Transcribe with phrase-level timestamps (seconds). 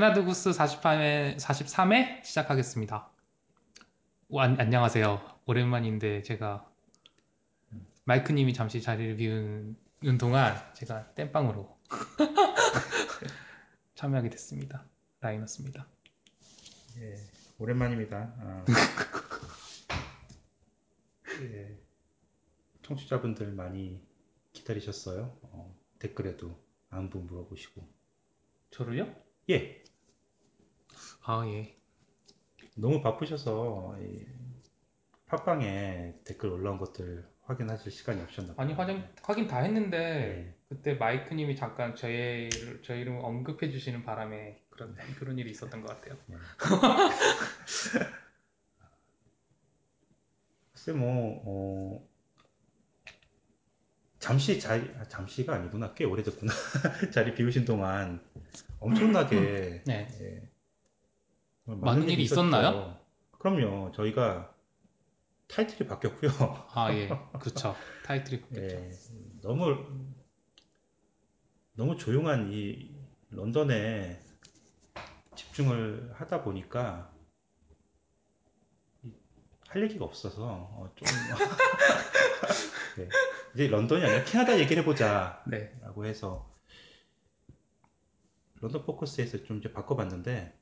[0.00, 3.10] 네, 키나드구스 48회, 43회 시작하겠습니다.
[4.30, 5.20] 오, 안, 안녕하세요.
[5.44, 6.66] 오랜만인데 제가
[8.04, 9.76] 마이크님이 잠시 자리를 비우는
[10.18, 11.78] 동안 제가 땜빵으로
[13.94, 14.86] 참여하게 됐습니다.
[15.20, 15.86] 라이너스입니다.
[16.96, 17.16] 예,
[17.58, 18.32] 오랜만입니다.
[18.38, 18.64] 아,
[21.42, 21.78] 예,
[22.80, 24.00] 청취자분들 많이
[24.54, 25.36] 기다리셨어요.
[25.42, 27.86] 어, 댓글에도 안부 물어보시고.
[28.70, 29.14] 저를요?
[29.50, 29.82] 예,
[31.22, 31.76] 아, 예.
[32.76, 34.26] 너무 바쁘셔서 이
[35.26, 38.64] 팟빵에 댓글 올라온 것들 확인하실 시간이 없었나 봐요.
[38.64, 42.48] 아니, 확인, 확인 다 했는데 예, 그때 마이크님이 잠깐 저의,
[42.82, 46.16] 저 이름을 언급해 주시는 바람에 그런, 그런 일이 있었던 것 같아요.
[50.72, 52.08] 글쎄 뭐 어,
[54.18, 56.52] 잠시 자리 아, 잠시가 아니구나 꽤 오래됐구나
[57.12, 58.24] 자리 비우신 동안
[58.78, 60.08] 엄청나게 네.
[60.20, 60.49] 예,
[61.76, 62.22] 많은 일이.
[62.22, 62.98] 있었나요?
[63.38, 64.54] 그럼요 저희가
[65.48, 66.30] 타이틀이 바뀌었고요
[66.72, 67.08] 아, 예.
[67.40, 67.74] 그쵸.
[68.04, 68.76] 타이틀이 바뀌었죠.
[68.76, 68.90] 예,
[69.42, 69.76] 너무
[71.74, 72.94] 너무 조용한 이
[73.30, 74.20] 런던에
[75.36, 77.10] 집중을 하다 보니까
[79.02, 79.12] 이-
[79.68, 81.06] 할 얘기가 없어서 어, 좀
[82.98, 83.08] 네,
[83.54, 85.74] 이제 런던이 아니라 캐나다 얘기를 해보자 네.
[85.80, 86.52] 라고 해서
[88.60, 90.59] 런던 포커스에서 좀 이제 바꿔봤는데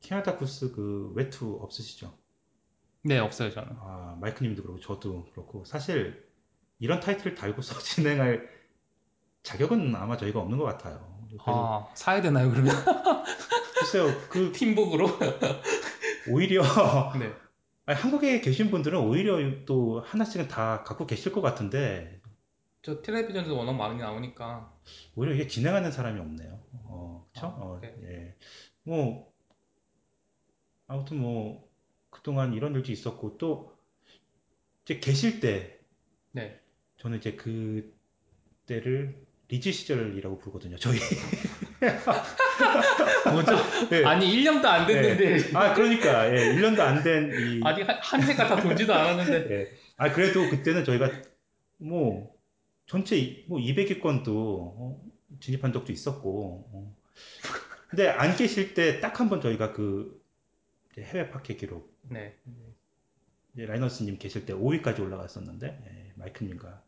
[0.00, 2.12] 캐나다 구스 그 외투 없으시죠?
[3.02, 3.76] 네, 없어요, 저는.
[3.80, 6.26] 아, 마이크님도 그렇고 저도 그렇고 사실
[6.78, 8.48] 이런 타이틀을 달고서 진행할
[9.42, 11.18] 자격은 아마 저희가 없는 것 같아요.
[11.44, 12.74] 아, 사야 되나요, 그러면?
[13.78, 15.06] 글쎄요, 그 팀복으로?
[16.30, 16.62] 오히려
[17.18, 17.32] 네.
[17.86, 22.20] 아니, 한국에 계신 분들은 오히려 또 하나씩은 다 갖고 계실 것 같은데
[22.82, 24.72] 저 텔레비전에도 워낙 많이 나오니까.
[25.14, 26.60] 오히려 이게 진행하는 사람이 없네요.
[26.84, 27.46] 어, 그쵸?
[27.46, 27.94] 아, 어, 네.
[28.04, 28.34] 예.
[28.82, 29.27] 뭐
[30.88, 31.68] 아무튼 뭐
[32.10, 33.76] 그동안 이런 일도 있었고 또
[34.84, 35.78] 이제 계실 때
[36.32, 36.58] 네.
[36.96, 37.94] 저는 이제 그
[38.66, 39.16] 때를
[39.48, 40.76] 리즈 시절이라고 부르거든요.
[40.76, 40.98] 저희.
[43.32, 43.56] 뭐죠?
[43.88, 44.04] 네.
[44.04, 45.56] 아니, 1년도 안 됐는데.
[45.56, 47.60] 아, 그러니까, 예, 1년도 안 된 이.
[47.64, 49.54] 아니, 한, 한 해가 다 돌지도 않았는데.
[49.54, 49.68] 예.
[49.96, 51.10] 아, 그래도 그때는 저희가
[51.78, 52.34] 뭐,
[52.86, 55.00] 전체 이- 뭐 200위권도 어,
[55.40, 56.68] 진입한 적도 있었고.
[56.72, 56.94] 어.
[57.88, 60.17] 근데 안 계실 때 딱 한 번 저희가 그
[60.96, 62.36] 해외 파켓 기록, 네.
[63.54, 66.82] 라이너스님 계실 때 5위까지 올라갔었는데, 예, 마이크님과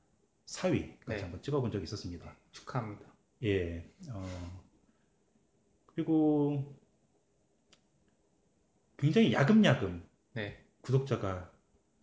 [0.47, 1.21] 4위까지 네.
[1.22, 2.37] 한번 찍어본 적이 있었습니다.
[2.53, 3.06] 축하합니다.
[3.44, 4.62] 예, 어,
[5.87, 6.77] 그리고
[8.97, 10.62] 굉장히 야금야금 네.
[10.82, 11.50] 구독자가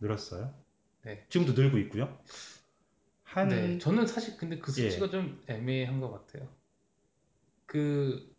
[0.00, 0.54] 늘었어요.
[1.02, 1.24] 네.
[1.28, 2.18] 지금도 늘고 있고요.
[3.22, 3.78] 한, 네.
[3.78, 5.10] 저는 사실 근데 그 수치가 예.
[5.10, 6.48] 좀 애매한 것 같아요.
[7.66, 8.37] 그, 파-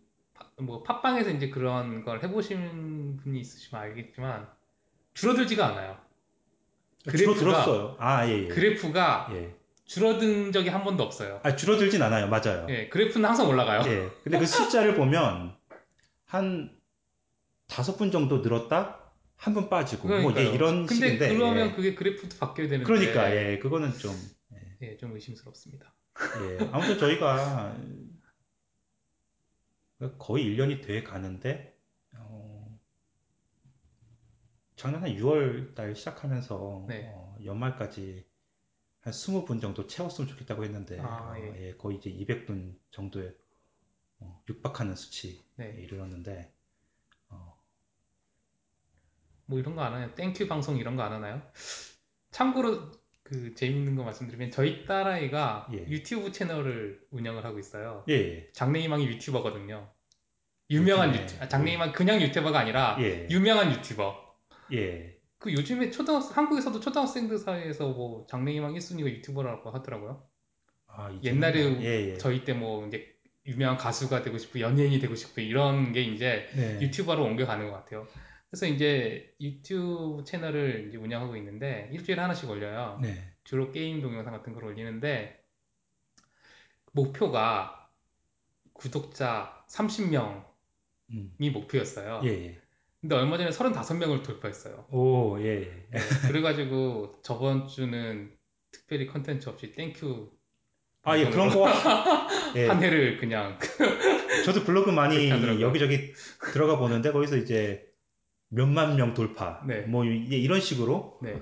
[0.57, 4.47] 뭐, 팟빵에서 이제 그런 걸 해보신 분이 있으시면 알겠지만,
[5.13, 5.97] 줄어들지가 않아요.
[7.15, 7.95] 주로 그래프가- 들었어요.
[7.99, 8.47] 아, 예, 예.
[8.47, 9.55] 그래프가 예.
[9.85, 11.39] 줄어든 적이 한 번도 없어요.
[11.43, 12.27] 아, 줄어들진 않아요.
[12.27, 12.67] 맞아요.
[12.69, 13.81] 예, 그래프는 항상 올라가요.
[13.89, 14.09] 예.
[14.23, 15.55] 근데 그 숫자를 보면,
[16.25, 16.77] 한,
[17.67, 18.97] 다섯 분 정도 늘었다?
[19.35, 20.45] 한 분 빠지고, 뭐, 그러니까요.
[20.47, 21.33] 예, 이런 근데 식인데.
[21.33, 21.71] 그러면 예.
[21.73, 22.83] 그게 그래프도 바뀌어야 되는데.
[22.85, 24.13] 그러니까, 예, 그거는 좀,
[24.81, 25.93] 예, 좀 의심스럽습니다.
[26.43, 26.69] 예.
[26.73, 27.73] 아무튼 저희가,
[30.17, 31.77] 거의 1년이 돼 가는데,
[32.15, 32.79] 어,
[34.75, 37.11] 작년 한 6월 달 시작하면서, 네.
[37.13, 38.25] 어, 연말까지
[39.01, 41.67] 한 20분 정도 채웠으면 좋겠다고 했는데, 아, 어, 예.
[41.67, 43.33] 예, 거의 이제 200분 정도에
[44.19, 45.69] 어, 육박하는 수치에 네.
[45.79, 46.53] 이르렀는데,
[47.29, 47.57] 어,
[49.45, 50.13] 뭐 이런 거 안 하나요?
[50.15, 51.41] thank you 방송 이런 거 안 하나요?
[52.31, 52.91] 참고로
[53.29, 55.77] 그 재밌는 거 말씀드리면 저희 딸아이가 예.
[55.87, 58.03] 유튜브 채널을 운영을 하고 있어요.
[58.09, 58.49] 예, 예.
[58.53, 59.87] 장래희망이 유튜버거든요.
[60.71, 63.27] 유명한 유튜, 아, 장래희망 그냥 유튜버가 아니라 예.
[63.29, 64.35] 유명한 유튜버.
[64.73, 65.15] 예.
[65.37, 70.23] 그 요즘에 초등학생, 한국에서도 초등학생들 사이에서 뭐 장래희망 1순위가 유튜버라고 하더라고요.
[70.87, 72.17] 아, 옛날에 예, 예.
[72.17, 73.07] 저희 때 뭐 이제
[73.45, 76.79] 유명한 가수가 되고 싶고 연예인이 되고 싶고 이런 게 이제 네.
[76.81, 78.07] 유튜버로 옮겨가는 것 같아요.
[78.49, 82.99] 그래서 이제 유튜브 채널을 이제 운영하고 있는데 일주일에 하나씩 올려요.
[83.01, 83.33] 네.
[83.43, 85.43] 주로 게임 동영상 같은 걸 올리는데
[86.91, 87.89] 목표가
[88.73, 90.43] 구독자 30명이
[91.11, 91.35] 음.
[91.39, 92.21] 목표였어요.
[92.23, 92.61] 예, 예.
[93.01, 94.87] 근데 얼마 전에 35명을 돌파했어요.
[94.89, 95.87] 오, 예, 예.
[95.91, 98.35] 네, 그래가지고 저번 주는
[98.71, 100.31] 특별히 컨텐츠 없이 thank you
[101.03, 101.65] 아, 예, 그런 거.
[102.55, 102.67] 예.
[102.67, 103.57] 한 해를 그냥
[104.45, 105.29] 저도 블로그 많이.
[105.61, 106.13] 여기저기
[106.51, 107.88] 들어가 보는데 거기서 이제
[108.49, 109.63] 몇만 명 돌파.
[109.65, 109.81] 네.
[109.81, 111.41] 뭐 이런 식으로 네,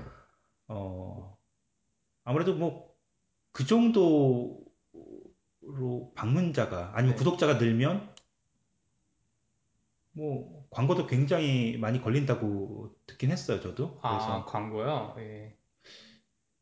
[0.68, 1.38] 어
[2.24, 2.88] 아무래도 뭐
[3.57, 4.63] 그 정도로
[6.13, 7.18] 방문자가 아니면 네.
[7.18, 8.13] 구독자가 늘면
[10.12, 14.00] 뭐 광고도 굉장히 많이 걸린다고 듣긴 했어요, 저도.
[14.03, 15.15] 아, 그래서 광고요?
[15.18, 15.57] 예.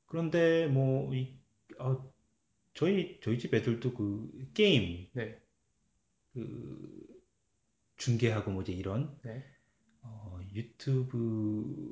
[0.05, 1.37] 그런데 뭐 이,
[1.79, 2.01] 어,
[2.73, 5.37] 저희 저희 집 애들도 그 게임 네.
[6.33, 7.05] 그
[7.97, 9.31] 중계하고 뭐 이제 이런 네.
[9.31, 9.54] 어,
[10.55, 11.89] 유튜브에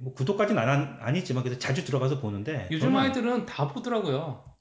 [0.00, 4.54] 뭐 구독까지는 안, 한- 아니지만 그래서 자주 들어가서 보는데 요즘 아이들은 다 보더라고요.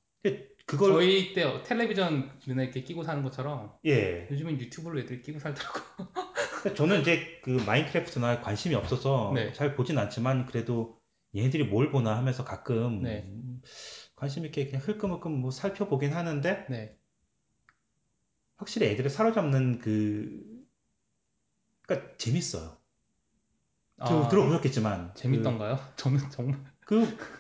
[0.65, 5.83] 그걸 저희 때 텔레비전 눈에 이렇게 끼고 사는 것처럼 예 요즘엔 유튜브로 애들이 끼고 살더라고요.
[6.63, 9.51] 근데 저는 이제 그 마인크래프트나 관심이 없어서 네.
[9.51, 10.97] 잘 보진 않지만 그래도
[11.35, 13.23] 얘네들이 뭘 보나 하면서 가끔 네.
[13.27, 13.61] 음,
[14.15, 16.97] 관심 있게 그냥 흘끔흘끔 뭐 살펴보긴 하는데 네.
[18.55, 20.41] 확실히 애들을 사로잡는 그
[21.81, 22.77] 그러니까 재밌어요.
[24.05, 25.79] 저 아, 들어보셨겠지만 재밌던가요?
[25.95, 27.33] 저는 정말 그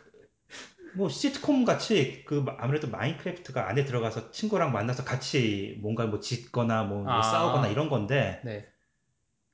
[0.95, 7.03] 뭐 시트콤 같이 그 아무래도 마인크래프트가 안에 들어가서 친구랑 만나서 같이 뭔가 뭐 짓거나 뭐,
[7.03, 7.21] 뭐 아.
[7.21, 8.67] 싸우거나 이런 건데 네.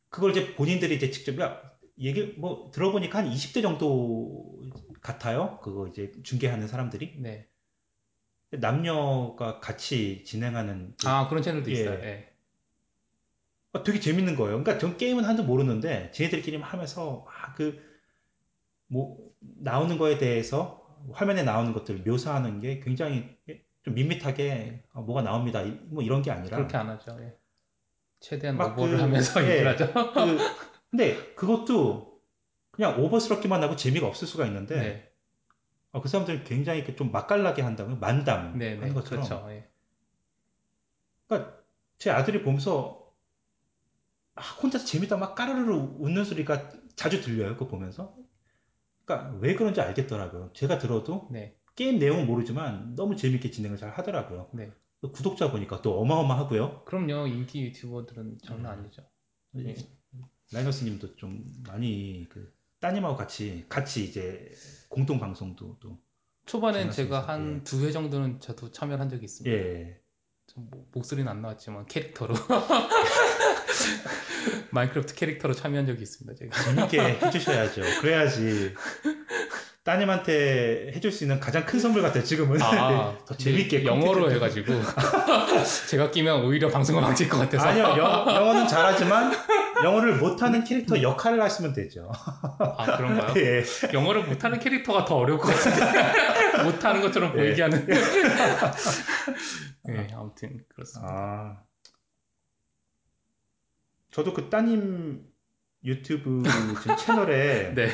[0.10, 1.62] 그걸 이제 본인들이 이제 직접 야
[2.00, 4.60] 얘기 뭐 들어보니까 한 20대 정도
[5.02, 5.60] 같아요.
[5.62, 7.48] 그거 이제 중계하는 사람들이 네.
[8.52, 11.74] 남녀가 같이 진행하는 그- 아, 그런 채널도 예.
[11.74, 12.00] 있어요.
[12.04, 12.29] 예.
[13.74, 14.62] 아, 되게 재밌는 거예요.
[14.63, 17.25] 그러니까 전 게임은 한줄 모르는데 쟤네들끼리 하면서
[18.89, 20.80] 그뭐 나오는 거에 대해서
[21.12, 23.38] 화면에 나오는 것들을 묘사하는 게 굉장히
[23.83, 25.62] 좀 밋밋하게 아, 뭐가 나옵니다.
[25.62, 27.18] 이- 뭐 이런 게 아니라 그렇게 안 하죠.
[27.21, 27.38] 예.
[28.19, 29.51] 최대한 막 오버를 그- 하면서 예.
[29.51, 29.94] 얘기를 하죠.
[29.94, 30.38] 그
[30.89, 32.19] 근데 그것도
[32.71, 35.12] 그냥 오버스럽기만 하고 재미가 없을 수가 있는데 네.
[35.92, 38.94] 아, 그 사람들은 굉장히 그좀 맛깔나게 한다고 만담 네, 하는 네.
[38.94, 39.48] 것처럼 그렇죠.
[39.51, 39.68] 예.
[41.27, 41.54] 그러니까
[41.98, 43.09] 제 아들이 보면서 아,
[44.40, 47.54] 혼자서 재밌다 막 까르르 웃는 소리가 자주 들려요.
[47.54, 48.16] 그거 보면서.
[49.06, 50.52] 그러니까 왜 그런지 알겠더라고요.
[50.54, 51.56] 제가 들어도 네.
[51.76, 54.50] 게임 내용은 모르지만 너무 재밌게 진행을 잘 하더라고요.
[54.54, 54.72] 네.
[55.02, 56.84] 또 구독자 보니까 또 어마어마하고요.
[56.86, 57.28] 그럼요.
[57.28, 59.04] 인기 유튜버들은 장난 아니죠.
[59.58, 59.76] 예.
[60.52, 64.52] 라이너스 님도 좀 많이 그 따님하고 같이 같이 이제
[64.90, 66.00] 공동 방송도 또
[66.46, 67.22] 초반엔 제가.
[67.22, 67.64] 한 예.
[67.64, 69.56] 두회 정도는 저도 참여를 한 적이 있습니다.
[69.56, 70.02] 예.
[70.54, 72.34] 좀 뭐- 목소리는 안 나왔지만 캐릭터로
[74.72, 76.38] 마인크래프트 캐릭터로 참여한 적이 있습니다.
[76.40, 76.63] 제가.
[76.63, 77.81] 재밌게 해주셔야죠.
[78.01, 78.74] 그래야지
[79.84, 82.24] 따님한테 해줄 수 있는 가장 큰 선물 같아요.
[82.24, 84.74] 지금은 아, 더 재밌게 영어로 해가지고
[85.90, 89.31] 제가 끼면 오히려 방송을 망칠 것 같아서 아니요 영, 영어는 잘하지만
[89.84, 92.12] 영어를 못하는 캐릭터 역할을 하시면 되죠.
[92.60, 93.34] 아 그런가요?
[93.38, 93.63] 예.
[93.94, 97.38] 영어를 못하는 캐릭터가 더 어려울 것 같은데 못하는 것처럼 예.
[97.38, 97.88] 보이게 하는
[99.94, 101.12] 네 아무튼 그렇습니다.
[101.14, 101.64] 아.
[104.12, 105.32] 저도 그 따님
[105.84, 106.44] 유튜브
[106.98, 107.90] 채널에 네.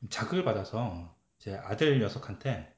[0.00, 2.74] 좀 자극을 받아서 제 아들 녀석한테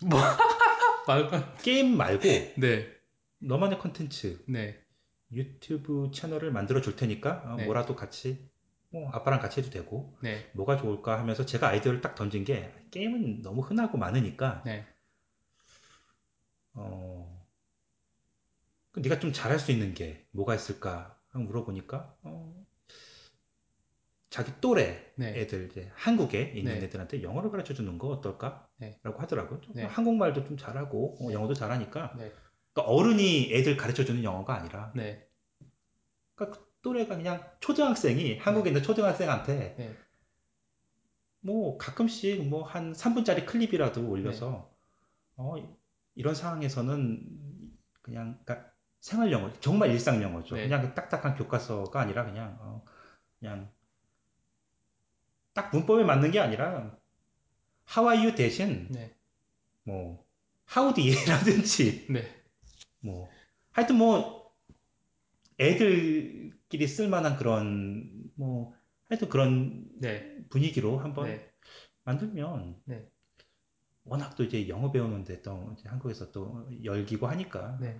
[1.08, 2.22] 안- 게임 말고
[2.58, 2.88] 네.
[3.38, 4.78] 너만의 컨텐츠 네,
[5.32, 7.64] 유튜브 채널을 만들어 줄 테니까 어, 네.
[7.64, 8.48] 뭐라도 같이
[8.90, 13.42] 뭐 아빠랑 같이 해도 되고 네, 뭐가 좋을까 하면서 제가 아이디어를 딱 던진 게 게임은
[13.42, 14.86] 너무 흔하고 많으니까 네,
[16.74, 17.28] 어그
[18.96, 22.64] 네가 좀 잘할 수 있는 게 뭐가 있을까 하고 물어보니까 어,
[24.30, 25.40] 자기 또래 네.
[25.40, 26.84] 애들 이제 한국에 있는 네.
[26.86, 28.68] 애들한테 영어를 가르쳐 주는 거 어떨까?
[28.76, 28.98] 네.
[29.02, 29.60] 라고 하더라고요.
[29.60, 29.84] 좀 네.
[29.84, 31.34] 한국말도 좀 잘하고 어, 네.
[31.34, 32.32] 영어도 잘하니까 네,
[32.72, 35.28] 그러니까 어른이 애들 가르쳐 주는 영어가 아니라 네,
[36.34, 39.96] 그러니까 그 또래가 그냥 초등학생이 한국에 있는 초등학생한테 네.
[41.40, 44.70] 뭐 가끔씩 뭐 한 3분짜리 클립이라도 올려서
[45.36, 45.54] 어
[46.14, 47.26] 이런 상황에서는
[48.02, 50.56] 그냥 그러니까 생활 영어 정말 일상 영어죠.
[50.56, 50.64] 네.
[50.64, 52.84] 그냥 그 딱딱한 교과서가 아니라 그냥 어,
[53.38, 53.70] 그냥
[55.52, 56.96] 딱 문법에 맞는 게 아니라
[57.96, 59.16] How are you 대신 네,
[59.82, 60.24] 뭐
[60.76, 62.42] Howdy라든지 네,
[63.00, 63.28] 뭐
[63.72, 64.54] 하여튼 뭐
[65.58, 68.74] 애들끼리 쓸만한 그런 뭐
[69.08, 71.50] 하여튼 그런 네, 분위기로 한번 네,
[72.04, 73.08] 만들면 네.
[74.10, 77.98] 워낙 또 이제 영어 배우는데 또 한국에서 또 열기고 하니까 네.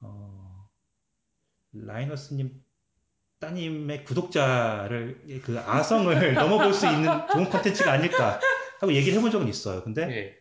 [0.00, 0.68] 어,
[1.72, 2.64] 라이너스님
[3.40, 8.40] 따님의 구독자를 그 아성을 넘어볼 수 있는 좋은 컨텐츠가 아닐까
[8.80, 9.82] 하고 얘기를 해본 적은 있어요.
[9.84, 10.36] 근데 예.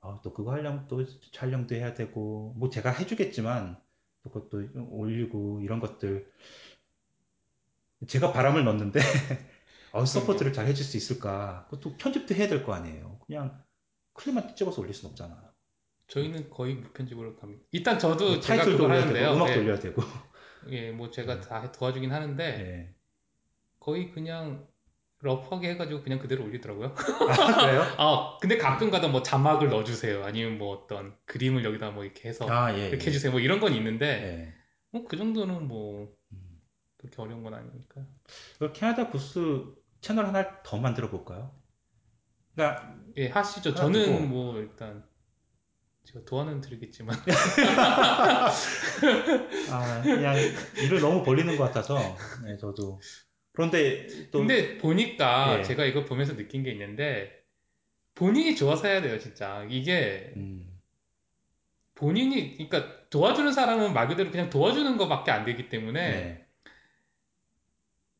[0.00, 3.80] 아, 또 그거 하려면 또 촬영도 해야 되고 뭐 제가 해주겠지만
[4.24, 6.30] 또 그것도 올리고 이런 것들
[8.08, 9.00] 제가 바람을 넣는데
[9.92, 11.66] 어, support를 잘 해줄 수 있을까?
[11.70, 13.20] 그것도 편집도 해야 될 거 아니에요.
[13.26, 13.63] 그냥
[14.14, 15.54] 클립만 찍어서 올릴 순 없잖아요.
[16.08, 17.64] 저희는 거의 무편집으로 갑니다.
[17.72, 19.26] 일단 저도 뭐 제가 그걸 하는데요.
[19.26, 20.02] 되고 음악도 예, 올려야 되고.
[20.70, 22.94] 예, 뭐 제가 다 도와주긴 하는데 예.
[23.80, 24.66] 거의 그냥
[25.20, 26.94] 러프하게 해가지고 그냥 그대로 올리더라고요.
[26.94, 27.82] 아 그래요?
[27.96, 30.24] 아, 근데 가끔 가다 뭐 자막을 넣어주세요.
[30.24, 32.88] 아니면 뭐 어떤 그림을 여기다 뭐 이렇게 해서 아 예.
[32.88, 33.08] 이렇게 예.
[33.08, 33.32] 해주세요.
[33.32, 34.54] 뭐 이런 건 있는데 예.
[34.90, 36.60] 뭐그 정도는 뭐 음.
[36.98, 38.02] 그렇게 어려운 건 아니니까.
[38.58, 39.64] 그 캐나다 구스
[40.00, 41.54] 채널 하나 더 만들어 볼까요?
[42.54, 43.74] 그러니까 예, 하시죠.
[43.74, 44.20] 저는 두고.
[44.20, 45.04] 뭐 일단
[46.04, 47.16] 제가 도와는 드리겠지만
[49.70, 50.36] 아, 그냥
[50.82, 53.00] 일을 너무 벌리는 것 같아서 네, 저도
[53.52, 55.62] 그런데 또 근데 보니까 예.
[55.62, 57.44] 제가 이거 보면서 느낀 게 있는데
[58.14, 59.66] 본인이 좋아서 해야 돼요, 진짜.
[59.68, 60.68] 이게 음,
[61.94, 66.46] 본인이 그러니까 도와주는 사람은 말 그대로 그냥 도와주는 것밖에 안 되기 때문에 네.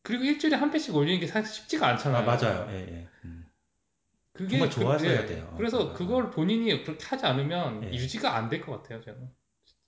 [0.01, 2.25] 그리고 일주일에 한 편씩 올리는 게 사실 쉽지가 아, 않잖아요.
[2.25, 2.67] 맞아요.
[2.71, 3.07] 예, 예.
[4.35, 4.37] 음.
[4.37, 5.13] 그게 정말 좋아서 그- 예.
[5.17, 5.53] 해야 돼요.
[5.57, 5.97] 그래서 그러니까.
[5.97, 7.93] 그걸 본인이 그렇게 하지 않으면 예.
[7.93, 9.29] 유지가 안 될 것 같아요, 저는.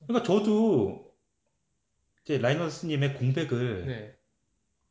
[0.07, 1.11] 그러니까 저도
[2.23, 4.13] 이제 라이너스님의 공백을 네.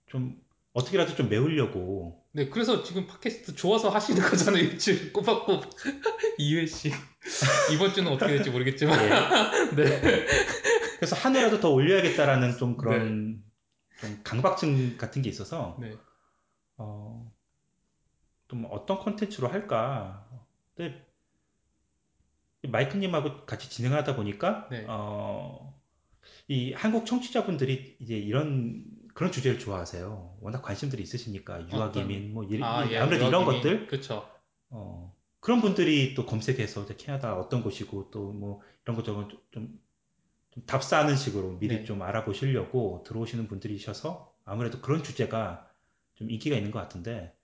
[0.06, 0.36] 좀
[0.72, 5.70] 어떻게라도 좀 메우려고 네, 그래서 지금 팟캐스트 좋아서 하시는 거잖아요, 일주일 꼬박꼬박
[6.38, 6.92] 2회씩.
[7.74, 8.98] 이번 주는 어떻게 될지 모르겠지만.
[9.04, 9.74] 예.
[9.74, 10.26] 네.
[10.98, 13.42] 그래서 한 회라도 더 올려야겠다라는 좀 그런
[14.00, 15.94] 좀 강박증 같은 게 있어서 네.
[16.76, 17.30] 어,
[18.48, 20.28] 좀 어떤 콘텐츠로 할까?
[20.76, 21.04] 근데
[22.68, 24.84] 마이크님하고 같이 진행하다 보니까 네.
[24.88, 25.80] 어,
[26.48, 28.84] 이 한국 청취자분들이 이제 이런
[29.14, 30.38] 그런 주제를 좋아하세요.
[30.42, 32.98] 워낙 관심들이 있으시니까 유학 이민 뭐 이, 아, 이- 예.
[32.98, 33.62] 아무래도 이런 유학이민.
[33.62, 34.28] 것들 그쵸.
[34.70, 39.80] 어, 그런 분들이 또 검색해서 이제 캐나다 어떤 곳이고 또 뭐 이런 것저것 좀, 좀,
[40.52, 41.84] 좀 답사하는 식으로 미리 네.
[41.84, 45.70] 좀 알아보시려고 들어오시는 분들이셔서 아무래도 그런 주제가
[46.16, 47.35] 좀 인기가 있는 것 같은데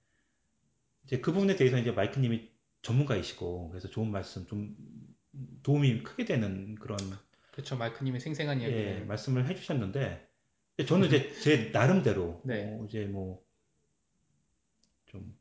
[1.05, 2.51] 이제 그 부분에 대해서 이제 마이크님이
[2.83, 4.77] 전문가이시고 그래서 좋은 말씀 좀
[5.63, 6.99] 도움이 크게 되는 그런
[7.53, 7.77] 그쵸.
[7.77, 9.07] 마이크님의 생생한 예, 이야기는.
[9.09, 10.29] 말씀을 해주셨는데
[10.87, 12.65] 저는 이제 제 나름대로 네.
[12.67, 13.43] 뭐 이제 뭐
[15.13, 15.39] 좀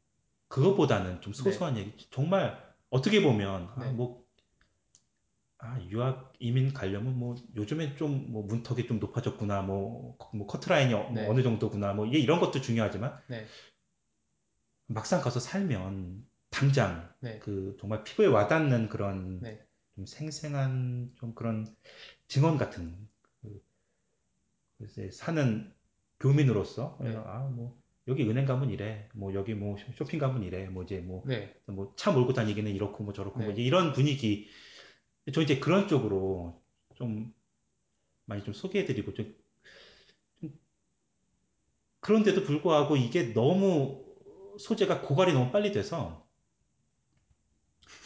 [0.50, 3.92] 그것보다는 좀 소소한 얘기 정말 어떻게 보면 아, 네.
[3.94, 4.26] 뭐
[5.60, 11.10] 아, 유학 이민 가려면 뭐 요즘엔 좀뭐 문턱이 좀 높아졌구나 뭐, 거- 뭐 커트라인이 어,
[11.14, 11.32] 네.
[11.34, 13.46] 느 정도구나 뭐 이런 것도 중요하지만 네.
[14.94, 17.40] 막상 가서 살면 당장 네.
[17.40, 19.66] 그 정말 피부에 와닿는 그런 네.
[19.96, 21.68] 좀 생생한 좀 그런
[22.28, 23.08] 증언 같은
[23.42, 23.64] 그,
[24.78, 25.74] 글쎄 사는
[26.20, 27.16] 교민으로서 네.
[27.16, 31.56] 아뭐 여기 은행 가면 이래 뭐 여기 뭐 쇼핑 가면 이래 뭐 이제 뭐 네.
[31.66, 33.62] 뭐차 몰고 다니기는 이렇고 뭐 저렇고 뭐 네.
[33.62, 34.50] 이런 분위기
[35.34, 36.62] 저 이제 그런 쪽으로
[36.96, 37.34] 좀
[38.26, 39.36] 많이 좀 소개해드리고 좀,
[40.40, 40.60] 좀
[42.00, 44.01] 그런데도 불구하고 이게 너무
[44.62, 46.26] 소재가 고갈이 너무 빨리 돼서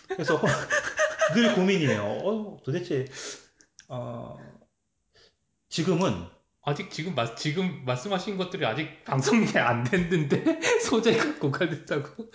[0.07, 0.39] 그래서
[1.33, 2.01] 늘 고민이에요.
[2.03, 3.05] 어, 도대체
[3.87, 4.37] 어,
[5.69, 6.27] 지금은
[6.61, 12.31] 아직 지금 마, 지금 말씀하신 것들이 아직 방송이 안 됐는데 소재가 고갈됐다고.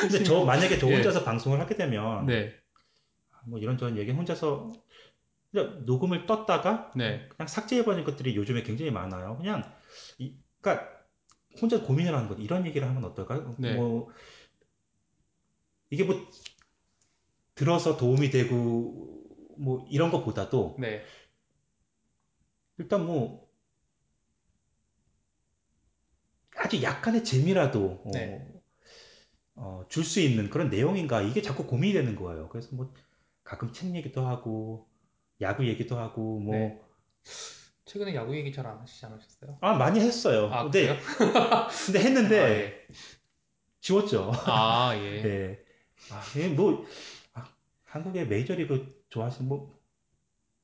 [0.00, 0.96] 근데 저 만약에 저 예.
[0.96, 2.54] 혼자서 방송을 하게 되면 네.
[3.46, 4.72] 뭐 이런저런 얘기 혼자서
[5.50, 7.28] 그냥 녹음을 떴다가 네.
[7.30, 9.38] 그냥 삭제해버리는 것들이 요즘에 굉장히 많아요.
[9.38, 9.72] 그냥
[10.18, 10.95] 이, 그러니까
[11.60, 13.54] 혼자 고민을 하는 것 이런 얘기를 하면 어떨까요?
[13.58, 13.74] 네.
[13.74, 14.08] 뭐
[15.90, 16.16] 이게 뭐
[17.54, 19.22] 들어서 도움이 되고
[19.56, 21.02] 뭐 이런 것보다도 네.
[22.78, 23.46] 일단 뭐
[26.56, 28.46] 아주 약간의 재미라도 네.
[29.88, 32.48] 줄수 있는 그런 내용인가 이게 자꾸 고민이 되는 거예요.
[32.48, 32.92] 그래서 뭐
[33.44, 34.88] 가끔 책 얘기도 하고
[35.40, 36.80] 야구 얘기도 하고 뭐 네.
[37.86, 39.58] 최근에 야구 얘기 잘 안 하시지 않으셨어요?
[39.60, 40.48] 아, 많이 했어요.
[40.52, 41.00] 아, 근데, 그래요?
[41.86, 42.86] 근데 했는데, 아, 예.
[43.80, 44.32] 지웠죠.
[44.46, 45.22] 아, 예.
[45.24, 45.64] 예.
[46.10, 46.84] 아, 이게 뭐,
[47.34, 47.48] 아,
[47.84, 49.78] 한국의 메이저리그 좋아하시는 뭐,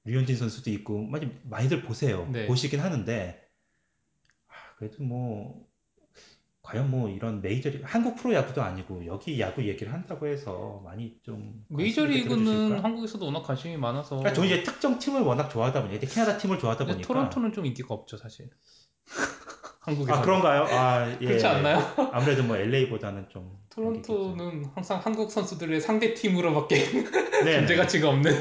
[0.05, 2.27] 류현진 선수도 있고, 많이, 많이들 보세요.
[2.33, 2.47] 네.
[2.47, 3.41] 보시긴 하는데,
[4.49, 5.69] 아, 그래도 뭐,
[6.63, 11.65] 과연 뭐 이런 메이저리그, 한국 프로야구도 아니고, 여기 야구 얘기를 한다고 해서 많이 좀.
[11.69, 12.79] 메이저리그는?
[12.79, 14.19] 한국에서도 워낙 관심이 많아서.
[14.19, 17.07] 그러니까 저는 이제 특정 팀을 워낙 좋아하다 보니까, 캐나다 팀을 좋아하다 보니까.
[17.07, 18.49] 토론토는 좀 인기가 없죠, 사실.
[19.81, 20.17] 한국에서.
[20.17, 20.63] 아, 그런가요?
[20.71, 21.27] 아, 예.
[21.27, 21.79] 그렇지 않나요?
[22.13, 23.59] 아무래도 뭐 LA보다는 좀.
[23.71, 26.77] 토론토는 항상 한국 선수들의 상대 팀으로밖에
[27.45, 28.33] 네, 존재 가치가 없는.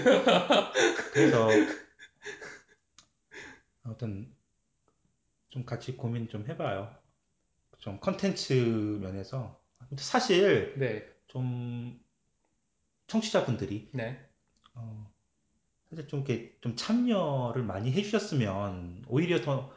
[1.13, 1.47] 그래서
[3.83, 4.31] 아무튼
[5.49, 7.00] 좀 같이 고민 좀 해봐요.
[7.81, 9.59] 좀 컨텐츠 면에서
[9.97, 11.99] 사실 네, 좀
[13.07, 14.23] 청취자분들이 네,
[14.73, 15.11] 어,
[15.89, 19.71] 사실 좀 이렇게 좀 참여를 많이 해주셨으면 오히려 더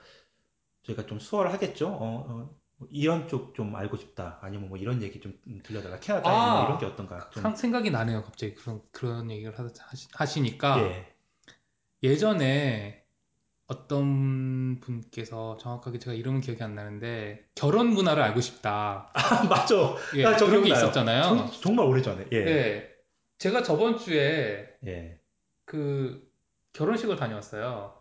[0.85, 1.89] 저희가 좀 수월을 하겠죠.
[1.89, 4.39] 어, 어, 뭐 이런 쪽 좀 알고 싶다.
[4.43, 5.99] 아니면 뭐 이런 얘기 좀 들려달라.
[5.99, 7.31] 캐나다 아, 뭐 이런 게 어떤가.
[7.31, 11.15] 좀 상- 생각이 나네요, 갑자기 그런 그런 얘기를 하- 하시, 하시니까 예.
[12.03, 13.04] 예전에
[13.67, 19.11] 어떤 분께서 정확하게 제가 이름은 기억이 안 나는데 결혼 문화를 알고 싶다.
[19.15, 19.97] 아, 맞죠.
[20.17, 20.71] 예, 아, 저 그런 게.
[20.71, 21.23] 있었잖아요.
[21.23, 22.27] 정, 정말 오래 전에.
[22.33, 22.45] 예.
[22.45, 22.91] 네,
[23.39, 25.19] 제가 저번 주에 예.
[25.65, 26.23] 그
[26.75, 27.95] 결혼식을 다녀왔어요.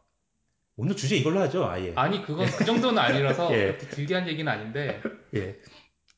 [0.75, 1.93] 오늘 주제 이걸로 하죠, 아예.
[1.95, 3.67] 아니 그건 그 정도는 아니라서 예.
[3.77, 5.01] 그렇게 길게 한 얘기는 아닌데
[5.35, 5.55] 예.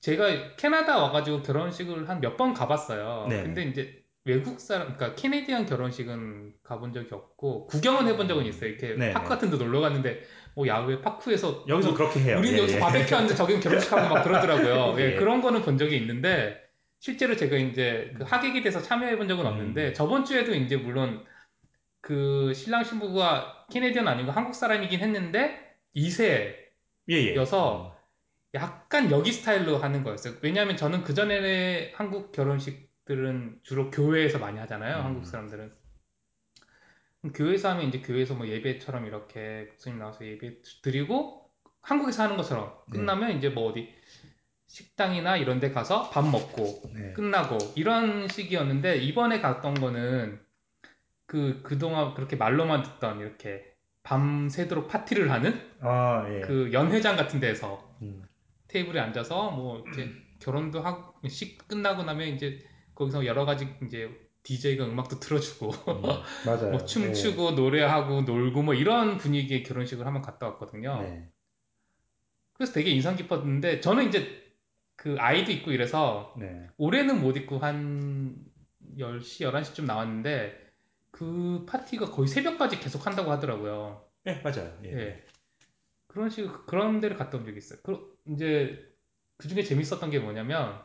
[0.01, 3.27] 제가 캐나다 와가지고 결혼식을 한 몇 번 가봤어요.
[3.29, 3.43] 네.
[3.43, 8.71] 근데 이제 외국 사람, 그러니까 캐네디안 결혼식은 가본 적이 없고 구경은 해본 적은 있어요.
[8.71, 9.29] 이렇게 네, 파크 네.
[9.29, 10.23] 같은 데 놀러 갔는데
[10.55, 12.37] 뭐 야외 파크에서 여기서 뭐 그렇게 해요.
[12.39, 12.79] 우리는 예, 여기서 예.
[12.79, 14.95] 바베큐 하는데 저기는 결혼식 하고 막 그러더라고요.
[14.99, 15.15] 예, 예.
[15.15, 16.59] 그런 거는 본 적이 있는데
[16.99, 19.51] 실제로 제가 이제 그 하객이 돼서 참여해 본 적은 음.
[19.51, 21.23] 없는데 저번 주에도 이제 물론
[22.01, 26.55] 그 신랑 신부가 캐네디언 아니고 한국 사람이긴 했는데 2세
[27.09, 27.35] 예, 예.
[27.35, 27.95] 여서
[28.55, 30.35] 약간 여기 스타일로 하는 거였어요.
[30.41, 34.97] 왜냐하면 저는 그 전에 한국 결혼식 들은 주로 교회에서 많이 하잖아요.
[34.97, 35.05] 음.
[35.05, 35.71] 한국 사람들은.
[37.33, 41.49] 교회에서 하면 이제 교회에서 뭐 예배처럼 이렇게 목사님 나와서 예배 드리고
[41.81, 42.97] 한국에서 하는 것처럼 네.
[42.97, 43.89] 끝나면 이제 뭐 어디
[44.67, 47.13] 식당이나 이런 데 가서 밥 먹고 네.
[47.13, 50.39] 끝나고 이런 식이었는데 이번에 갔던 거는
[51.25, 56.41] 그 그동안 그렇게 말로만 듣던 이렇게 밤새도록 파티를 하는 아, 예.
[56.41, 58.23] 그 연회장 같은 데서 음.
[58.67, 62.59] 테이블에 앉아서 뭐 이렇게 결혼도 하고 식 끝나고 나면 이제
[62.95, 64.09] 거기서 여러 가지 이제
[64.43, 66.01] DJ가 음악도 틀어주고 음,
[66.45, 66.71] 맞아요.
[66.71, 70.49] 뭐 춤추고 노래하고 놀고 뭐 이런 분위기의 결혼식을 한번 갔다 예.
[70.51, 71.01] 왔거든요.
[71.01, 71.29] 네.
[72.53, 74.43] 그래서 되게 인상 깊었는데 저는 이제
[74.95, 76.67] 그 아이도 있고 이래서 네.
[76.77, 78.37] 올해는 못 입고 한
[78.97, 80.65] 10시, 11시쯤 나왔는데
[81.11, 84.05] 그 파티가 거의 새벽까지 계속 한다고 하더라고요.
[84.23, 84.77] 네, 맞아요.
[84.85, 84.93] 예.
[84.93, 85.25] 예.
[86.07, 87.79] 그런 식 그런 데를 갔다 온 적이 있어요.
[87.83, 88.95] 그 이제
[89.37, 90.81] 그 중에 재밌었던 게 뭐냐면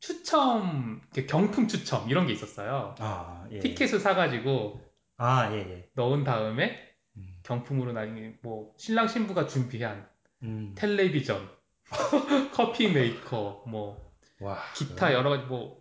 [0.00, 2.94] 추첨 경품 추첨 이런 게 있었어요.
[2.98, 3.58] 아, 예.
[3.60, 4.80] 티켓을 사가지고
[5.18, 5.88] 아, 예, 예.
[5.94, 6.78] 넣은 다음에
[7.16, 7.36] 음.
[7.42, 10.08] 경품으로 나중에 뭐 신랑 신부가 준비한
[10.42, 10.74] 음.
[10.74, 11.48] 텔레비전,
[12.52, 14.58] 커피 메이커, 뭐 와.
[14.74, 15.80] 기타 여러 가지 뭐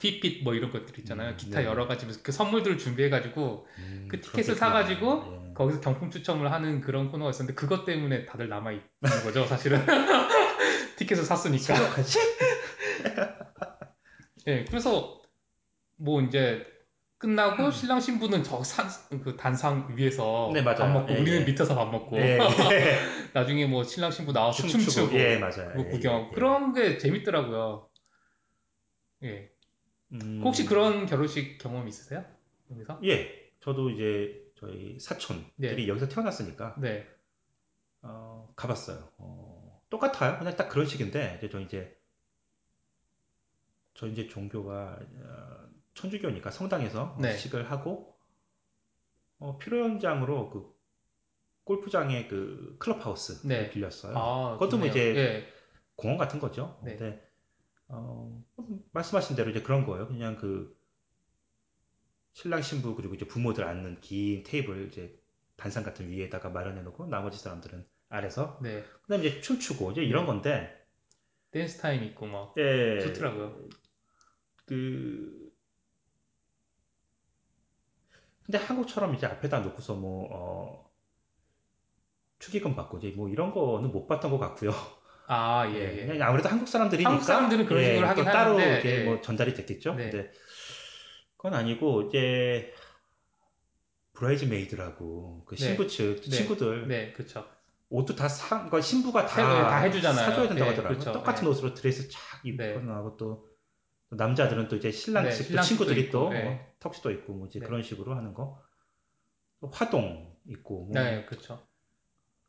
[0.00, 1.32] Fitbit 뭐 이런 것들 있잖아요.
[1.32, 1.66] 음, 기타 네.
[1.66, 4.82] 여러 가지 그 선물들을 준비해가지고 음, 그 티켓을 그렇겠구나.
[4.82, 5.54] 사가지고 예.
[5.54, 8.86] 거기서 경품 추첨을 하는 그런 코너가 있었는데 그것 때문에 다들 남아 있는
[9.24, 9.84] 거죠, 사실은.
[10.96, 11.74] 티켓을 샀으니까.
[14.46, 15.22] 예, 그래서
[15.96, 16.66] 뭐 이제
[17.18, 18.88] 끝나고 신랑 신부는 저 산
[19.22, 20.78] 그 단상 위에서 네, 맞아요.
[20.78, 21.44] 밥 먹고 예, 우리는 예.
[21.44, 22.38] 밑에서 밥 먹고 예, 예.
[23.34, 24.90] 나중에 뭐 신랑 신부 나와서 춤추고.
[24.90, 25.68] 춤추고 예, 맞아요.
[25.72, 26.34] 그거 예, 구경하고 예.
[26.34, 27.88] 그런 게 재밌더라고요.
[29.24, 29.50] 예.
[30.12, 30.40] 음.
[30.44, 32.24] 혹시 그런 결혼식 경험 있으세요?
[32.70, 32.98] 여기서?
[33.04, 33.50] 예.
[33.60, 35.88] 저도 이제 저희 사촌들이 네.
[35.88, 37.06] 여기서 태어났으니까 네.
[38.02, 39.08] 어, 가봤어요.
[39.18, 40.38] 어, 똑같아요.
[40.38, 41.96] 그냥 딱 그런 식인데 이제 저 이제
[43.94, 47.36] 저 이제 종교가 어, 천주교니까 성당에서 네.
[47.36, 48.16] 식을 하고
[49.38, 50.72] 어, 피로연장으로 그
[51.64, 53.70] 골프장의 그 클럽하우스 네.
[53.70, 54.16] 빌렸어요.
[54.16, 54.86] 아, 그것도 뭐.
[54.86, 55.46] 이제 예.
[55.96, 56.80] 공원 같은 거죠.
[56.84, 56.96] 네.
[56.96, 57.22] 근데
[57.88, 58.42] 어,
[58.92, 60.08] 말씀하신 대로 이제 그런 거예요.
[60.08, 60.76] 그냥 그
[62.32, 65.20] 신랑 신부 그리고 이제 부모들 앉는 긴 테이블 이제
[65.56, 68.82] 단상 같은 위에다가 마련해 놓고 나머지 사람들은 아래서 네.
[69.02, 70.26] 그다음에 이제 춤추고 이제 이런 네.
[70.26, 70.86] 건데
[71.50, 73.68] 댄스 타임 있고 막 예, 좋더라고요.
[74.72, 75.52] 그
[78.46, 80.90] 근데 한국처럼 이제 앞에다 놓고서 뭐 어,
[82.38, 84.72] 축의금 받고 이제 뭐 이런 거는 못 봤던 것 같고요.
[85.28, 86.06] 아, 예, 예, 예.
[86.06, 89.04] 그냥 아무래도 한국 사람들이니까 한국 사람들은 그런 식으로 또 하긴 따로 하는데, 이게 예.
[89.04, 89.94] 뭐 전달이 됐겠죠.
[89.94, 90.10] 네.
[90.10, 90.32] 근데
[91.36, 92.72] 그건 아니고 이제
[94.14, 95.64] bridesmaid라고 그 네.
[95.66, 96.30] 신부 측 네.
[96.30, 97.46] 친구들 네, 그렇죠.
[97.90, 100.24] 옷도 다 사, 그러니까 신부가 다, 해- 다 해주잖아요.
[100.24, 101.12] 사줘야 된다고 예, 하더라고요.
[101.12, 101.48] 똑같은 예.
[101.50, 102.08] 옷으로 드레스
[102.56, 102.76] 네.
[102.78, 103.51] 나고 또, 또
[104.16, 106.46] 남자들은 또 이제 신랑 네, 측 신랑 친구들이 또 예.
[106.46, 107.66] 어, 턱시도 있고 뭐 이제 네.
[107.66, 108.62] 그런 식으로 하는 거.
[109.60, 111.66] 또 화동 있고 뭐 네, 그렇죠.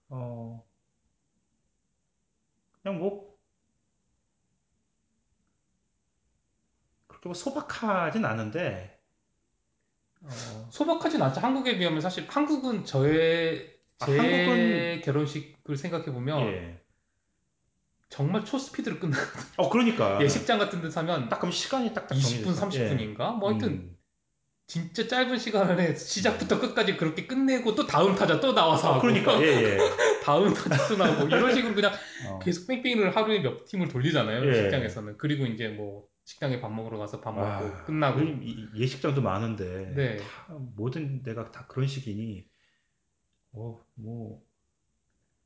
[0.09, 0.65] 어
[2.81, 3.33] 그냥 뭐
[7.07, 8.99] 그렇게 뭐 소박하진 않은데
[10.21, 10.27] 어,
[10.71, 11.39] 소박하진 않죠.
[11.39, 16.82] 한국에 비하면 사실 한국은 저의 아, 제 한국은- 결혼식을 생각해 보면 예.
[18.13, 19.17] 정말 초스피드로 끝나.
[19.57, 22.95] 어 그러니까 예식장 같은 데 사면 딱 그럼 시간이 딱딱 20분, 정해져 있어.
[22.95, 23.35] 30분인가?
[23.39, 23.97] 뭐 하여튼 음.
[24.67, 29.01] 진짜 짧은 시간 안에 시작부터 끝까지 그렇게 끝내고 또 다음 타자 또 나와서 어, 하고
[29.01, 29.77] 그러니까 예 예.
[30.23, 31.91] 다음 타자 또 나오고 이런 식으로 그냥
[32.29, 32.37] 어.
[32.37, 34.47] 계속 뺑뺑이를 하루에 몇 팀을 돌리잖아요.
[34.47, 34.61] 예.
[34.61, 35.17] 식장에서는.
[35.17, 38.19] 그리고 이제 뭐 식당에 밥 먹으러 가서 밥 먹고 아, 끝나고
[38.77, 40.17] 예식장도 많은데 네.
[40.17, 42.45] 다 모든 데가 다 그런 식이니
[43.53, 44.43] 어, 뭐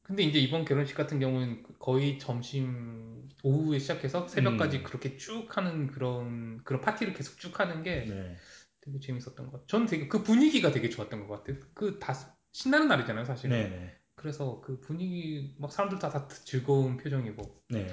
[0.07, 4.83] 근데 이제 이번 결혼식 같은 경우는 거의 점심 오후에 시작해서 새벽까지 음.
[4.83, 8.37] 그렇게 쭉 하는 그런 그런 파티를 계속 쭉 하는 게 네.
[8.79, 9.67] 되게 재밌었던 것 같아요.
[9.67, 11.59] 저는 되게 그 분위기가 되게 좋았던 것 같아요.
[11.73, 12.13] 그 다
[12.53, 13.57] 신나는 날이잖아요, 사실은.
[13.57, 13.99] 네, 네.
[14.15, 17.87] 그래서 그 분위기 막 사람들 다, 다 즐거운 표정이고 네.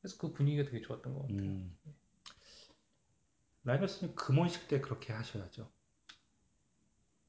[0.00, 1.40] 그래서 그 분위기가 되게 좋았던 것 같아요.
[1.40, 1.76] 음.
[3.64, 5.72] 라이너스님 금혼식 때 그렇게 하셔야죠.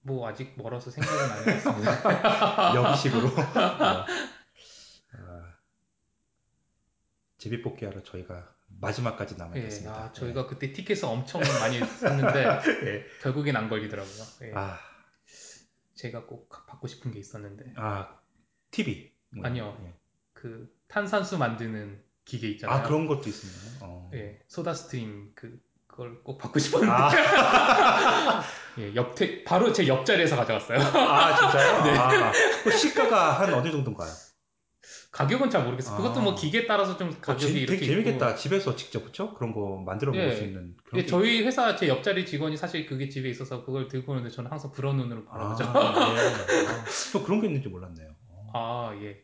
[0.02, 2.76] 뭐 아직 멀어서 생각은 안 해봤습니다.
[2.76, 3.28] 여기식으로.
[3.28, 4.06] 어.
[5.14, 5.56] 아,
[7.38, 9.94] 제비뽑기 하러 저희가 마지막까지 남아 예, 있겠습니다.
[9.96, 13.06] 아, 저희가 그때 티켓을 엄청 많이 샀는데 예.
[13.22, 14.24] 결국엔 안 걸리더라고요.
[14.44, 14.80] 예, 아,
[15.96, 18.20] 제가 꼭 받고 싶은 게 있었는데 아,
[18.72, 19.12] TV.
[19.32, 19.78] 뭐, 아니요.
[19.84, 19.94] 예.
[20.34, 22.80] 그 탄산수 만드는 기계 있잖아요.
[22.80, 23.80] 아, 그런 것도 있었나요?
[23.82, 24.12] 어.
[24.14, 25.60] 예, SodaStream 그
[26.00, 28.42] 그걸 꼭 받고 싶었는데 아,
[28.80, 30.80] 예, 옆에 바로 제 옆자리에서 가져갔어요.
[30.80, 31.84] 아, 진짜요?
[31.84, 31.92] 네.
[31.98, 32.32] 아,
[32.64, 34.10] 그 시가가 한 어느 정도인가요?
[35.12, 35.98] 가격은 잘 모르겠어요.
[35.98, 36.24] 그것도 아.
[36.24, 38.30] 뭐 기계에 따라서 좀 어, 가격이 재- 이렇게 되게 재밌겠다.
[38.30, 38.40] 있고.
[38.40, 39.34] 집에서 직접 그쵸?
[39.34, 40.36] 그런 거 만들어 먹을 예.
[40.36, 44.14] 수 있는 그런 예, 저희 회사 제 옆자리 직원이 사실 그게 집에 있어서 그걸 들고
[44.14, 45.64] 오는데 저는 항상 부러운 눈으로 아, 바라보죠.
[45.66, 46.64] 예.
[46.70, 48.08] 아, 저 그런 게 있는지 몰랐네요.
[48.30, 48.52] 어.
[48.54, 49.18] 아, 예.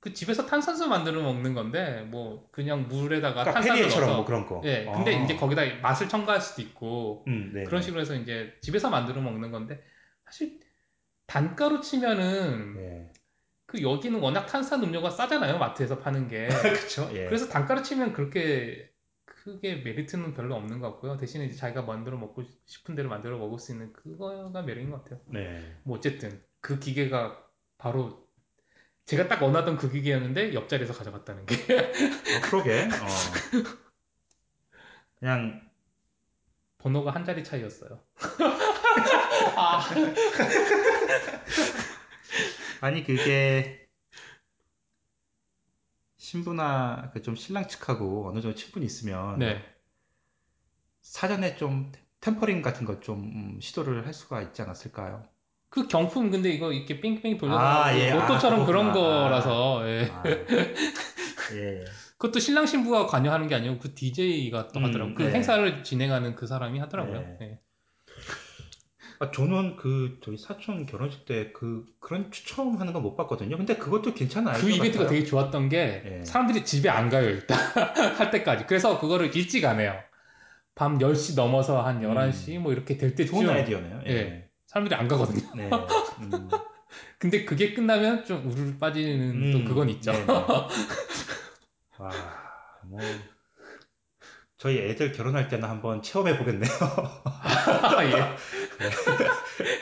[0.00, 0.10] 예.
[0.10, 4.46] 그 집에서 탄산수 만들어 먹는 건데 뭐 그냥 물에다가 그러니까 탄산을 페리에처럼 넣어서 뭐 그런
[4.46, 4.62] 거.
[4.64, 4.86] 예.
[4.86, 5.22] 근데 아.
[5.22, 7.64] 이제 거기다 맛을 첨가할 수도 있고 음, 네.
[7.64, 9.82] 그런 식으로 해서 이제 집에서 만들어 먹는 건데
[10.24, 10.60] 사실
[11.26, 13.12] 단가로 치면은 예.
[13.66, 17.08] 그 여기는 워낙 탄산 음료가 싸잖아요 마트에서 파는 게 그렇죠.
[17.12, 17.26] 예.
[17.26, 18.90] 그래서 단가로 치면 그렇게
[19.26, 23.58] 크게 메리트는 별로 없는 것 같고요 대신에 이제 자기가 만들어 먹고 싶은 대로 만들어 먹을
[23.58, 25.76] 수 있는 그거가 매력인 것 같아요 네.
[25.84, 27.42] 뭐 어쨌든 그 기계가
[27.78, 28.29] 바로
[29.10, 32.84] 제가 딱 원하던 그 기계였는데 옆자리에서 가져갔다는 게 어, 그러게.
[32.84, 33.06] 어.
[35.18, 35.68] 그냥
[36.78, 38.00] 번호가 한 자리 차이였어요
[39.56, 39.80] 아,
[42.80, 43.88] 아니 그게
[46.18, 49.60] 신부나 그 좀 신랑 측하고 어느 정도 친분이 있으면 네
[51.02, 55.28] 사전에 좀 템퍼링 같은 것 좀 시도를 할 수가 있지 않았을까요?
[55.70, 58.10] 그 경품 근데 이거 이렇게 뺑뺑이 돌려서 아, 예.
[58.10, 58.92] 로또처럼 아, 그런.
[58.92, 60.10] 거라서 예.
[60.12, 60.22] 아,
[61.54, 61.84] 예.
[62.18, 65.14] 그것도 신랑 신부가 관여하는 게 아니고 그 DJ가 또 음, 하더라고요.
[65.14, 65.32] 그 네.
[65.32, 67.20] 행사를 진행하는 그 사람이 하더라고요.
[67.20, 67.36] 네.
[67.42, 67.58] 예.
[69.20, 73.56] 아, 저는 그 저희 사촌 결혼식 때 그 그런 추첨 하는 거 못 봤거든요.
[73.56, 74.58] 근데 그것도 괜찮아요.
[74.58, 76.24] 그 이벤트가 되게 좋았던 게 예.
[76.24, 77.58] 사람들이 집에 안 가요 일단
[78.18, 78.66] 할 때까지.
[78.66, 79.94] 그래서 그거를 일찍 안 해요.
[80.74, 84.00] 밤 10시 넘어서 한 11시 뭐 이렇게 될 때쯤 좋은 아이디어네요.
[84.06, 84.10] 예.
[84.10, 84.49] 예.
[84.70, 85.40] 사람들이 안 가거든요.
[85.56, 85.68] 네.
[86.20, 86.48] 음,
[87.18, 90.12] 근데 그게 끝나면 좀 우르르 빠지는 또 음, 그건 있죠.
[90.12, 90.26] 네네.
[91.98, 92.10] 와,
[92.84, 93.00] 뭐
[94.58, 96.70] 저희 애들 결혼할 때는 한번 체험해 보겠네요.
[97.24, 98.36] 아, 예.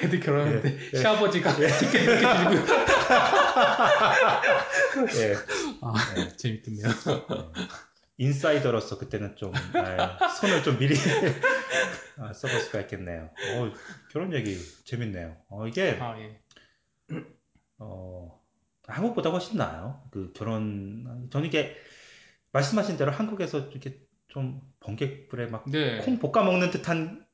[0.05, 0.96] 애들 결혼할 때 예.
[0.96, 2.66] 시아버지가 티켓 이렇게 들고
[5.18, 5.37] 예.
[5.83, 6.29] 아, 네.
[6.38, 6.88] 재밌겠네요.
[8.18, 10.94] 인사이더로서 그때는 좀 아, 손을 좀 미리
[12.18, 13.31] 아, 써볼 수가 있겠네요.
[13.54, 13.72] 어,
[14.11, 15.37] 결혼 얘기 재밌네요.
[15.48, 16.40] 어, 이게 아, 예.
[17.78, 18.42] 어,
[18.87, 20.02] 한국보다 훨씬 나아요.
[20.11, 21.76] 그 결혼 저는 이게
[22.52, 25.98] 말씀하신 대로 한국에서 이렇게 좀 번개불에 막 네.
[25.98, 27.24] 콩 볶아 먹는 듯한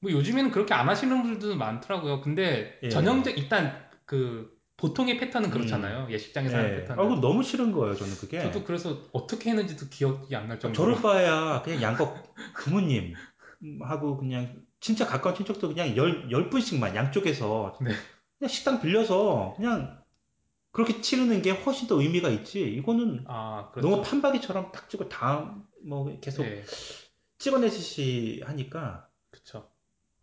[0.00, 2.22] 뭐 요즘에는 그렇게 안 하시는 분들도 많더라고요.
[2.22, 2.88] 근데 예.
[2.88, 4.53] 전형적 일단 그
[4.88, 6.08] 보통의 패턴은 그렇잖아요.
[6.10, 6.76] 예식장에서 하는 예.
[6.76, 6.98] 패턴.
[6.98, 8.40] 아, 그거 너무 싫은 거예요, 저는 그게.
[8.40, 10.94] 저도 그래서 어떻게 했는지도 기억이 안 날 정도로.
[10.94, 13.14] 저럴 바에야 그냥 양껏 부모님
[13.82, 17.92] 하고 그냥 진짜 가까운 친척도 그냥 열, 열 분씩만 양쪽에서 네.
[18.38, 20.02] 그냥 식당 빌려서 그냥
[20.72, 22.60] 그렇게 치르는 게 훨씬 더 의미가 있지.
[22.60, 23.88] 이거는 아, 그렇죠.
[23.88, 26.64] 너무 판박이처럼 딱 찍고 다음 뭐 계속 예,
[27.38, 29.70] 찍어내듯이 하니까 그쵸.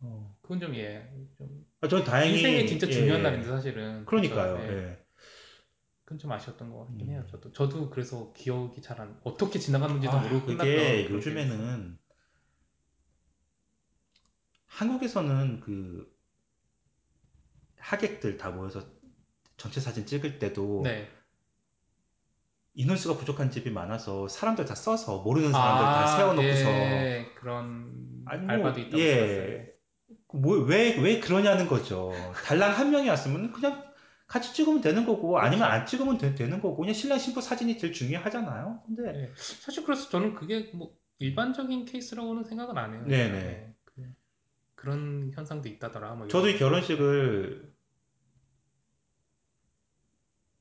[0.01, 0.35] 어.
[0.41, 4.05] 그건 좀 예, 좀 아, 저는 다행히 인생에 진짜 예, 중요한 날인데 사실은.
[4.05, 4.57] 그러니까요.
[4.59, 4.67] 예.
[4.69, 5.05] 예.
[6.05, 7.11] 그건 좀 아쉬웠던 것 같긴 음.
[7.11, 7.25] 해요.
[7.29, 11.97] 저도 저도 그래서 기억이 잘 안 어떻게 지나갔는지도 아, 모르고 그런 요즘에는
[14.67, 16.11] 한국에서는 그
[17.79, 18.83] 하객들 다 모여서
[19.57, 21.09] 전체 사진 찍을 때도 네.
[22.73, 28.51] 인원수가 부족한 집이 많아서 사람들 다 써서 모르는 사람들 다 세워놓고서 예, 그런 아니, 뭐,
[28.55, 29.15] 알바도 있다고 예.
[29.15, 29.70] 들었어요.
[30.33, 32.11] 뭐왜왜 왜 그러냐는 거죠.
[32.45, 33.83] 달랑 한 명이 왔으면 그냥
[34.27, 35.69] 같이 찍으면 되는 거고 아니면.
[35.69, 38.83] 안 찍으면 되, 는 거고 그냥 신랑 신부 사진이 제일 중요하잖아요.
[38.85, 39.31] 근데 예.
[39.35, 43.03] 사실 그래서 저는 그게 뭐 일반적인 케이스라고는 생각은 안 해요.
[43.05, 43.37] 네네.
[43.37, 44.03] 예, 그,
[44.75, 46.15] 그런 현상도 있다더라.
[46.15, 46.57] 뭐 저도 이.
[46.57, 47.71] 결혼식을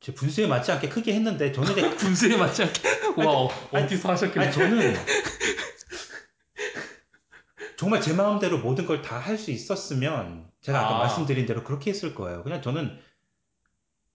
[0.01, 2.83] 제 분수에 맞지 않게 크게 했는데 저는 분수에 맞지 않게
[3.19, 4.95] 와 어, 어디서 하셨길래 아니 저는
[7.81, 10.99] 정말 제 마음대로 모든 걸 다 할 수 있었으면 제가 아까 아.
[10.99, 12.43] 말씀드린 대로 그렇게 했을 거예요.
[12.43, 12.99] 그냥 저는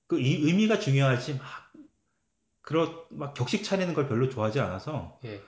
[0.08, 1.72] 그 이- 의미가 중요하지 막
[2.62, 5.42] 그런 막 격식 차리는 걸 별로 좋아하지 않아서 예.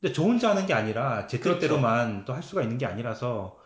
[0.00, 1.60] 근데 저 혼자 하는 게 아니라 제 그렇죠.
[1.60, 3.58] 뜻대로만 또할 수가 있는 게 아니라서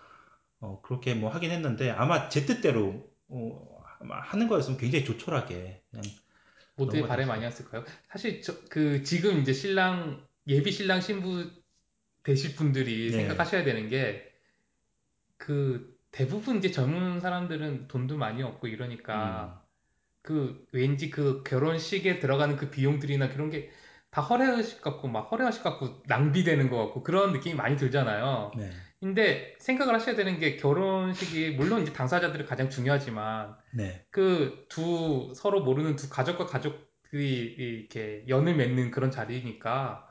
[0.61, 6.05] 어, 그렇게 뭐 하긴 했는데 아마 제 뜻대로 어, 아마 하는 거였으면 굉장히 조촐하게 그냥
[6.77, 7.31] 모두의 바램.
[7.31, 7.85] 아니었을까요?
[8.11, 11.51] 사실 저 그 지금 이제 신랑 예비 신랑 신부
[12.27, 13.17] 되실 분들이 네.
[13.17, 14.33] 생각하셔야 되는 게
[15.39, 19.62] 그 대부분 이제 젊은 사람들은 돈도 많이 없고 이러니까
[20.23, 23.71] 그 왠지 그 결혼식에 들어가는 그 비용들이나 그런 게
[24.11, 28.53] 다 허례허식 같고 막 허례허식 같고 낭비되는 것 같고 그런 느낌이 많이 들잖아요.
[28.57, 28.71] 네.
[28.99, 34.07] 근데 생각을 하셔야 되는 게 결혼식이 물론 이제 당사자들이 가장 중요하지만 네.
[34.11, 40.09] 그두 서로 모르는 두 가족과 가족들이 이렇게 연을 맺는 그런 자리니까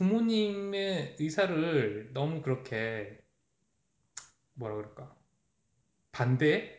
[0.00, 3.20] 부모님의 의사를 너무 그렇게
[4.54, 5.14] 뭐라 그럴까
[6.10, 6.78] 반대는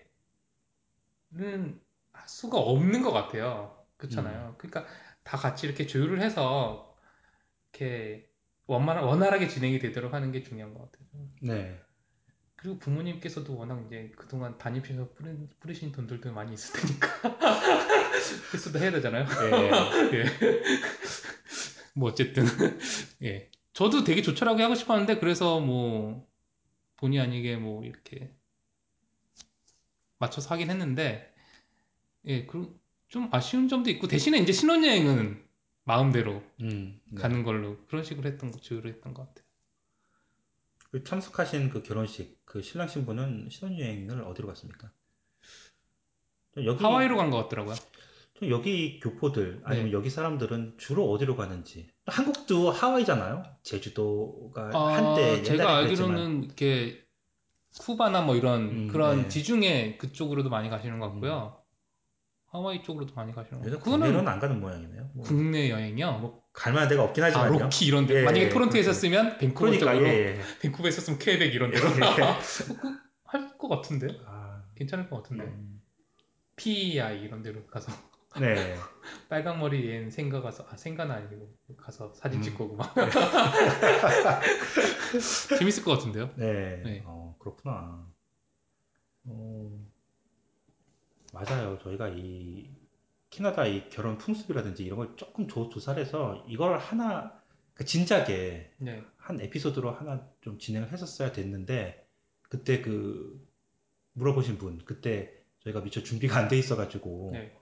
[2.14, 3.86] 할 수가 없는 것 같아요.
[3.98, 4.56] 그렇잖아요.
[4.58, 4.88] 그러니까
[5.22, 6.98] 다 같이 이렇게 조율을 해서
[7.72, 8.28] 이렇게
[8.66, 11.08] 원만 원활하게 진행이 되도록 하는 게 중요한 것 같아요.
[11.44, 11.80] 네.
[12.56, 17.08] 그리고 부모님께서도 워낙 이제 그동안 담임해서 뿌린, 뿌리 신 돈들도 많이 있을 테니까
[18.54, 19.26] 횟수도 해야 되잖아요.
[20.14, 20.18] 예.
[20.18, 20.62] 예.
[21.96, 22.46] 뭐 어쨌든
[23.24, 23.50] 예.
[23.74, 26.28] 저도 되게 조촐하게 하고 싶었는데 그래서 뭐
[26.98, 28.34] 본의 아니게 뭐 이렇게
[30.20, 31.34] 맞춰서 하긴 했는데
[32.26, 35.44] 예, 그좀 아쉬운 점도 있고 대신에 이제 신혼여행은
[35.84, 37.00] 마음대로 음.
[37.12, 37.22] 네.
[37.22, 39.46] 가는 걸로 그런 식으로 했던 거 조율을 했던 것 같아요.
[40.92, 44.92] 그 참석하신 그 결혼식 그 신랑 신부는 신혼여행을 어디로 갔습니까?
[46.54, 47.76] 좀 여기 하와이로 간 것 같더라고요.
[48.42, 49.92] 좀 여기 교포들 아니면 네.
[49.94, 53.44] 여기 사람들은 주로 어디로 가는지 한국도 하와이잖아요.
[53.62, 57.06] 제주도가 아, 한때 제가 알기로는 이렇게
[57.80, 59.28] 쿠바나 뭐 이런 음, 그런 네.
[59.30, 61.58] 지중해 그쪽으로도 많이 가시는 것 같고요.
[62.48, 63.92] 하와이 쪽으로도 많이 가시는 것 요새 같고.
[63.92, 65.12] 국내로는 그거는 안 가는 모양이네요.
[65.14, 66.18] 뭐, 국내 여행이요.
[66.20, 67.60] 뭐 갈만한 데가 없긴 아, 하지만요.
[67.60, 68.16] 로키 이런 데.
[68.16, 68.90] 예, 만약에 예, 토론토에 그렇죠.
[68.90, 70.08] 있었으면 밴쿠버 그러니까 쪽으로.
[70.10, 70.42] 예, 예.
[70.62, 71.88] 밴쿠버에 있었으면 퀘벡 이런 데로.
[73.24, 74.08] 할것 같은데?
[74.26, 75.44] 아, 괜찮을 것 같은데.
[75.44, 75.82] 음,
[76.58, 77.94] PEI 이런 데로 가서.
[78.40, 78.76] 네.
[79.30, 82.44] 빨강 머리 얜 생가 가서, 아, 생가는 아니고, 가서 사진 음.
[82.44, 82.94] 찍고 막.
[85.60, 86.34] 재밌을 것 같은데요?
[86.36, 86.82] 네.
[86.84, 87.04] 네.
[87.06, 88.08] 어, 그렇구나.
[89.26, 89.80] 어,
[91.34, 91.78] 맞아요.
[91.80, 92.70] 저희가 이
[93.30, 97.40] 캐나다 이 결혼 풍습이라든지 이런 걸 조금 조, 조사를 해서 이걸 하나
[97.74, 99.04] 그 진작에 네.
[99.18, 102.06] 한 에피소드로 하나 좀 진행을 했었어야 됐는데
[102.42, 103.48] 그때 그
[104.14, 105.32] 물어보신 분 그때
[105.64, 107.56] 저희가 미처 준비가 안 돼 있어가지고 네.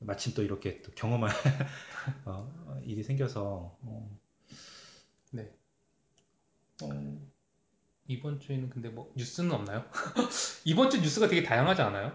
[0.00, 1.30] 마침 또 이렇게 또 경험할
[2.24, 4.18] 어, 일이 생겨서 어,
[5.30, 5.50] 네.
[6.82, 7.28] 어,
[8.08, 9.84] 이번 주에는 근데 뭐, 뉴스는 없나요?
[10.64, 12.12] 이번 주 뉴스가 되게 다양하지 않아요?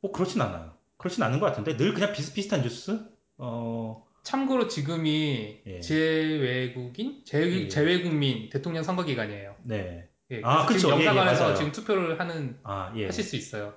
[0.00, 0.74] 뭐 그렇진 않아요.
[0.96, 3.06] 그렇진 않은 것 같은데 늘 그냥 비슷비슷한 뉴스?
[3.36, 5.80] 어, 참고로 지금이 예.
[5.80, 7.22] 재외국인?
[7.24, 7.68] 재, 예.
[7.68, 9.56] 재외국민 대통령 선거 기간이에요.
[9.62, 10.08] 네.
[10.30, 10.88] 예, 아, 지금 그쵸.
[10.88, 11.54] 예, 예, 영사관에서.
[11.54, 13.06] 지금 투표를 하는 아, 예.
[13.06, 13.74] 하실 수 있어요.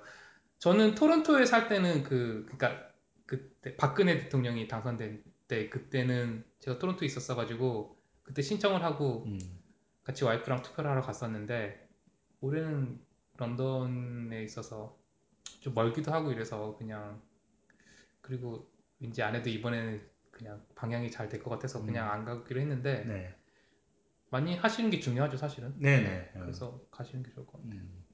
[0.60, 2.92] 저는 토론토에 살 때는 그 그러니까
[3.26, 9.40] 그때 박근혜 대통령이 당선된 때 그때는 제가 토론토에 있었어가지고 그때 신청을 하고 음,
[10.04, 11.88] 같이 와이프랑 투표를 하러 갔었는데
[12.40, 13.00] 올해는
[13.38, 14.98] 런던에 있어서
[15.60, 17.22] 좀 멀기도 하고 이래서 그냥
[18.22, 18.70] 그리고
[19.00, 22.12] 왠지 안 해도 이번에는 그냥 방향이 잘 될 것 같아서 그냥 음.
[22.12, 23.34] 안 가기로 했는데 네.
[24.30, 25.78] 많이 하시는 게 중요하죠 사실은.
[25.78, 26.32] 네네.
[26.34, 27.80] 그래서 가시는 게 좋을 것 같아요.
[27.80, 28.04] 음,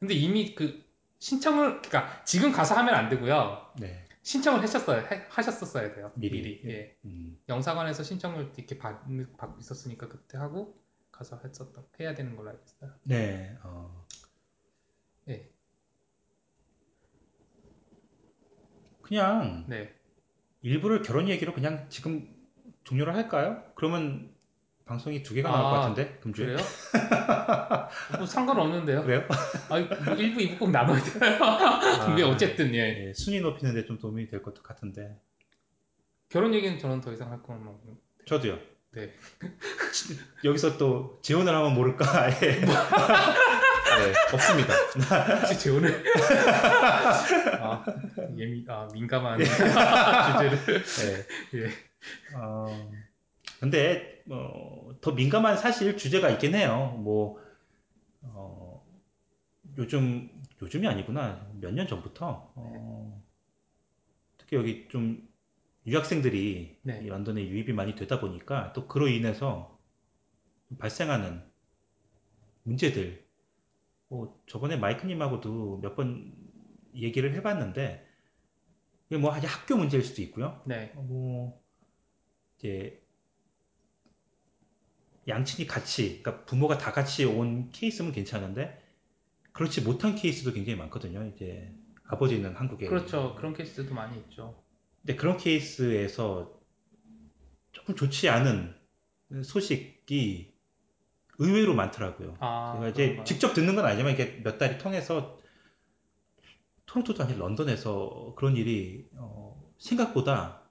[0.00, 0.84] 근데 이미 그
[1.24, 3.72] 신청을 그러니까 지금 가서 하면 안 되고요.
[3.80, 4.04] 네.
[4.22, 6.12] 신청을 하셨어야 해- 하셨었어야 돼요.
[6.16, 6.42] 미리.
[6.42, 6.62] 미리.
[6.70, 6.98] 예.
[7.06, 9.02] 음, 영사관에서 신청을 이렇게 받,
[9.38, 10.78] 받고 있었으니까 그때 하고
[11.10, 12.92] 가서 했었던 해야 되는 걸로 알고 있어요.
[13.04, 13.56] 네.
[13.62, 14.06] 어,
[15.28, 15.50] 예.
[19.00, 19.94] 그냥 네.
[20.60, 22.28] 일부를 결혼 얘기로 그냥 지금
[22.84, 23.64] 종료를 할까요?
[23.76, 24.33] 그러면
[24.86, 26.46] 방송이 두 개가 나올 것 아, 같은데 금주에.
[26.46, 26.58] 그래요?
[28.18, 29.02] 뭐 상관없는데요.
[29.02, 29.24] 그래요?
[29.70, 31.38] 아, 뭐 일부 이부 꼭 나눠야 돼요.
[32.04, 33.08] 근데 어쨌든 예.
[33.08, 35.16] 예, 순위 높이는데 좀 도움이 될 것 같은데.
[36.28, 37.96] 결혼 얘기는 저는 더 이상 할건 없는.
[38.26, 38.58] 저도요.
[38.92, 39.10] 네.
[40.44, 42.28] 여기서 또 재혼을 하면 모를까?
[42.42, 42.60] 예.
[42.60, 44.74] 네, 없습니다.
[45.40, 46.04] 혹시 재혼을
[47.60, 47.84] 아,
[48.36, 51.58] 예미 아 민감한 주제를 네.
[51.60, 51.70] 예.
[52.36, 52.90] 어,
[53.64, 56.98] 근데 어, 더 민감한 사실 주제가 있긴 해요.
[57.02, 57.38] 뭐
[58.22, 58.84] 어,
[59.78, 60.30] 요즘
[60.62, 63.22] 요즘이 아니구나 몇 년 전부터 어,
[64.38, 65.28] 특히 여기 좀
[65.86, 67.00] 유학생들이 네.
[67.04, 69.78] 이 런던에 유입이 많이 되다 보니까 또 그로 인해서
[70.78, 71.42] 발생하는
[72.64, 73.24] 문제들.
[74.08, 76.34] 뭐 저번에 마이크님하고도 몇 번
[76.94, 78.06] 얘기를 해봤는데
[79.10, 80.62] 이게 뭐 아직 학교 문제일 수도 있고요.
[80.66, 80.92] 네.
[80.96, 81.62] 어, 뭐
[82.58, 83.03] 이제
[85.26, 88.82] 양친이 같이, 그러니까 부모가 다 같이 온 케이스면 괜찮은데
[89.52, 91.24] 그렇지 못한 케이스도 굉장히 많거든요.
[91.34, 91.72] 이제
[92.06, 93.34] 아버지는 한국에 그렇죠.
[93.36, 94.62] 그런 케이스도 많이 있죠.
[95.00, 96.58] 근데 그런 케이스에서
[97.72, 98.74] 조금 좋지 않은
[99.42, 100.54] 소식이
[101.38, 102.36] 의외로 많더라고요.
[102.40, 103.24] 아, 제가 이제 그런가요?
[103.24, 105.38] 직접 듣는 건 아니지만 이게 몇 달이 통해서
[106.86, 110.62] 토론토도 아니라 런던에서 그런 일이 어, 생각보다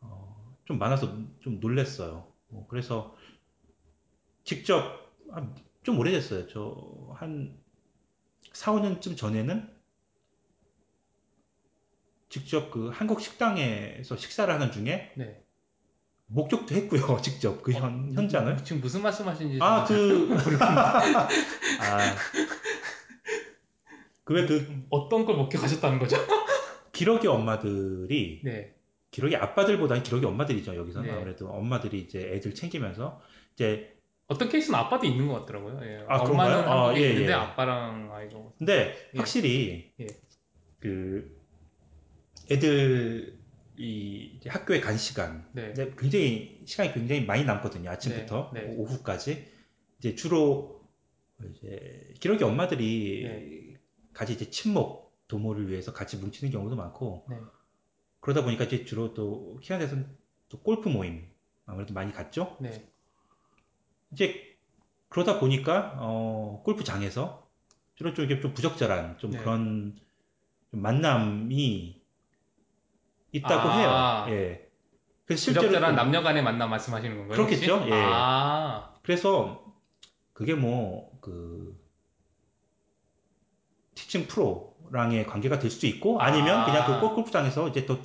[0.00, 2.30] 어, 좀 많아서 좀 놀랬어요.
[2.48, 3.14] 뭐 그래서
[4.48, 5.46] 직접 아,
[5.82, 6.46] 좀 오래됐어요.
[6.48, 7.58] 저 한
[8.52, 9.68] 4, 5년쯤 전에는
[12.28, 15.42] 직접 그 한국 식당에서 식사를 하는 중에 네.
[16.26, 17.18] 목격도 했고요.
[17.22, 18.56] 직접 그 현, 현장을.
[18.64, 20.36] 지금 무슨 말씀하시는지 아, 잘 그,
[21.80, 22.14] 아,
[24.24, 26.16] 그왜 그 어떤 걸 목격하셨다는 거죠?
[26.92, 28.74] 기러기 엄마들이 네.
[29.10, 30.76] 기러기 아빠들보다는 기러기 엄마들이죠.
[30.76, 31.16] 여기서는 네.
[31.16, 33.20] 아무래도 엄마들이 이제 애들 챙기면서
[33.54, 33.97] 이제
[34.28, 35.80] 어떤 케이스는 아빠도 있는 것 같더라고요.
[35.84, 36.04] 예.
[36.06, 36.70] 아, 엄마는 그런가요?
[36.70, 37.34] 아, 한국에 예, 있는데 예.
[37.34, 39.18] 아빠랑 아이가 근데 예.
[39.18, 40.06] 확실히 예.
[40.78, 41.36] 그
[42.50, 43.38] 애들
[43.78, 45.72] 이 이제 학교에 간 시간 네.
[45.72, 47.88] 근데 굉장히 시간이 굉장히 많이 남거든요.
[47.90, 48.74] 아침부터 네, 네.
[48.76, 49.46] 오후까지
[49.98, 50.82] 이제 주로
[51.54, 53.80] 이제 기러기 엄마들이 네.
[54.12, 57.36] 같이 이제 친목 도모를 위해서 같이 뭉치는 경우도 많고 네.
[58.20, 60.06] 그러다 보니까 이제 주로 또 캐나다에서는
[60.48, 61.24] 또 골프 모임
[61.64, 62.56] 아무래도 많이 갔죠.
[62.60, 62.90] 네.
[64.12, 64.56] 이제
[65.08, 67.46] 그러다 보니까 어, 골프장에서
[67.94, 69.38] 주로 좀 이게 좀 부적절한 좀 네.
[69.38, 69.96] 그런
[70.70, 72.00] 좀 만남이
[73.32, 74.24] 있다고 아.
[74.26, 74.34] 해요.
[74.36, 74.68] 예.
[75.26, 77.36] 그래서 실제로 부적절한 또- 남녀 간의 만남 말씀하시는 건가요?
[77.36, 77.76] 그렇겠죠?
[77.76, 77.90] 혹시?
[77.90, 77.94] 예.
[77.94, 78.94] 아.
[79.02, 79.64] 그래서
[80.32, 81.78] 그게 뭐그
[83.94, 86.64] 티칭 프로랑의 관계가 될 수도 있고 아니면 아.
[86.64, 87.98] 그냥 그 골- 골프장에서 이제 또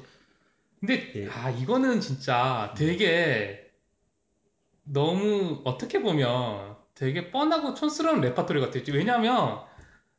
[0.80, 1.30] 근데 예.
[1.30, 3.63] 아 이거는 진짜 되게
[4.84, 8.84] 너무 어떻게 보면 되게 뻔하고 촌스러운 레파토리 같아요.
[8.90, 9.62] 왜냐하면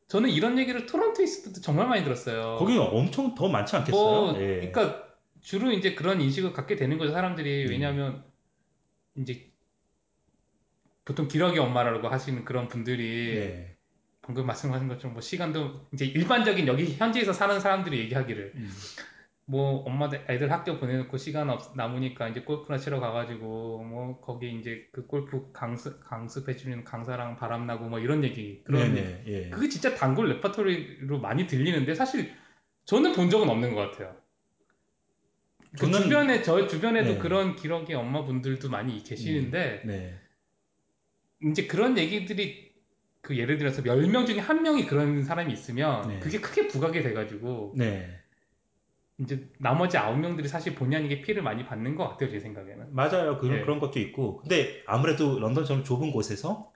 [0.08, 2.56] 저는 이런 얘기를 토론토에 있을 때도 정말 많이 들었어요.
[2.58, 4.32] 거기는 엄청 더 많지 않겠어요?
[4.32, 4.70] 뭐, 예.
[4.70, 5.04] 그러니까
[5.40, 7.70] 주로 이제 그런 인식을 갖게 되는 거죠 사람들이 음.
[7.70, 8.24] 왜냐하면
[9.16, 9.52] 이제
[11.04, 13.76] 보통 기러기 엄마라고 하시는 그런 분들이 예.
[14.22, 18.70] 방금 말씀하신 것처럼 뭐 시간도 이제 일반적인 여기 현지에서 사는 사람들이 얘기하기를 음.
[19.46, 24.88] 뭐 엄마들 애들 학교 보내놓고 시간 없 남으니까 이제 골프나 치러 가가지고 뭐 거기 이제
[24.90, 29.02] 그 골프 강습 강습해 주는 강사랑 바람 나고 뭐 이런 얘기 그런 얘기.
[29.02, 29.22] 네네.
[29.26, 29.50] 예.
[29.50, 32.32] 그게 진짜 단골 레파토리로 많이 들리는데 사실
[32.86, 34.16] 저는 본 적은 없는 것 같아요.
[35.78, 37.18] 그 저는- 주변에 저 주변에도 네.
[37.18, 40.14] 그런 기러기 엄마분들도 많이 계시는데 네.
[41.50, 42.72] 이제 그런 얘기들이
[43.20, 46.18] 그 예를 들어서 10명 중에 한 명이 그런 사람이 있으면 네.
[46.20, 48.20] 그게 크게 부각이 돼가지고 네.
[49.18, 53.38] 이제 나머지 9명들이 사실 본의 아니게 피해를 많이 받는 것 같아요 제 생각에는 맞아요.
[53.38, 53.60] 그런, 예.
[53.62, 54.38] 그런 것도 있고.
[54.38, 56.72] 근데 아무래도 런던처럼 좁은 곳에서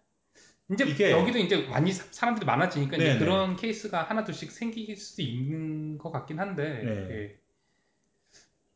[0.71, 3.19] 이제 이게- 여기도 이제 많이 사- 사람들이 많아지니까 이제.
[3.19, 6.91] 그런 케이스가 하나 둘씩 생길 수도 있는 것 같긴 한데 네.
[7.11, 7.39] 예.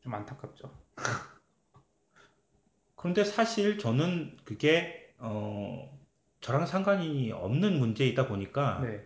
[0.01, 0.69] 좀 안타깝죠
[2.95, 5.89] 그런데 사실 저는 그게 어
[6.41, 9.05] 저랑 상관이 없는 문제이다 보니까 네.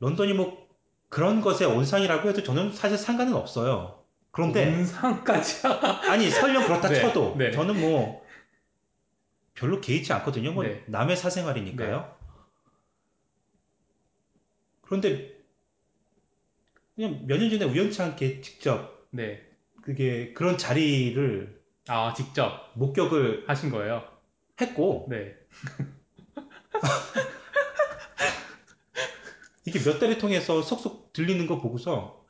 [0.00, 0.68] 런던이 뭐
[1.10, 4.02] 그런 것의 온상이라고 해도 저는 사실 상관은 없어요.
[4.30, 5.66] 그런데 온상까지
[6.08, 7.50] 아니 설령 그렇다 네, 쳐도 네.
[7.50, 8.24] 저는 뭐
[9.54, 10.52] 별로 개의치 않거든요.
[10.52, 10.82] 뭐 네.
[10.86, 12.16] 남의 사생활이니까요.
[14.82, 15.36] 그런데
[16.94, 19.42] 그냥 몇 년 전에 우연치 않게 직접 네.
[19.82, 24.04] 그게 그런 자리를 아 직접 목격을 하신 거예요
[24.60, 25.34] 했고 네.
[29.70, 32.24] 이게 몇 달을 통해서 속속 들리는 거 보고서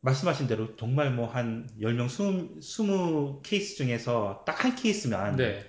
[0.00, 5.64] 말씀하신 대로 정말 뭐 한 10명, 20, 20 케이스 중에서 딱 한 케이스면 네.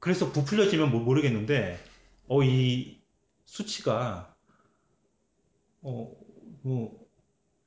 [0.00, 1.78] 그래서 부풀려지면 뭐 모르겠는데
[2.28, 3.00] 어 이
[3.46, 4.34] 수치가
[5.82, 6.88] 어뭐좀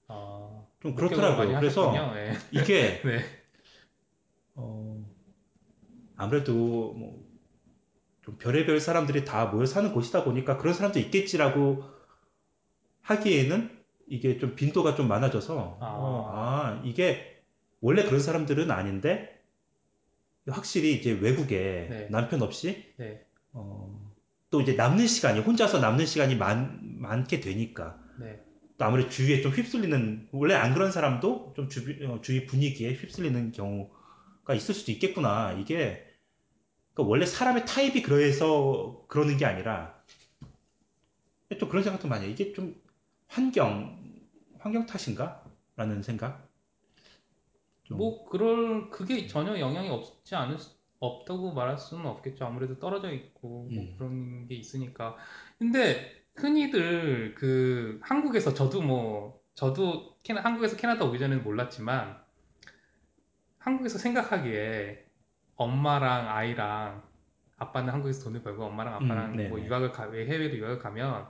[0.07, 1.59] 아, 목격을 그렇더라고요.
[1.59, 1.93] 그래서.
[2.17, 2.33] 예.
[2.51, 3.25] 이게 네.
[4.55, 5.03] 어
[6.15, 7.23] 아무래도 뭐
[8.23, 11.83] 좀 별의별 사람들이 다 모여 사는 곳이다 보니까 그런 사람도 있겠지라고
[13.01, 13.69] 하기에는
[14.07, 15.85] 이게 좀 빈도가 좀 많아져서 아.
[15.85, 17.41] 어, 아 이게
[17.81, 19.41] 원래 그런 사람들은 아닌데
[20.47, 22.07] 확실히 이제 외국에 네.
[22.09, 23.25] 남편 없이 네.
[23.51, 24.11] 어,
[24.49, 28.41] 또 이제 남는 시간이 혼자서 남는 시간이 많, 많게 되니까 네.
[28.77, 33.51] 또 아무래도 주위에 좀 휩쓸리는 원래 안 그런 사람도 좀 주위, 어, 주위 분위기에 휩쓸리는
[33.51, 36.12] 경우가 있을 수도 있겠구나 이게
[36.93, 40.03] 그러니까 원래 사람의 타입이 그래서 그러는 게 아니라
[41.59, 42.75] 좀 그런 생각도 많이 해요 이게 좀
[43.27, 43.97] 환경
[44.59, 45.43] 환경 탓인가?
[45.75, 46.49] 라는 생각
[47.83, 47.97] 좀.
[47.97, 52.45] 뭐 그럴 그게 전혀 영향이 없지 않을 수- 없다고 말할 수는 없겠죠.
[52.45, 53.95] 아무래도 떨어져 있고 뭐 음.
[53.97, 55.17] 그런 게 있으니까.
[55.59, 62.23] 근데 흔히들 그 한국에서 저도 뭐 저도 캐나, 한국에서 캐나다 오기 전에는 몰랐지만
[63.57, 65.02] 한국에서 생각하기에
[65.63, 67.03] 엄마랑 아이랑
[67.57, 69.49] 아빠는 한국에서 돈을 벌고 엄마랑 음, 아빠랑 네네.
[69.49, 71.27] 뭐 유학을 가, 왜 해외로 유학을 가면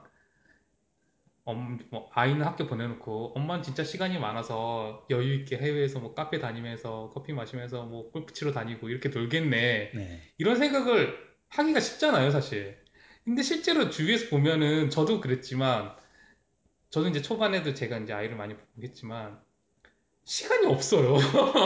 [1.45, 7.11] 엄, 뭐 아이는 학교 보내놓고 엄마는 진짜 시간이 많아서 여유 있게 해외에서 뭐 카페 다니면서
[7.13, 10.21] 커피 마시면서 뭐 골프 치러 다니고 이렇게 놀겠네 네.
[10.37, 11.17] 이런 생각을
[11.49, 12.81] 하기가 쉽잖아요 사실
[13.25, 15.95] 근데 실제로 주위에서 보면은 저도 그랬지만
[16.89, 19.41] 저도 이제 초반에도 제가 이제 아이를 많이 보겠지만
[20.25, 21.15] 시간이 없어요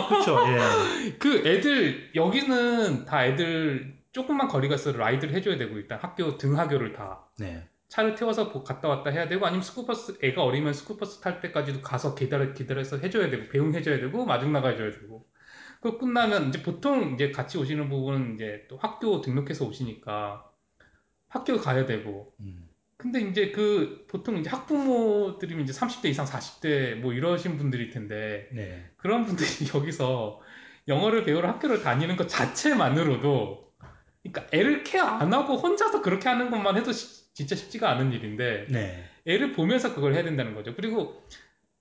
[0.09, 0.37] 그렇죠.
[0.49, 1.11] 예.
[1.19, 7.27] 그 애들 여기는 다 애들 조금만 거리가 있어도 ride를 해줘야 되고 일단 학교 등하교를 다
[7.37, 7.67] 네.
[7.87, 12.15] 차를 태워서 보- 갔다 왔다 해야 되고 아니면 스쿨버스 애가 어리면 스쿨버스 탈 때까지도 가서
[12.15, 15.25] 기다려 기다려서 해줘야 되고 배웅해줘야 되고 마중 나가줘야 되고
[15.81, 20.49] 그 끝나면 이제 보통 이제 같이 오시는 부분은 이제 또 학교 등록해서 오시니까
[21.29, 22.66] 학교 가야 되고 음,
[23.11, 28.85] 근데 이제 그 보통 이제 학부모들이면 이제 30대 이상 40대 뭐 이러신 분들일 텐데 네.
[28.97, 30.41] 그런 분들이 여기서
[30.89, 33.71] 영어를 배우러 학교를 다니는 것 자체만으로도
[34.23, 38.67] 그러니까 애를 케어 안 하고 혼자서 그렇게 하는 것만 해도 시- 진짜 쉽지가 않은 일인데
[38.69, 39.05] 네.
[39.25, 40.75] 애를 보면서 그걸 해야 된다는 거죠.
[40.75, 41.23] 그리고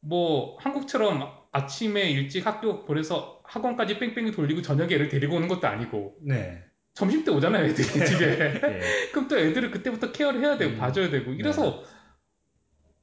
[0.01, 6.19] 뭐 한국처럼 아침에 일찍 학교 보내서 학원까지 뺑뺑이 돌리고 저녁에 애를 데리고 오는 것도 아니고
[6.23, 6.63] 네.
[6.97, 8.81] 점심 때 오잖아요 애들이 집에 예.
[9.13, 11.85] 그럼 또 애들을 그때부터 케어를 해야 되고 음, 봐줘야 되고 이래서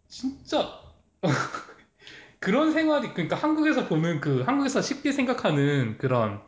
[0.08, 0.80] 진짜
[2.39, 6.41] 그런 생활이 그러니까 한국에서 보는 그 한국에서 쉽게 생각하는 그런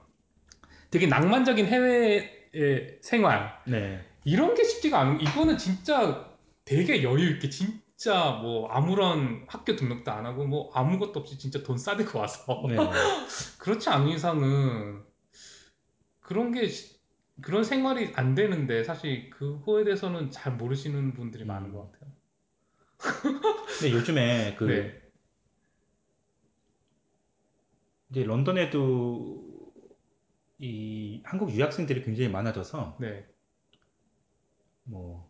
[0.90, 4.04] 되게 낭만적인 해외의 생활 네.
[4.24, 6.30] 이런 게 쉽지가 않은 이거는 진짜
[6.66, 11.78] 되게 여유 있게 진짜 뭐 아무런 학교 등록도 안 하고 뭐 아무것도 없이 진짜 돈
[11.78, 12.78] 싸들고 와서 네.
[13.60, 15.04] 그렇지 않은 이상은
[16.20, 16.95] 그런 게 시-
[17.42, 21.48] 그런 생활이 안 되는데 사실 그거에 대해서는 잘 모르시는 분들이 음.
[21.48, 22.12] 많은 것 같아요.
[23.80, 25.02] 근데 요즘에 그 네,
[28.10, 29.44] 이제 런던에도
[30.60, 33.26] 이 한국 유학생들이 굉장히 많아져서 네,
[34.84, 35.30] 뭐,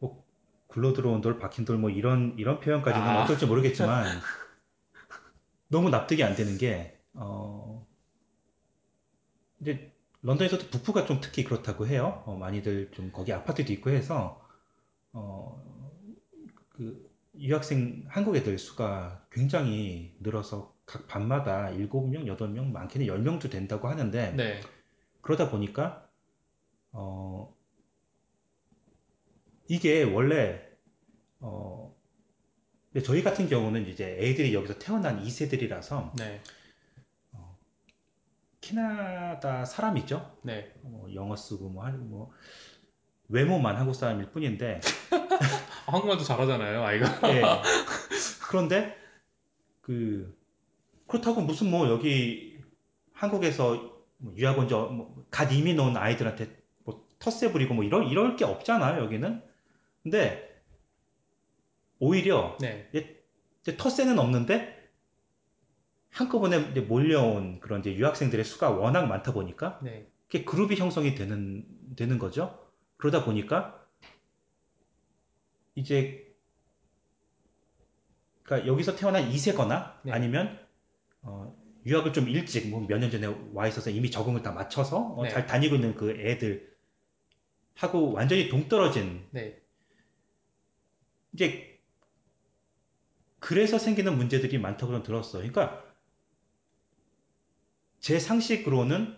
[0.00, 0.24] 뭐
[0.66, 3.22] 굴러 들어온 돌 박힌 돌 뭐 이런 이런 표현까지는 아.
[3.24, 4.06] 어떨지 모르겠지만
[5.68, 7.86] 너무 납득이 안 되는 게 어,
[9.60, 9.92] 이제
[10.22, 12.22] 런던에서도 북부가 좀 특히 그렇다고 해요.
[12.26, 14.46] 어, 많이들 좀 거기 아파트도 있고 해서
[15.12, 15.62] 어,
[16.68, 24.32] 그 유학생 한국 애들 수가 굉장히 늘어서 각 반마다 7명, 8명, 많게는 10명도 된다고 하는데
[24.32, 24.60] 네,
[25.20, 26.08] 그러다 보니까
[26.92, 27.54] 어,
[29.68, 30.60] 이게 원래
[31.38, 31.94] 어,
[33.04, 36.42] 저희 같은 경우는 이제 애들이 여기서 태어난 2세들이라서 네,
[38.60, 40.38] 캐나다 사람이죠.
[40.42, 40.72] 네.
[40.82, 42.30] 뭐 영어 쓰고 뭐, 한- 뭐
[43.28, 44.80] 외모만 한국 사람일 뿐인데
[45.86, 47.06] 아, 한국말도 잘하잖아요, 아이가.
[47.34, 47.42] 예.
[48.48, 48.96] 그런데
[49.80, 50.36] 그
[51.06, 52.58] 그렇다고 무슨 뭐 여기
[53.12, 58.44] 한국에서 뭐 유학 온 저갓 이민 온 아이들한테 뭐 텃세 부리고 뭐 이럴 이럴 게
[58.44, 59.42] 없잖아요 여기는.
[60.02, 60.62] 근데
[61.98, 62.90] 오히려 네,
[63.76, 64.79] 텃세는 없는데
[66.10, 71.64] 한꺼번에 이제 몰려온 그런 이제 유학생들의 수가 워낙 많다 보니까 네, 그게 그룹이 형성이 되는
[71.96, 72.58] 되는 거죠.
[72.96, 73.86] 그러다 보니까
[75.74, 76.34] 이제
[78.42, 80.12] 그러니까 여기서 태어난 2세거나 네.
[80.12, 80.58] 아니면
[81.22, 81.54] 어,
[81.86, 85.30] 유학을 좀 일찍 뭐 몇 년 전에 와 있어서 이미 적응을 다 맞춰서 어, 네.
[85.30, 86.70] 잘 다니고 있는 그 애들
[87.76, 89.60] 하고 완전히 동떨어진 네,
[91.32, 91.78] 이제
[93.38, 95.42] 그래서 생기는 문제들이 많다고 는 들었어요.
[95.42, 95.82] 그러니까
[98.00, 99.16] 제 상식으로는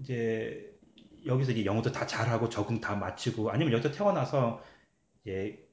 [0.00, 0.78] 이제
[1.26, 4.62] 여기서 이제 영어도 다 잘하고 적응 다 마치고 아니면 여기서 태어나서
[5.22, 5.66] 이제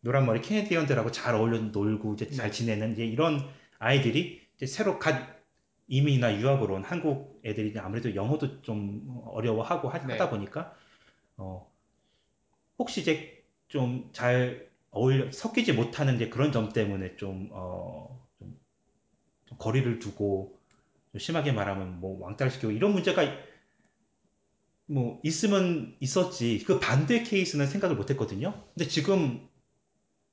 [0.00, 2.52] 노란 머리 캐네디언들하고 잘 어울려 놀고 이제 잘 네.
[2.52, 3.48] 지내는 이제 이런
[3.78, 5.38] 아이들이 이제 새로 갓
[5.88, 10.16] 이민이나 유학으로 온 한국 애들이 아무래도 영어도 좀 어려워하고 하, 네.
[10.16, 10.74] 다 보니까
[11.36, 11.70] 어
[12.78, 18.58] 혹시 이제 좀 잘 어울려 섞이지 못하는 이제 그런 점 때문에 좀 어, 좀,
[19.46, 20.59] 좀 거리를 두고 좀
[21.18, 23.22] 심하게 말하면 뭐 왕따시키고 이런 문제가
[24.86, 28.64] 뭐 있으면 있었지 그 반대 케이스는 생각을 못했거든요.
[28.74, 29.48] 근데 지금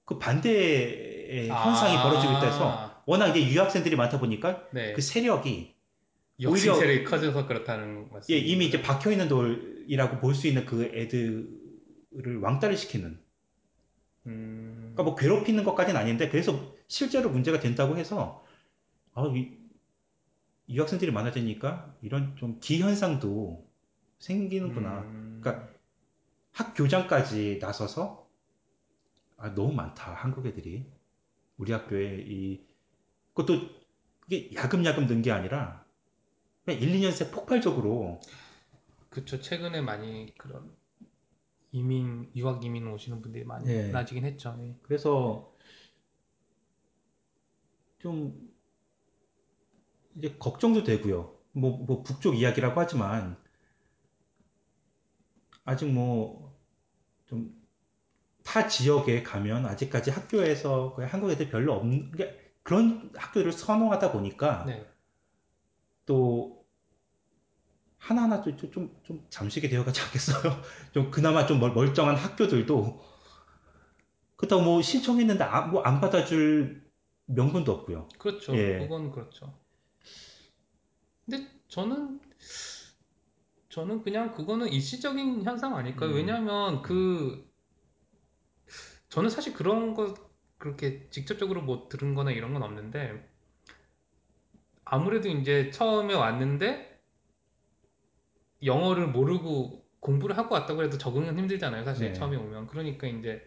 [0.06, 2.04] 그 반대의 현상이 아.
[2.04, 4.94] 벌어지고 있다 해서 워낙 이제 유학생들이 많다 보니까 네.
[4.94, 5.76] 그 세력이
[6.46, 8.34] 오히려- 세력이 커져서 그렇다는 말씀.
[8.34, 13.20] 예, 이미 이제 박혀 있는 돌이라고 볼 수 있는 그 애들을 왕따를 시키는
[14.28, 14.92] 음.
[14.94, 18.46] 그러니까 뭐 괴롭히는 것까지는 아닌데 그래서 실제로 문제가 된다고 해서
[19.14, 19.52] 아, 이,
[20.70, 23.66] 유학생들이 많아지니까 이런 좀 기현상도
[24.20, 25.02] 생기는구나.
[25.02, 25.40] 음.
[25.42, 25.70] 그러니까
[26.52, 28.28] 학교장까지 나서서
[29.38, 30.86] 아, 너무 많다 한국 애들이
[31.58, 32.66] 우리 학교에 이
[33.34, 33.70] 그것도
[34.30, 35.86] 이게 야금야금 는 게 아니라
[36.66, 38.20] 그냥 1, 2년 새 폭발적으로
[39.10, 39.40] 그쵸.
[39.42, 40.76] 최근에 많이 그런
[41.72, 43.92] 이민, 유학 이민 오시는 분들이 많이 예.
[43.92, 44.56] 많아지긴 했죠.
[44.62, 44.76] 예.
[44.84, 45.54] 그래서
[48.00, 48.47] 좀
[50.18, 51.36] 이제 걱정도 되고요.
[51.54, 53.38] 뭐, 뭐 북쪽 이야기라고 하지만
[55.66, 56.48] 아직 뭐
[57.28, 57.58] 좀
[58.48, 64.64] 타 지역에 가면 아직까지 학교에서 거의 한국 애들 별로 없는 게 그런 학교를 선호하다 보니까
[64.66, 64.88] 네.
[66.06, 66.66] 또
[67.98, 70.62] 하나하나 좀, 좀, 좀, 좀 잠식이 되어가지 않겠어요?
[70.94, 73.04] 좀 그나마 좀 멀- 멀쩡한 학교들도
[74.38, 76.90] 그렇다고 뭐 신청했는데 아, 뭐안 받아줄
[77.26, 78.08] 명분도 없고요.
[78.18, 78.56] 그렇죠.
[78.56, 78.80] 예.
[78.80, 79.60] 그건 그렇죠.
[81.30, 82.20] 근데 저는
[83.70, 86.10] 저는 그냥 그거는 일시적인 현상 아닐까요?
[86.12, 86.16] 음.
[86.16, 87.48] 왜냐하면 그
[89.10, 90.16] 저는 사실 그런 거
[90.58, 93.30] 그렇게 직접적으로 뭐 들은 거나 이런 건 없는데
[94.86, 97.02] 아무래도 이제 처음에 왔는데
[98.64, 101.84] 영어를 모르고 공부를 하고 왔다고 해도 적응은 힘들잖아요.
[101.84, 102.14] 사실 네.
[102.14, 102.68] 처음에 오면.
[102.68, 103.44] 그러니까 이제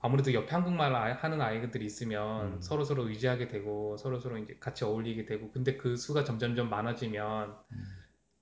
[0.00, 2.62] 아무래도 옆에 한국말 아- 하는 아이들이 있으면 음.
[2.62, 7.56] 서로 서로 의지하게 되고 서로 서로 이제 같이 어울리게 되고 근데 그 수가 점점점 많아지면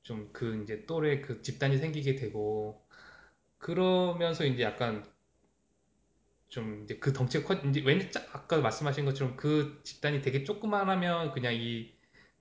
[0.04, 2.86] 좀그 이제 또래 그 집단이 생기게 되고
[3.58, 5.04] 그러면서 이제 약간
[6.48, 11.32] 좀 이제 그 덩치가 커 이제 왠지 짜- 아까 말씀하신 것처럼 그 집단이 되게 조그만하면
[11.32, 11.94] 그냥 이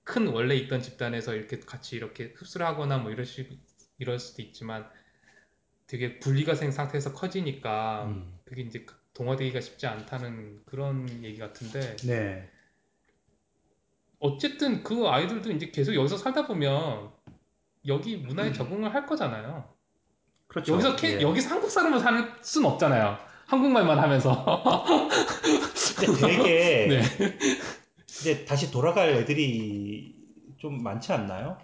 [0.05, 3.43] 큰 원래 있던 집단에서 이렇게 같이 이렇게 흡수를 하거나 뭐 이럴 수
[3.99, 4.89] 이럴 수도 있지만
[5.87, 8.39] 되게 분리가 생 상태에서 커지니까 음.
[8.45, 8.85] 그게 이제
[9.15, 12.47] 동화되기가 쉽지 않다는 그런 얘기 같은데 네.
[14.19, 17.11] 어쨌든 그 아이들도 이제 계속 여기서 살다 보면
[17.87, 19.73] 여기 문화에 적응을 할 거잖아요.
[20.47, 20.73] 그렇죠.
[20.73, 21.21] 여기서 캐- 예.
[21.21, 23.17] 여기서 한국 사람을 살순 없잖아요.
[23.47, 24.43] 한국말만 하면서.
[25.97, 26.87] 근데 되게
[27.17, 27.37] 네.
[28.07, 30.15] 이제 다시 돌아갈 애들이
[30.57, 31.57] 좀 많지 않나요?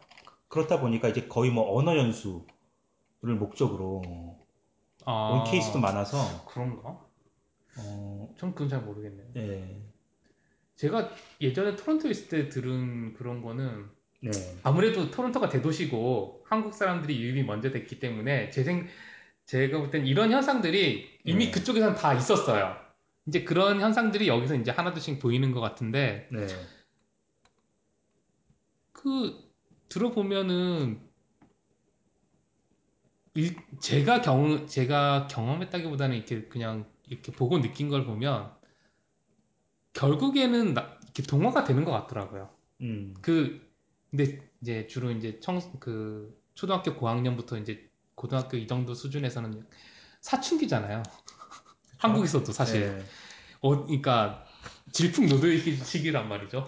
[0.47, 2.43] 그렇다 보니까 이제 거의 뭐 언어 연수를
[3.39, 4.37] 목적으로
[5.05, 7.10] 아, 온 케이스도 많아서 그런가?
[7.77, 9.27] 어, 전 그건 잘 모르겠네요.
[9.37, 9.81] 예.
[10.75, 13.89] 제가 예전에 토론토에 있을 때 들은 그런 거는
[14.21, 14.31] 네.
[14.63, 18.87] 아무래도 토론토가 대도시고 한국 사람들이 유입이 먼저 됐기 때문에 제 생,
[19.45, 21.51] 제가 볼 땐 이런 현상들이 이미 네.
[21.51, 22.75] 그쪽에선 다 있었어요.
[23.27, 26.47] 이제 그런 현상들이 여기서 이제 하나둘씩 보이는 것 같은데 네.
[28.91, 29.51] 그
[29.89, 30.99] 들어보면은
[33.35, 38.51] 일- 제가 경 제가 경험했다기보다는 이렇게 그냥 이렇게 보고 느낀 걸 보면
[39.93, 42.49] 결국에는 나- 이렇게 동화가 되는 것 같더라고요.
[42.81, 43.13] 음.
[43.21, 43.69] 그
[44.09, 49.65] 근데 이제 주로 이제 청 그 초등학교 고학년부터 이제 고등학교 이 정도 수준에서는
[50.21, 51.03] 사춘기잖아요.
[51.97, 53.03] 한국에서도 사실 예.
[53.61, 54.45] 어 그러니까
[54.91, 56.67] 질풍노도의 시기란 말이죠.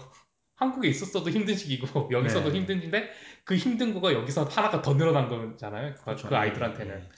[0.56, 2.60] 한국에 있었어도 힘든 시기고 여기서도 네.
[2.60, 3.10] 힘든데
[3.44, 5.96] 그 힘든 거가 여기서 하나가 더 늘어난 거잖아요.
[5.96, 6.28] 그, 그렇죠.
[6.30, 7.00] 그 아이들한테는.
[7.00, 7.10] 예.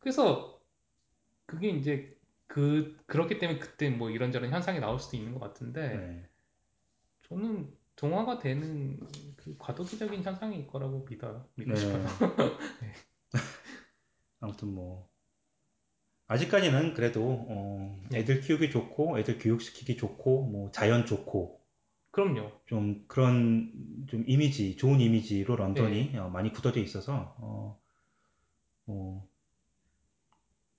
[0.00, 0.60] 그래서
[1.46, 2.17] 그게 이제
[2.58, 6.28] 그 그렇기 때문에 그때 뭐 이런저런 현상이 나올 수도 있는 것 같은데 네.
[7.28, 8.98] 저는 동화가 되는
[9.36, 11.46] 그 과도기적인 현상일 거라고 믿어요.
[11.54, 11.80] 믿고 네.
[11.80, 12.04] 싶어요.
[14.40, 15.08] 아무튼 뭐
[16.26, 18.18] 아직까지는 그래도 어, 네.
[18.18, 21.60] 애들 키우기 좋고 애들 교육시키기 좋고 뭐 자연 좋고
[22.10, 22.50] 그럼요.
[22.66, 23.72] 좀 그런
[24.08, 26.18] 좀 이미지 좋은 이미지로 런던이 네.
[26.18, 27.80] 어, 많이 굳어져 있어서 어,
[28.86, 29.28] 어,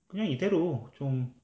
[0.08, 1.39] 그냥 이대로 좀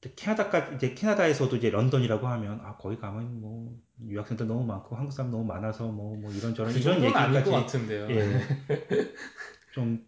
[0.00, 5.30] 캐나다까지 이제 캐나다에서도 이제 런던이라고 하면 아 거기 가면 뭐 유학생들 너무 많고 한국 사람
[5.30, 8.10] 너무 많아서 뭐 뭐 이런저런 그 이런 정도는 아닐 것 얘기까지 같은데요.
[8.10, 8.40] 예.
[9.72, 10.06] 좀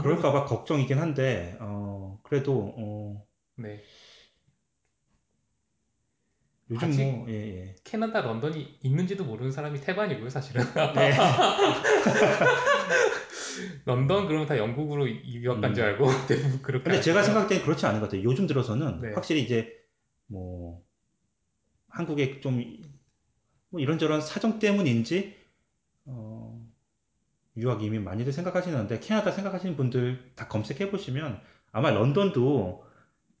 [0.00, 3.26] 그럴까봐 걱정이긴 한데 어 그래도 어
[3.56, 3.82] 네.
[6.72, 7.74] 요즘 아직 뭐 예, 예.
[7.84, 10.64] 캐나다 런던이 있는지도 모르는 사람이 태반이고요, 사실은.
[10.94, 11.12] 네.
[13.84, 16.84] 런던 그러면 다 영국으로 유학 간줄 알고 대부분 그렇게.
[16.84, 17.22] 근데 제가.
[17.22, 18.22] 생각할 때는 그렇지 않은 것 같아요.
[18.24, 19.12] 요즘 들어서는 네.
[19.12, 19.72] 확실히 이제
[20.26, 20.82] 뭐
[21.88, 22.92] 한국에 좀
[23.72, 25.34] 뭐 이런저런 사정 때문인지
[26.04, 26.62] 어,
[27.56, 31.40] 유학 이민 많이들 생각하시는데 캐나다 생각하시는 분들 다 검색해 보시면
[31.72, 32.84] 아마 런던도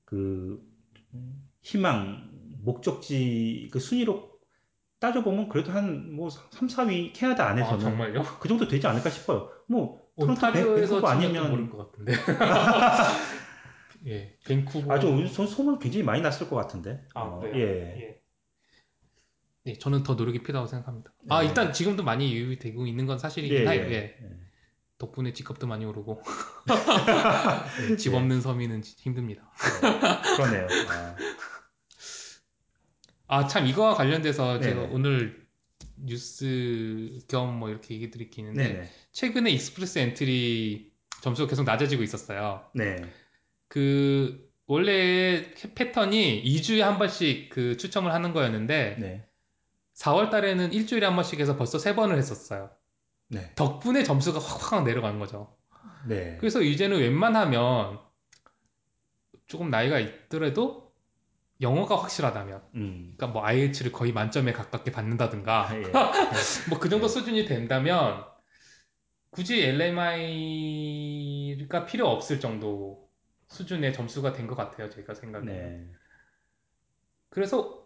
[0.06, 0.66] 그
[1.60, 2.31] 희망
[2.62, 4.30] 목적지 그 순위로
[5.00, 8.22] 따져보면 그래도 한 뭐 3, 4위 캐나다 아 안에서는 정말요?
[8.40, 9.50] 그 정도 되지 않을까 싶어요.
[9.66, 12.12] 뭐 토론토, 밴- 밴쿠버 아니면 또 모를 것 같은데.
[14.06, 14.92] 예, 밴쿠버.
[14.92, 17.04] 아주 소- 소문 굉장히 많이 났을 것 같은데.
[17.14, 17.56] 아, 어, 그래요?
[17.56, 18.00] 예.
[18.00, 18.22] 예.
[19.64, 21.12] 네, 저는 더 노력이 필요하다고 생각합니다.
[21.28, 21.46] 아, 네.
[21.48, 23.82] 일단 지금도 많이 유입이 되고 있는 건 사실이긴 예, 해요.
[23.86, 23.94] 예, 예.
[23.94, 24.16] 예.
[24.98, 26.22] 덕분에 집값도 많이 오르고
[27.90, 28.16] 예, 집 예.
[28.16, 29.42] 없는 서민은 힘듭니다.
[29.52, 30.66] 어, 그러네요.
[30.90, 31.14] 아,
[33.32, 34.62] 아, 참 이거와 관련돼서 네네.
[34.62, 35.46] 제가 오늘
[35.96, 38.90] 뉴스 겸 뭐 이렇게 얘기 드릴 게 있는데 네네.
[39.12, 42.68] 최근에 Express Entry 점수가 계속 낮아지고 있었어요.
[42.74, 42.96] 네.
[43.68, 49.26] 그 원래 패턴이 2주에 한 번씩 그 추첨을 하는 거였는데 네.
[49.94, 52.70] 4월 달에는 일주일에 한 번씩 해서 벌써 세 번을 했었어요.
[53.28, 53.50] 네.
[53.54, 55.56] 덕분에 점수가 확확 내려가는 거죠.
[56.06, 56.36] 네.
[56.38, 57.98] 그래서 이제는 웬만하면
[59.46, 60.81] 조금 나이가 있더라도
[61.62, 63.14] 영어가 확실하다면 음.
[63.16, 65.82] 그러니까 뭐 IELTS를 거의 만점에 가깝게 받는다든가 아, 예.
[66.70, 67.12] 뭐그 정도 네.
[67.12, 68.24] 수준이 된다면
[69.30, 71.06] 굳이 LMI가
[71.86, 73.10] 필요 없을 정도
[73.48, 75.86] 수준의 점수가 된 것 같아요 제가 생각에 네.
[77.30, 77.82] 그래서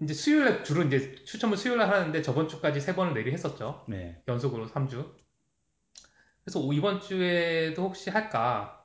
[0.00, 4.22] 이제 수요일에 주로 이제 추첨을 수요일에 하는데 저번 주까지 세 번을 내리 했었죠 네.
[4.28, 5.16] 연속으로 3주
[6.44, 8.84] 그래서 이번 주에도 혹시 할까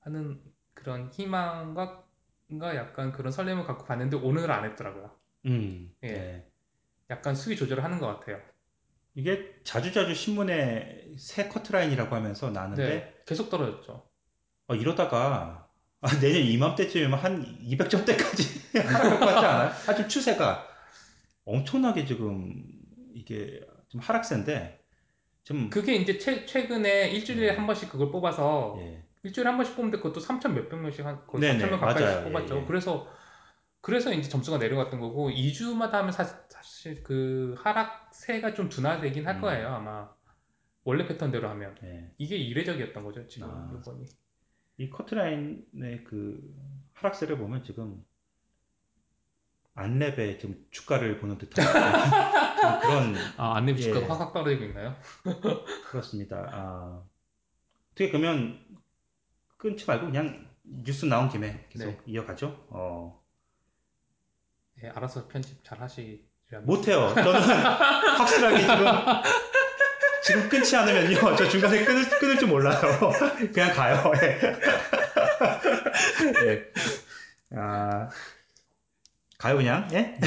[0.00, 0.42] 하는
[0.74, 2.01] 그런 희망과
[2.52, 5.10] 뭔가 약간 그런 설렘을 갖고 봤는데 오늘은 안 했더라고요
[5.46, 5.90] 음.
[6.02, 6.12] 예.
[6.12, 6.46] 네.
[7.08, 8.40] 약간 수위 조절을 하는 것 같아요
[9.14, 14.06] 이게 자주자주 신문에 새 커트라인이라고 하면서 나는데 네 계속 떨어졌죠
[14.68, 15.68] 어, 이러다가
[16.02, 19.72] 아, 내년 이맘때쯤이면 한 200점대까지 하락할 것 같지 않아요?
[19.86, 20.66] 아, 좀 추세가
[21.44, 22.64] 엄청나게 지금
[23.14, 24.80] 이게 좀 하락세인데
[25.44, 27.56] 좀 그게 이제 최, 최근에 일주일에 네.
[27.56, 29.02] 한 번씩 그걸 뽑아서 예.
[29.24, 32.24] 일주일에 한 번씩 뽑는데 그것도 3천 몇백 명씩 한 거의 네네, 3천 명 가까이 맞아요.
[32.28, 32.56] 뽑았죠.
[32.56, 32.64] 예, 예.
[32.66, 33.08] 그래서
[33.80, 39.40] 그래서 이제 점수가 내려갔던 거고 2주마다 하면 사실, 사실 그 하락세가 좀 둔화되긴 할 음.
[39.40, 40.08] 거예요 아마
[40.84, 42.10] 원래 패턴대로 하면 예.
[42.18, 43.72] 이게 이례적이었던 거죠 지금 아.
[43.80, 44.04] 이번이.
[44.78, 46.40] 이 커트라인의 그
[46.94, 48.04] 하락세를 보면 지금
[49.74, 51.64] 안랩의 지금 주가를 보는 듯한
[52.82, 54.08] 그런 아 안내 주가가 예.
[54.08, 54.94] 확확 떨어지고 있나요?
[55.90, 56.48] 그렇습니다.
[56.52, 57.02] 아,
[57.92, 58.60] 어떻게 그러면
[59.62, 61.98] 끊지 말고 그냥 뉴스 나온 김에 계속 네.
[62.06, 62.66] 이어가죠.
[62.70, 63.22] 어,
[64.82, 67.14] 예, 알아서 편집 잘 하시려면 못해요.
[67.14, 67.40] 저는
[68.18, 68.86] 확실하게 지금
[70.24, 71.36] 지금 끊지 않으면요.
[71.36, 72.80] 저 중간에 끊을, 끊을 줄 몰라요.
[73.54, 74.12] 그냥 가요.
[74.22, 74.40] 예.
[76.48, 76.70] 예.
[77.56, 78.08] 아,
[79.38, 79.88] 가요 그냥.
[79.92, 80.18] 예?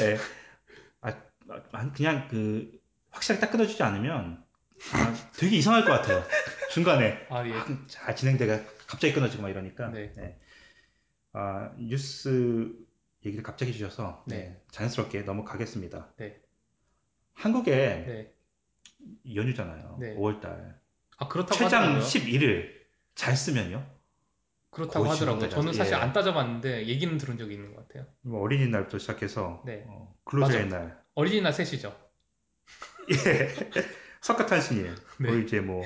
[0.00, 0.18] 예.
[1.02, 1.12] 아,
[1.72, 2.72] 아, 그냥 그
[3.10, 4.42] 확실하게 딱 끊어주지 않으면
[4.92, 6.22] 아, 되게 이상할 것 같아요.
[6.70, 7.50] 중간에 아 예.
[7.50, 9.88] 막잘 진행되가 갑자기 끊어지고 막 이러니까.
[9.90, 10.12] 네.
[10.18, 10.38] 예.
[11.32, 12.72] 아, 뉴스
[13.24, 14.36] 얘기를 갑자기 주셔서 네.
[14.36, 16.12] 네, 자연스럽게 넘어가겠습니다.
[16.18, 16.40] 네.
[17.32, 18.34] 한국에 네.
[19.34, 19.96] 연휴잖아요.
[20.00, 20.14] 네.
[20.16, 20.74] 5월달.
[21.16, 22.06] 아 그렇다고 최장 하더라고요.
[22.06, 22.70] 11일
[23.14, 23.84] 잘 쓰면요.
[24.70, 25.48] 그렇다고 하더라고요.
[25.48, 25.72] 저는.
[25.72, 25.98] 사실 예.
[25.98, 28.06] 안 따져봤는데 얘기는 들은 적이 있는 것 같아요.
[28.22, 29.84] 뭐 어린이날부터 시작해서 네.
[29.86, 30.84] 어, 근로자의 맞아요.
[30.88, 31.96] 날, 어린이날 셋이죠.
[33.10, 33.48] 예,
[34.24, 35.28] 석가탄신일, 네.
[35.28, 35.84] 그리고 이제 뭐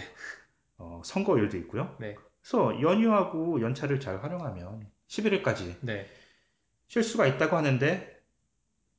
[0.76, 1.96] 어, 선거일도 있고요.
[1.98, 2.14] 네.
[2.40, 6.06] 그래서 연휴하고 연차를 잘 활용하면 11일까지 네.
[6.86, 8.16] 쉴 수가 있다고 하는데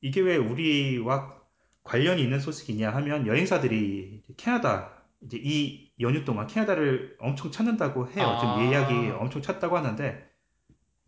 [0.02, 1.40] 이게 왜 우리와
[1.84, 8.26] 관련이 있는 소식이냐 하면 여행사들이 캐나다 이제 이 연휴 동안 캐나다를 엄청 찾는다고 해요.
[8.26, 8.38] 아.
[8.38, 10.30] 지금 예약이 엄청 찼다고 하는데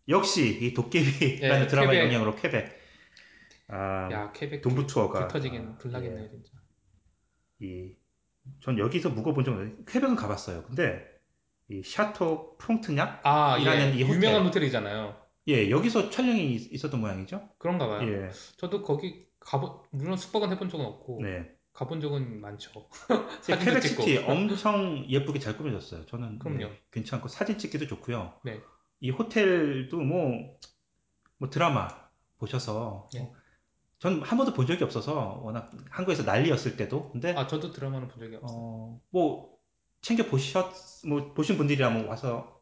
[0.09, 2.05] 역시 이 도깨비라는 예, 드라마 퀘벡.
[2.07, 2.65] 영향으로 퀘벡
[3.67, 6.29] 아, 야 퀘벡 동부 투어가 불 터지긴 아, 불나겠네요 예.
[6.29, 6.51] 진짜.
[7.59, 7.95] 이,
[8.61, 10.63] 전 여기서 묵어본 적은 없는데 퀘벡은 가봤어요.
[10.63, 11.05] 근데
[11.69, 13.21] 이 Château Frontenac?
[13.23, 13.99] 아 이라는 예.
[13.99, 14.15] 이 호텔.
[14.15, 15.21] 유명한 호텔이잖아요.
[15.49, 17.49] 예, 여기서 촬영이 있- 있었던 모양이죠.
[17.57, 18.07] 그런가 봐요.
[18.09, 21.49] 예, 저도 거기 가본 물론 숙박은 해본 적은 없고 네.
[21.73, 22.87] 가본 적은 많죠.
[23.41, 24.03] 사진도 찍고.
[24.03, 26.05] city 엄청 예쁘게 잘 꾸며졌어요.
[26.05, 26.59] 저는 그럼요.
[26.59, 28.33] 네, 괜찮고 사진 찍기도 좋고요.
[28.45, 28.61] 네.
[29.01, 30.57] 이 호텔도 뭐,
[31.39, 31.89] 뭐 드라마
[32.37, 33.29] 보셔서 네.
[34.03, 38.19] 전 한 번도 본 적이 없어서 워낙 한국에서 난리였을 때도 근데 아 저도 드라마는 본
[38.19, 38.59] 적이 없어요.
[38.59, 39.57] 어, 뭐
[40.01, 40.73] 챙겨 보셨
[41.07, 42.61] 뭐 보신 분들이라면 와서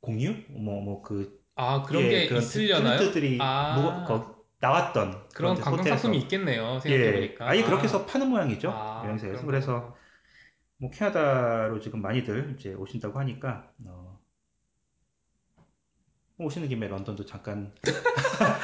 [0.00, 2.98] 공유 뭐 뭐 그 아 그런 예, 게 그런 있으려나요?
[2.98, 6.74] 탤런트들이 아 뭐, 거- 나왔던 그런 관광 상품이 있겠네요.
[6.76, 7.48] 예, 생각해보니까.
[7.48, 7.82] 아예 그렇게 아.
[7.84, 9.96] 해서 파는 모양이죠 아, 여행사에서 그래서.
[10.76, 14.18] 뭐 캐나다로 지금 많이들 이제 오신다고 하니까 어,
[16.38, 17.94] 오시는 김에 런던도 잠깐 정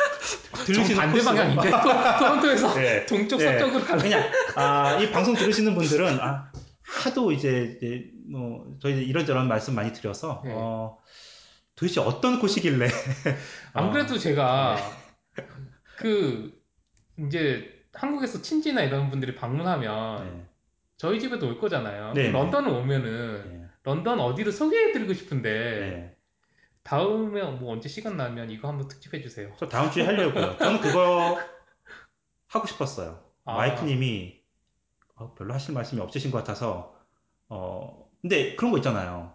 [0.74, 3.06] 들으시는 반대 방향인데 토- 토론토에서 네.
[3.06, 3.58] 동쪽 네.
[3.58, 4.22] 서쪽으로 가는 그냥
[4.56, 6.50] 아, 이 방송 들으시는 분들은 아,
[6.82, 10.52] 하도 이제, 이제 뭐 저희 이런저런 말씀 많이 드려서 네.
[10.54, 10.98] 어,
[11.76, 12.88] 도대체 어떤 곳이길래
[13.72, 14.76] 안 어, 그래도 제가
[15.96, 16.52] 그
[17.18, 20.46] 이제 한국에서 친지나 이런 분들이 방문하면 네,
[20.96, 22.12] 저희 집에도 올 거잖아요.
[22.14, 26.16] 네, 런던을 오면은 네, 런던 어디를 소개해드리고 싶은데 네.
[26.90, 29.52] 다음에 뭐 언제 시간 나면 이거 한번 특집해 주세요.
[29.60, 30.58] 저 다음 주에 하려고요.
[30.58, 31.38] 저는 그거
[32.48, 33.22] 하고 싶었어요.
[33.44, 33.54] 아.
[33.54, 34.40] 와이프님이
[35.14, 36.98] 어, 별로 하실 말씀이 없으신 것 같아서
[37.48, 39.32] 어 근데 그런 거 있잖아요.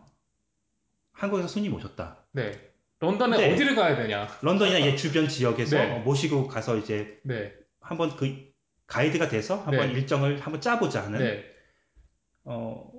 [1.14, 2.26] 한국에서 손님 오셨다.
[2.34, 2.52] 네.
[3.00, 3.54] 런던에 네.
[3.54, 4.28] 어디를 가야 되냐?
[4.42, 6.00] 런던이나 이 주변 지역에서 네.
[6.00, 7.54] 모시고 가서 이제 네.
[7.80, 8.52] 한번 그
[8.86, 9.94] 가이드가 돼서 한번 네.
[9.94, 11.46] 일정을 한번 짜보자 하는 네.
[12.44, 12.92] 어,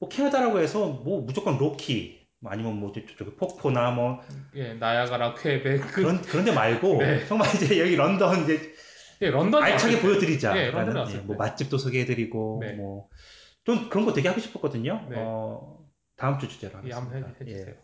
[0.00, 4.20] 뭐 캐나다라고 해서 뭐 무조건 로키 뭐 아니면 뭐 저쪽 폭포나 뭐
[4.54, 5.80] 예, 나야가라, 퀘벡.
[5.82, 7.26] 그, 그런 그런 데 말고 네.
[7.26, 8.74] 정말 이제 여기 런던 이제
[9.22, 10.00] 예, 런던 알차게.
[10.00, 10.54] 보여드리자.
[10.54, 11.38] 네, 런던에 라는, 왔을 예, 뭐 때.
[11.38, 12.72] 맛집도 소개해드리고 네.
[12.72, 15.06] 뭐좀 그런 거 되게 하고 싶었거든요.
[15.10, 15.16] 네.
[15.18, 15.78] 어,
[16.16, 17.16] 다음 주 주제로 예, 하겠습니다.
[17.16, 17.52] 한번 해, 예.
[17.54, 17.74] 해주세요.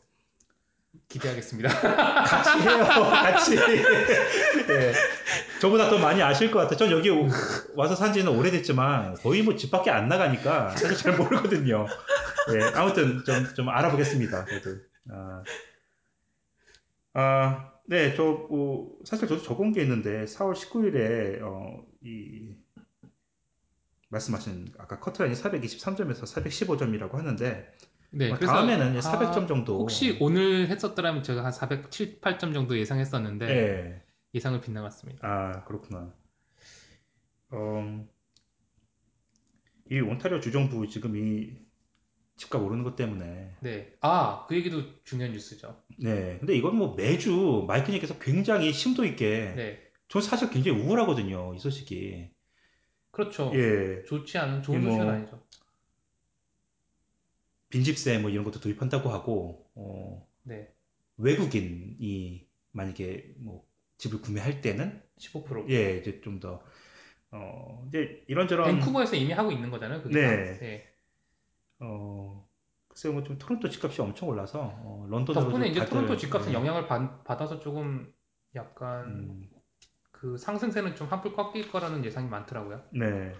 [1.08, 1.68] 기대하겠습니다.
[2.24, 3.56] 같이 해요, 같이.
[3.60, 4.92] 예.
[5.60, 6.76] 저보다 더 많이 아실 것 같아요.
[6.76, 7.28] 전 여기 오-
[7.76, 11.86] 와서 산 지는 오래됐지만 거의 뭐 집 밖에 안 나가니까 사실 잘 모르거든요.
[12.54, 14.44] 예, 아무튼 좀, 좀 알아보겠습니다.
[14.44, 14.70] 그래도.
[15.10, 15.42] 아,
[17.14, 22.54] 아, 네, 저, 뭐, 사실 저도 적은 게 있는데 4월 19일에, 어, 이,
[24.10, 27.72] 말씀하신 아까 커트라인이 423점에서 415점이라고 하는데
[28.10, 32.78] 네, 뭐 그래서 다음에는 아, 400점 정도 혹시 오늘 했었더라면 제가 한 407, 8점 정도
[32.78, 34.02] 예상했었는데 예.
[34.36, 35.26] 예상을 빗나갔습니다.
[35.26, 36.14] 아, 그렇구나.
[37.50, 38.06] 어,
[39.90, 41.56] 이 온타리오 주정부 지금 이
[42.36, 43.56] 집값 오르는 것 때문에.
[43.62, 43.94] 네.
[44.02, 45.82] 아, 그 얘기도 중요한 뉴스죠.
[45.98, 46.36] 네.
[46.38, 49.54] 근데 이건 뭐 매주 마이크님께서 굉장히 심도 있게.
[49.56, 49.82] 네.
[50.08, 51.54] 전 사실 굉장히 우울하거든요.
[51.54, 52.28] 이 소식이.
[53.10, 53.50] 그렇죠.
[53.54, 54.02] 예.
[54.04, 55.46] 좋지 않은 좋은 뭐- 소식은 아니죠.
[57.70, 60.70] 빈집세 뭐 이런 것도 도입한다고 하고, 어, 네.
[61.16, 63.65] 외국인이 만약에 뭐
[63.98, 65.70] 집을 구매할 때는, 15%.
[65.70, 66.62] 예, 이제 좀 더,
[67.30, 68.66] 어, 이제 이런저런.
[68.66, 70.02] 밴쿠버에서 이미 하고 있는 거잖아요.
[70.02, 70.54] 그게 네.
[70.54, 70.60] 다.
[70.60, 70.92] 네.
[71.80, 72.48] 어,
[72.88, 76.86] 글쎄요, 뭐좀 토론토 집값이 엄청 올라서, 어, 런던으로 덕분에 이제 다들, 토론토 집값은 예, 영향을
[76.86, 78.12] 받, 받아서 조금
[78.54, 79.50] 약간 음,
[80.12, 82.82] 그 상승세는 좀 한풀 꺾일 거라는 예상이 많더라고요.
[82.92, 83.34] 네,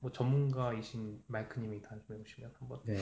[0.00, 2.96] 뭐 전문가이신 마이크님이 다음에 오시면 한번 네.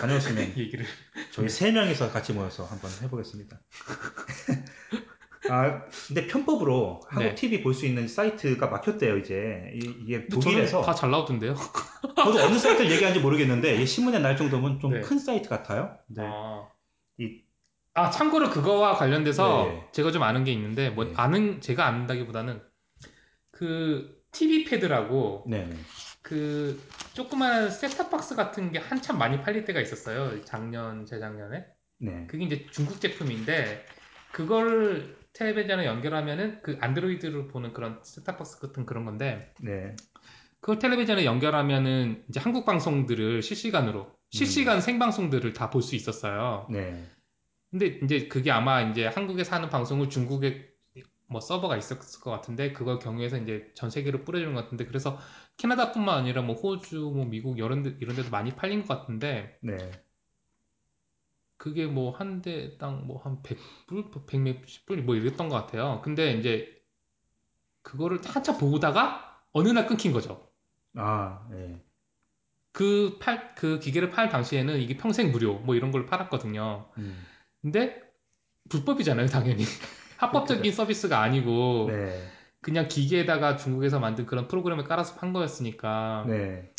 [0.00, 0.86] 다녀오시면 얘기를.
[1.32, 3.60] 저희 세 명이서 같이 모여서 한번 해보겠습니다.
[5.50, 7.34] 아, 근데 편법으로 한국 네.
[7.34, 9.70] TV 볼 수 있는 사이트가 막혔대요, 이제.
[9.74, 10.82] 이, 게 독일에서.
[10.82, 11.54] 다 잘 나오던데요.
[12.16, 15.00] 저도 어느 사이트를 얘기하는지 모르겠는데, 이게 신문에 날 정도면 좀 네.
[15.00, 15.96] 큰 사이트 같아요.
[16.08, 16.22] 네.
[16.24, 16.68] 아.
[17.18, 17.42] 이-
[17.94, 19.88] 아, 참고로 그거와 관련돼서 네.
[19.92, 21.12] 제가 좀 아는 게 있는데, 뭐, 네.
[21.16, 22.60] 아는, 제가 안다기보다는
[23.50, 25.76] 그 TV 패드라고 네, 네.
[26.22, 26.80] 그
[27.12, 30.44] 조그만 셋탑 박스 같은 게 한참 많이 팔릴 때가 있었어요.
[30.44, 31.64] 작년, 재작년에.
[31.98, 32.26] 네.
[32.28, 33.84] 그게 이제 중국 제품인데,
[34.32, 39.96] 그걸 텔레비전에 연결하면은 그 안드로이드로 보는 그런 셋탑박스 같은 그런 건데, 네.
[40.60, 46.68] 그걸 텔레비전에 연결하면은 이제 한국 방송들을 실시간으로, 실시간 생방송들을 다 볼 수 있었어요.
[46.70, 47.04] 네.
[47.70, 50.72] 근데 이제 그게 아마 이제 한국에서 하는 방송을 중국에
[51.28, 55.18] 뭐 서버가 있었을 것 같은데 그걸 경유해서 이제 전 세계로 뿌려주는 것 같은데 그래서
[55.56, 59.76] 캐나다뿐만 아니라 뭐 호주, 뭐 미국 이런 데 이런 데도 많이 팔린 것 같은데 네.
[61.64, 66.02] 그게 뭐 한 대당 뭐 한 100불, 100몇십 불뭐 이랬던 것 같아요.
[66.04, 66.78] 근데 이제
[67.80, 70.46] 그거를 한참 보다가 어느 날 끊긴 거죠.
[70.94, 71.82] 아, 네.
[72.72, 76.90] 그 팔, 그 기계를 팔 당시에는 이게 평생 무료 뭐 이런 걸 팔았거든요.
[76.98, 77.24] 음.
[77.62, 78.02] 근데
[78.68, 79.64] 불법이잖아요, 당연히.
[80.18, 82.28] 합법적인 서비스가 아니고 네.
[82.60, 86.26] 그냥 기계에다가 중국에서 만든 그런 프로그램을 깔아서 판 거였으니까.
[86.28, 86.70] 네.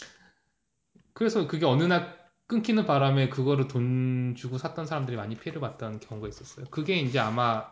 [1.14, 6.28] 그래서 그게 어느 날 끊기는 바람에 그거를 돈 주고 샀던 사람들이 많이 피해를 봤던 경우가
[6.28, 6.66] 있었어요.
[6.70, 7.66] 그게 이제 아마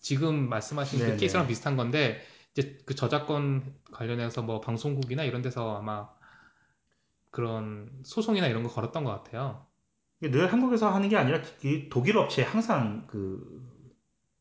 [0.00, 1.12] 지금 말씀하신 네네.
[1.12, 2.20] 그 케이스랑 비슷한 건데
[2.52, 6.08] 이제 그 저작권 관련해서 뭐 방송국이나 이런 데서 아마
[7.30, 9.66] 그런 소송이나 이런 거 걸었던 것 같아요.
[10.20, 13.62] 늘 한국에서 하는 게 아니라 이 독일 업체에 항상 그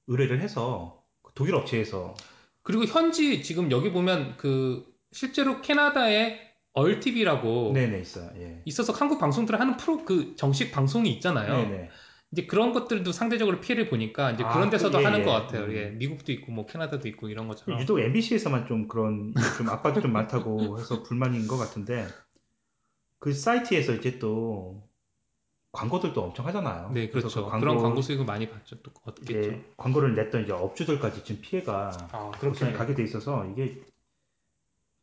[0.08, 2.14] 의뢰를 해서 그 독일 업체에서
[2.62, 6.45] 그리고 현지 지금 여기 보면 그 실제로 캐나다의
[6.76, 8.30] 얼티비라고 네네 있어요.
[8.38, 8.62] 예.
[8.66, 11.56] 있어서 한국 방송들을 하는 프로 그 정식 방송이 있잖아요.
[11.56, 11.90] 네네.
[12.32, 15.24] 이제 그런 것들도 상대적으로 피해를 보니까 이제 아, 그런 데서도 그, 예, 하는 예.
[15.24, 15.66] 것 같아요.
[15.66, 15.74] 음.
[15.74, 17.80] 예, 미국도 있고 뭐 캐나다도 있고 이런 것처럼.
[17.80, 22.08] 유독 MBC에서만 좀 그런 좀 압박이 좀 많다고 해서 불만인 것 같은데
[23.20, 24.84] 그 사이트에서 이제 또
[25.72, 26.92] 광고들도 엄청 하잖아요.
[26.94, 27.46] 네, 그렇죠.
[27.46, 28.82] 그 광고, 그런 광고 수익을 많이 받죠.
[28.82, 29.62] 또 얻겠죠.
[29.78, 32.72] 광고를 냈던 이제 업주들까지 지금 피해가 아, 그렇게.
[32.74, 33.82] 가게 돼 있어서 이게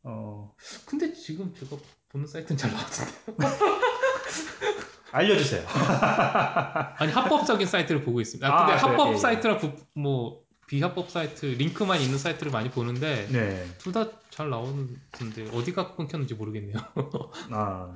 [0.05, 0.55] 어
[0.86, 1.76] 근데 지금 제가
[2.09, 3.12] 보는 사이트는 잘 나왔는데.
[5.12, 5.66] 알려주세요.
[6.98, 8.48] 아니 합법적인 사이트를 보고 있습니다.
[8.48, 9.16] 아, 아, 근데 그래, 합법 예, 예.
[9.18, 13.66] 사이트랑 부- 뭐 비합법 사이트 링크만 있는 사이트를 많이 보는데 네.
[13.78, 16.74] 둘 다 잘 나오는데 어디가 끊겼는지 모르겠네요.
[17.53, 17.94] 아,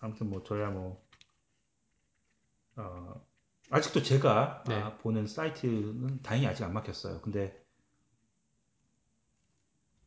[0.00, 1.02] 아무튼 뭐 저야 뭐
[2.76, 3.22] 어,
[3.70, 4.74] 아직도 제가 네.
[4.80, 7.20] 아, 보는 사이트는 다행히 아직 안 막혔어요.
[7.20, 7.61] 근데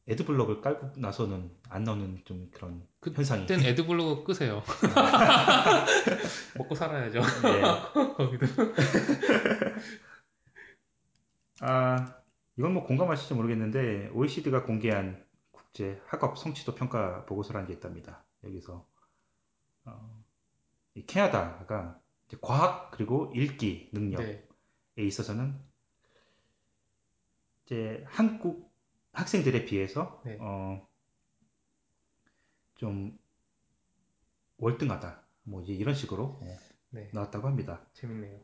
[0.08, 3.48] 애드블럭을 깔고 나서는 안 나오는 좀 그런 그- 현상이.
[3.48, 4.62] 그땐 애드블로그 끄세요.
[6.58, 7.20] 먹고 살아야죠.
[7.42, 7.62] 네.
[8.16, 8.46] 거기도.
[11.62, 12.16] 아,
[12.58, 15.26] 이건 뭐 공감하실지 모르겠는데 OECD가 공개한
[15.74, 18.24] 이제 학업 성취도 평가 보고서라는 게 있답니다.
[18.44, 18.86] 여기서
[19.86, 20.24] 어,
[20.94, 22.00] 이 캐나다가
[22.42, 24.48] 과학 그리고 읽기 능력에
[24.96, 25.04] 네.
[25.04, 25.60] 있어서는
[27.66, 28.75] 이제 한국
[29.16, 30.38] 학생들에 비해서 네.
[30.40, 30.88] 어,
[32.76, 33.18] 좀
[34.58, 35.24] 월등하다.
[35.44, 36.58] 뭐 이제 이런 식으로 어,
[36.90, 37.10] 네.
[37.14, 37.86] 나왔다고 합니다.
[37.94, 38.40] 재밌네요.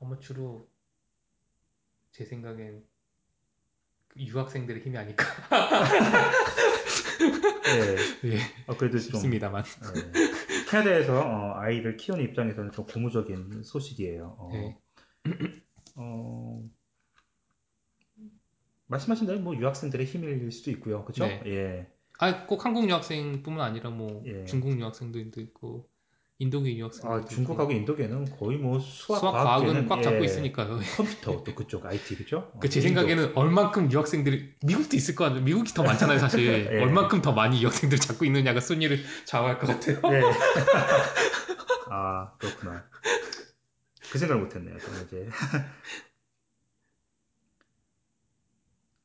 [0.00, 0.68] 아마 주로
[2.12, 2.84] 제 생각엔
[4.08, 5.24] 그 유학생들의 힘이 아닐까
[8.22, 8.30] 네.
[8.30, 9.64] 예, 어, 그래도 좀 싶습니다만.
[9.64, 10.66] 예.
[10.70, 14.36] 캐나다에서 어, 아이를 키우는 입장에서는 좀 고무적인 소식이에요.
[14.38, 14.78] 어, 네.
[15.96, 16.62] 어,
[18.88, 21.04] 말씀하신 대로 뭐 유학생들의 힘일 수도 있고요.
[21.04, 21.26] 그렇죠?
[21.26, 21.42] 네.
[21.46, 21.86] 예.
[22.18, 24.44] 아, 꼭 한국 유학생뿐만 아니라 뭐 예.
[24.44, 25.88] 중국 유학생들도 있고
[26.40, 30.78] 인도계 유학생들도 아, 중국하고 인도계는 거의 뭐 수학, 수학 과학은 꽉 잡고 예, 있으니까요.
[30.96, 32.50] 컴퓨터 또 그쪽 IT 그죠?
[32.54, 32.80] 어, 그 제.
[32.80, 35.42] 생각에는 얼만큼 유학생들이 미국도 있을 거 아니에요.
[35.44, 36.66] 미국이 더 많잖아요, 사실.
[36.72, 36.80] 예.
[36.80, 40.00] 얼만큼 더 많이 유학생들 잡고 있느냐가 순위를 좌우할 것 같아요.
[40.12, 40.22] 예.
[41.90, 42.84] 아 그렇구나.
[44.10, 44.78] 그 생각을 못 했네요.
[44.78, 45.28] 저는 이제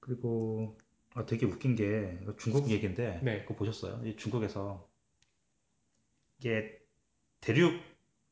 [0.03, 0.77] 그리고
[1.13, 3.43] 아, 되게 웃긴 게 이거 중국 얘기인데 네.
[3.43, 4.01] 그거 보셨어요?
[4.05, 4.89] 이 중국에서
[6.39, 6.77] 이게
[7.39, 7.81] 대륙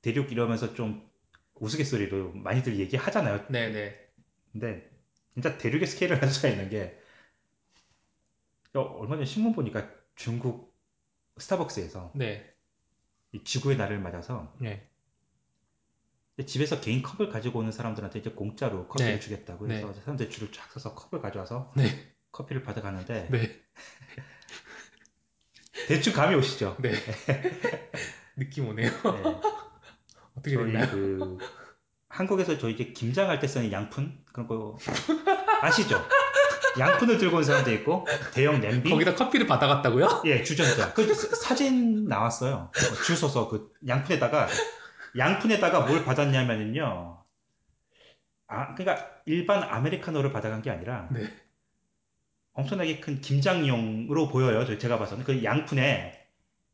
[0.01, 1.09] 대륙 이러면서 좀
[1.55, 3.45] 우스갯소리로 많이들 얘기하잖아요.
[3.49, 4.11] 네, 네.
[4.51, 4.91] 근데
[5.33, 6.99] 진짜 대륙의 스케일을 알 수가 있는 게
[8.73, 10.75] 어, 얼마 전에 신문 보니까 중국
[11.37, 12.53] 스타벅스에서 네.
[13.31, 14.90] 이 지구의 날을 맞아서 네.
[16.47, 19.19] 집에서 개인 컵을 가지고 오는 사람들한테 이제 공짜로 커피를 네.
[19.19, 19.77] 주겠다고 네.
[19.77, 22.13] 해서 사람들이 줄을 쫙 서서 컵을 가져와서 네.
[22.31, 23.61] 커피를 받아가는데 네.
[25.87, 26.77] 대충 감이 오시죠?
[26.79, 26.93] 네.
[28.37, 28.89] 느낌 오네요.
[28.89, 29.39] 네.
[30.37, 30.87] 어떻게 됐나요?
[30.89, 31.37] 그
[32.07, 34.77] 한국에서 저희 이제 김장할 때 쓰는 양푼 그런 거
[35.61, 36.03] 아시죠?
[36.79, 40.23] 양푼을 들고 온 사람도 있고 대형 냄비 거기다 커피를 받아갔다고요?
[40.25, 44.47] 예 주전자 그 사- 사진 나왔어요 어, 줄 서서 그 양푼에다가
[45.17, 47.23] 양푼에다가 뭘 받았냐면요
[48.47, 51.23] 아 그러니까 일반 아메리카노를 받아간 게 아니라 네.
[52.53, 56.27] 엄청나게 큰 김장용으로 보여요 저- 제가 봐서는 그 양푼에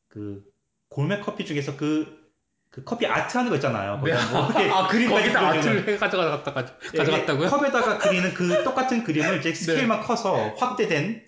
[0.08, 0.44] 그
[0.90, 2.32] 골맥 커피 중에서 그,
[2.72, 4.42] 그 커피 아트 하는 거 있잖아요 거기다 뭐
[4.74, 5.48] 아, 그림까지 거기다.
[5.50, 7.48] 아트를 해 가져갔다가 예, 가져갔다고요?
[7.48, 11.26] 이게 컵에다가 그리는 그 똑같은 그림을 이제 스케일만 커서 확대된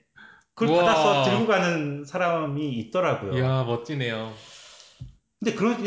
[0.55, 0.83] 그걸 우와.
[0.83, 3.37] 받아서 들고 가는 사람이 있더라고요.
[3.37, 4.33] 이야, 멋지네요.
[5.39, 5.77] 근데 그런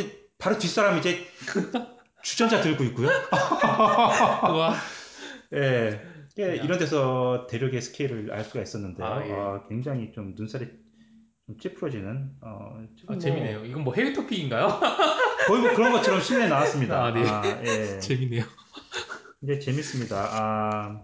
[0.42, 1.24] 바로 뒷사람이 이제
[2.22, 3.06] 주전자 들고 있고요.
[4.50, 4.74] 우와.
[5.54, 6.00] 예.
[6.38, 6.54] 예, 야.
[6.54, 9.06] 이런 데서 대륙의 스케일을 알 수가 있었는데요.
[9.06, 9.32] 아, 예.
[9.32, 10.66] 아, 굉장히 좀 눈살이
[11.46, 13.64] 좀 찌푸러지는 어, 아, 뭐 재미네요.
[13.66, 14.66] 이건 뭐 해외 토픽인가요?
[15.46, 17.04] 거의 뭐 그런 것처럼 신문에 나왔습니다.
[17.04, 17.62] 아, 네.
[17.64, 18.00] 예.
[18.00, 18.44] 재미네요.
[19.42, 20.28] 이제 재밌습니다.
[20.32, 21.02] 아,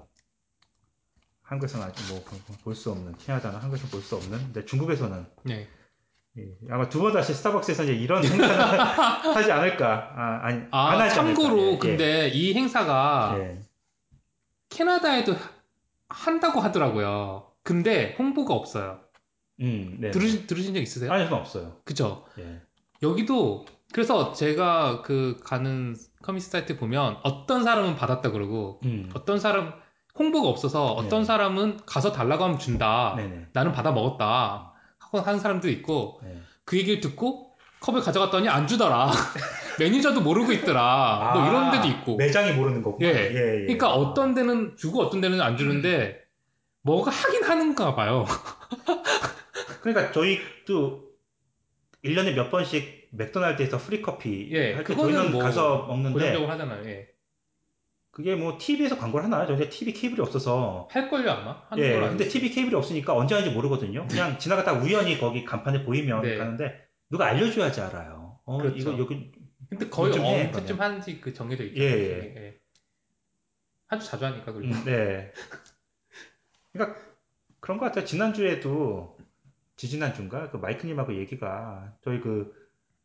[1.42, 2.24] 한국에서는 아직 뭐
[2.64, 5.68] 볼 수 없는, 캐나다는 한국에서 볼 수 없는, 근데 중국에서는 네.
[6.38, 8.78] 예, 아마 두 번 다시 스타벅스에서 이제 이런 행사를
[9.34, 10.12] 하지 않을까.
[10.16, 11.72] 아, 아니, 안 아, 하지 참고로 않을까.
[11.72, 13.58] 예, 근데 이 행사가 예.
[14.70, 15.34] 캐나다에도
[16.08, 17.46] 한다고 하더라고요.
[17.62, 19.00] 근데 홍보가 없어요.
[19.60, 20.10] 음, 네.
[20.10, 21.12] 들으신, 들으신 적 있으세요?
[21.12, 21.76] 아니, 저는 없어요.
[21.84, 22.24] 그쵸?
[22.38, 22.60] 예.
[23.02, 29.72] 여기도 그래서 제가 그 가는 커뮤니티 사이트 보면 어떤 사람은 받았다 그러고 음, 어떤 사람
[30.18, 31.24] 홍보가 없어서 어떤 네.
[31.24, 33.14] 사람은 가서 달라고 하면 준다.
[33.16, 33.46] 네네.
[33.52, 34.72] 나는 받아 먹었다.
[35.12, 36.38] 하는 사람도 있고 네.
[36.64, 39.10] 그 얘기를 듣고 컵을 가져갔더니 안 주더라.
[39.78, 41.32] 매니저도 모르고 있더라.
[41.34, 42.16] 뭐 이런 데도 있고.
[42.16, 43.08] 매장이 모르는 거구나.
[43.08, 43.14] 예.
[43.14, 43.60] 예, 예.
[43.62, 46.20] 그러니까 어떤 데는 주고 어떤 데는 안 주는데
[46.82, 48.26] 뭐가 하긴 하는가 봐요.
[49.80, 51.04] 그러니까 저희도
[52.04, 56.84] 1년에 몇 번씩 맥도날드에서 free 커피 예, 할 때 저희는 뭐 가서 먹는데 고정적으로 하잖아요.
[56.86, 57.06] 예.
[58.18, 59.46] 그게 뭐 TV에서 광고를 하나요?
[59.46, 61.62] 저희가 TV 케이블이 없어서 할걸요 아마?
[61.68, 62.26] 하는 예, 근데.
[62.26, 64.08] TV 케이블이 없으니까 언제 하는지 모르거든요.
[64.08, 66.36] 그냥 지나가다 우연히 거기 간판에 보이면 네.
[66.36, 68.40] 가는데 누가 알려줘야지 알아요.
[68.44, 68.76] 어, 그렇죠.
[68.76, 69.30] 이거 여기
[69.68, 71.90] 근데 거의 요즘 해, 언제쯤 하는지 그 정해져 있잖아요.
[71.90, 72.60] 예, 예.
[73.86, 75.32] 아주 자주 하니까 그리고 음, 네.
[76.74, 76.98] 그러니까
[77.60, 78.04] 그런 것 같아요.
[78.04, 79.16] 지난주에도
[79.76, 82.52] 지지난주인가 그 마이크님하고 얘기가 저희 그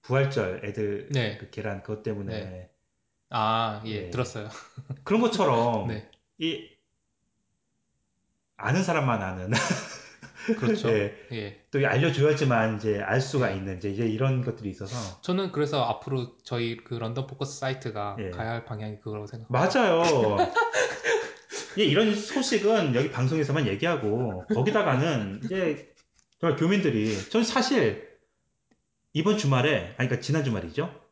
[0.01, 1.37] 부활절 애들 네.
[1.37, 2.72] 그 계란 그것 때문에
[3.33, 4.09] 아, 예, 예.
[4.11, 4.47] 들었어요.
[5.03, 6.09] 그런 것처럼 네.
[6.37, 6.69] 이
[8.57, 9.51] 아는 사람만 아는
[10.59, 10.89] 그렇죠.
[10.89, 11.65] 예, 예.
[11.71, 13.57] 또 알려줘야지만 이제 알 수가 네.
[13.57, 18.29] 있는 이제 이런 것들이 있어서 저는 그래서 앞으로 저희 그 런던 포커스 사이트가 예.
[18.29, 19.79] 가야 할 방향이 그거라고 생각합니다.
[19.79, 20.37] 맞아요.
[21.79, 25.91] 예, 이런 소식은 여기 방송에서만 얘기하고 거기다가는 이제
[26.39, 28.13] 정말 교민들이 저는 사실
[29.13, 31.02] 이번 주말에 아니 그러니까 지난 주말이죠.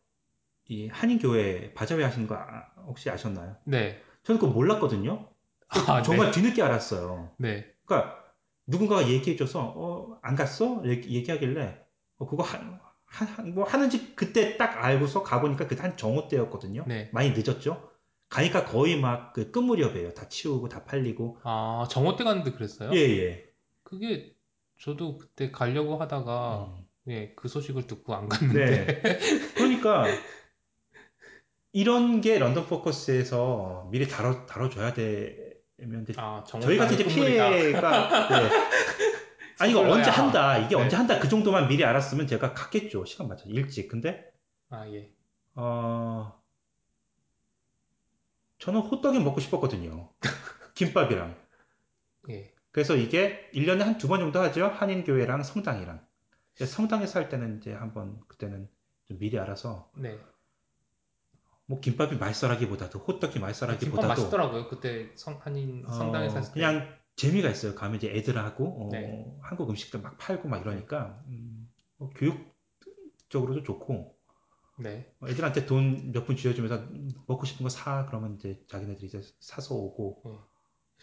[0.71, 3.57] 이 한인교회 바자회 하시는 거 아- 혹시 아셨나요?
[3.65, 4.01] 네.
[4.23, 5.27] 저는 그거 몰랐거든요.
[5.67, 7.29] 아, 정말 뒤늦게 알았어요.
[7.37, 7.65] 네.
[7.85, 8.23] 그러니까
[8.67, 10.81] 누군가가 얘기해줘서 어, 안 갔어?
[10.85, 11.77] 얘기, 얘기하길래
[12.19, 12.57] 어, 그거 하,
[13.05, 16.85] 하, 하- 뭐 하는지 그때 딱 알고서 가보니까 그때 한 정오 때였거든요.
[16.87, 17.09] 네.
[17.11, 17.89] 많이 늦었죠.
[18.29, 20.13] 가니까 거의 막 그 끝무렵이에요.
[20.13, 21.37] 다 치우고 다 팔리고.
[21.43, 22.91] 아, 정오 때 갔는데 그랬어요?
[22.93, 23.43] 예, 예.
[23.83, 24.33] 그게
[24.79, 26.85] 저도 그때 가려고 하다가 음.
[27.09, 29.01] 예, 그 소식을 듣고 안 갔는데.
[29.01, 29.19] 네.
[29.55, 30.05] 그러니까
[31.73, 37.03] 이런 게 런던 포커스에서 미리 다뤄 다뤄줘야 되면 아, 정오 저희가 이제.
[37.05, 38.49] 피해가 네.
[39.59, 40.81] 아니 이거 언제 한다 이게 네.
[40.81, 44.31] 언제 한다 그 정도만 미리 알았으면 제가 갔겠죠 시간 맞춰 일찍 근데
[44.69, 45.11] 아, 예.
[45.55, 46.33] 어
[48.59, 50.09] 저는 호떡이 먹고 싶었거든요
[50.75, 51.35] 김밥이랑
[52.29, 52.53] 예.
[52.71, 56.05] 그래서 이게 1년에 한 두 번 정도 하죠 한인교회랑 성당이랑
[56.55, 58.67] 성당에서 할 때는 이제 한번 그때는
[59.07, 60.19] 좀 미리 알아서 네.
[61.71, 64.67] 뭐 김밥이 맛있어라기보다도 호떡이 김밥 맛있어라기보다도 맛있더라고요.
[64.67, 66.51] 그때 성, 한인 어, 성당에서 때.
[66.51, 67.75] 그냥 재미가 있어요.
[67.75, 69.25] 가면 이제 애들하고 어, 네.
[69.41, 74.19] 한국 음식들 막 팔고 막 이러니까 음, 어, 교육적으로도 좋고
[74.79, 75.13] 네.
[75.21, 76.89] 어, 애들한테 돈 몇 푼 쥐어주면서
[77.27, 80.21] 먹고 싶은 거 사 그러면 이제 자기네들이 이제 사서 오고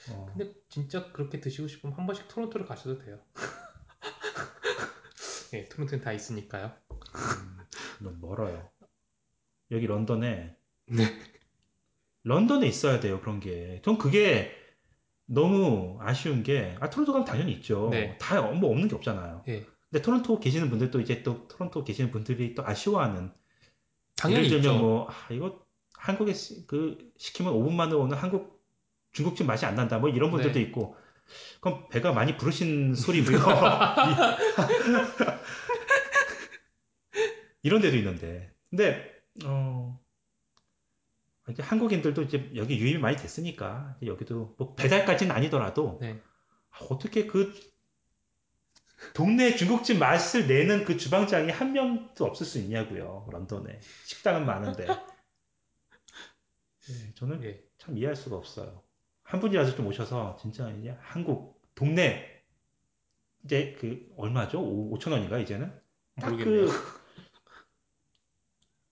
[0.06, 0.14] 네.
[0.14, 3.18] 어, 근데 진짜 그렇게 드시고 싶으면 한 번씩 토론토를 가셔도 돼요.
[5.54, 6.72] 예, 토론토는 다 있으니까요.
[6.90, 7.58] 음,
[8.00, 8.68] 너무 멀어요.
[9.70, 10.57] 여기 런던에
[10.91, 11.05] 네.
[12.24, 13.80] 런던에 있어야 돼요 그런 게.
[13.84, 14.53] 전 그게
[15.26, 17.89] 너무 아쉬운 게 아, 토론토 가면 당연히 있죠.
[17.91, 18.16] 네.
[18.18, 19.45] 다 뭐 없는 게 없잖아요.
[19.49, 19.66] 예.
[19.91, 23.32] 근데 토론토 계시는 분들도 이제 또 토론토 계시는 분들이 또 아쉬워하는
[24.16, 24.82] 당연히 예를 들면 있죠.
[24.82, 25.64] 뭐 아, 이거
[25.95, 28.62] 한국에 시, 그 시키면 5분 만에 오는 한국
[29.12, 30.64] 중국집 맛이 안 난다 뭐 이런 분들도 네.
[30.66, 30.97] 있고
[31.61, 33.39] 그럼 배가 많이 부르신 소리고요
[37.62, 39.12] 이런 데도 있는데 근데
[39.45, 39.99] 어
[41.51, 46.20] 이제 한국인들도 이제 여기 유입이 많이 됐으니까 여기도 뭐 배달까지는 아니더라도 네.
[46.70, 47.55] 아, 어떻게 그
[49.14, 53.80] 동네 중국집 맛을 내는 그 주방장이 한 명도 없을 수 있냐고요 런던에.
[54.05, 54.86] 식당은 많은데.
[56.88, 57.62] 네, 저는 예.
[57.78, 58.82] 참 이해할 수가 없어요.
[59.22, 62.42] 한 분이라도 좀 오셔서 진짜 이제 한국 동네
[63.44, 64.61] 이제 그 얼마죠?
[64.61, 65.72] 5천 원인가 이제는?
[66.20, 66.36] 딱.
[66.36, 66.68] 그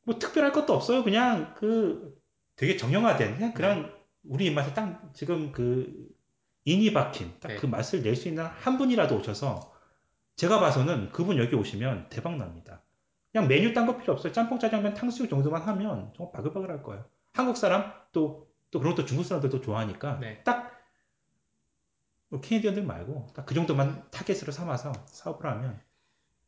[0.07, 1.03] 뭐 특별할 것도 없어요.
[1.03, 2.16] 그냥 그
[2.57, 3.95] 되게 정형화된 그냥 그런
[4.25, 6.09] 우리 입맛에 딱 지금 그
[6.65, 7.57] 인이 박힌 딱 네.
[7.57, 9.73] 그 맛을 낼 수 있는 한 분이라도 오셔서
[10.37, 12.83] 제가 봐서는 그분 여기 오시면 대박 납니다.
[13.33, 14.33] 그냥 메뉴 딴 거 필요 없어요.
[14.33, 17.05] 짬뽕, 짜장면, 탕수육 정도만 하면 정말 바글바글 할 거예요.
[17.35, 20.43] 한국 사람 또, 또 그런 것도 중국 사람들도 좋아하니까 네.
[20.45, 25.79] 딱뭐 캐네디언들 말고 딱 그 정도만 타겟으로 삼아서 사업을 하면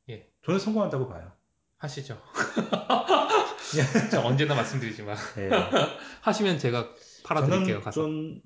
[0.09, 0.29] 예.
[0.45, 1.31] 저는 성공한다고 봐요.
[1.77, 2.21] 하시죠.
[4.11, 5.51] 저 언제나 말씀드리지만 예.
[6.23, 6.95] 하시면 제가
[7.25, 7.81] 팔아드릴게요.
[7.83, 8.03] 가서.
[8.03, 8.41] 좀,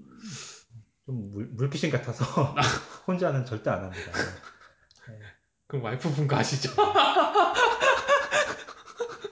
[1.06, 2.24] 좀 물, 물귀신 같아서
[3.06, 4.12] 혼자는 절대 안 합니다.
[5.66, 6.70] 그럼 와이프분과 하시죠.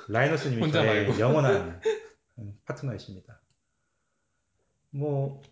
[0.09, 1.19] 라이너스님이 혼자 말고.
[1.19, 1.81] 영원한
[2.65, 3.41] 파트너이십니다.
[4.91, 5.43] 뭐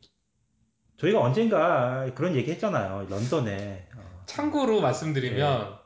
[0.98, 3.06] 저희가 언젠가 그런 얘기 했잖아요.
[3.08, 5.78] 런던에 어, 참고로 말씀드리면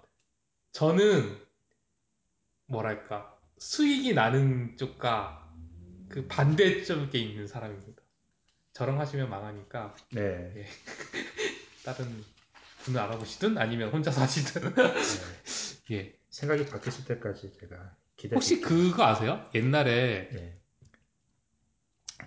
[0.73, 1.39] 저는
[2.67, 3.32] 뭐랄까
[3.63, 5.49] 수익이 나는 쪽과
[6.09, 8.03] 그 반대쪽에 있는 사람입니다.
[8.73, 10.67] 저랑 하시면 망하니까 네.
[11.85, 12.25] 다른
[12.83, 14.95] 분을 알아보시든 아니면 혼자서 하시든 네.
[15.93, 16.19] 예.
[16.29, 18.35] 생각이 바뀌실 때까지 제가 기대.
[18.35, 19.49] 혹시 그거 아세요?
[19.55, 20.61] 옛날에 네.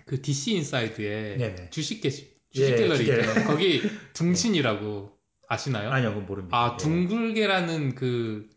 [0.06, 1.70] 그 DC 인사이드에 네네.
[1.70, 3.20] 주식 게시 예, 주식 갤러리 주게.
[3.20, 3.46] 있잖아요.
[3.46, 3.82] 거기
[4.14, 5.18] 둥신이라고
[5.48, 5.90] 아시나요?
[5.90, 6.56] 아니요, 그건 모릅니다.
[6.56, 6.76] 아 예.
[6.82, 8.48] 둥글게라는 그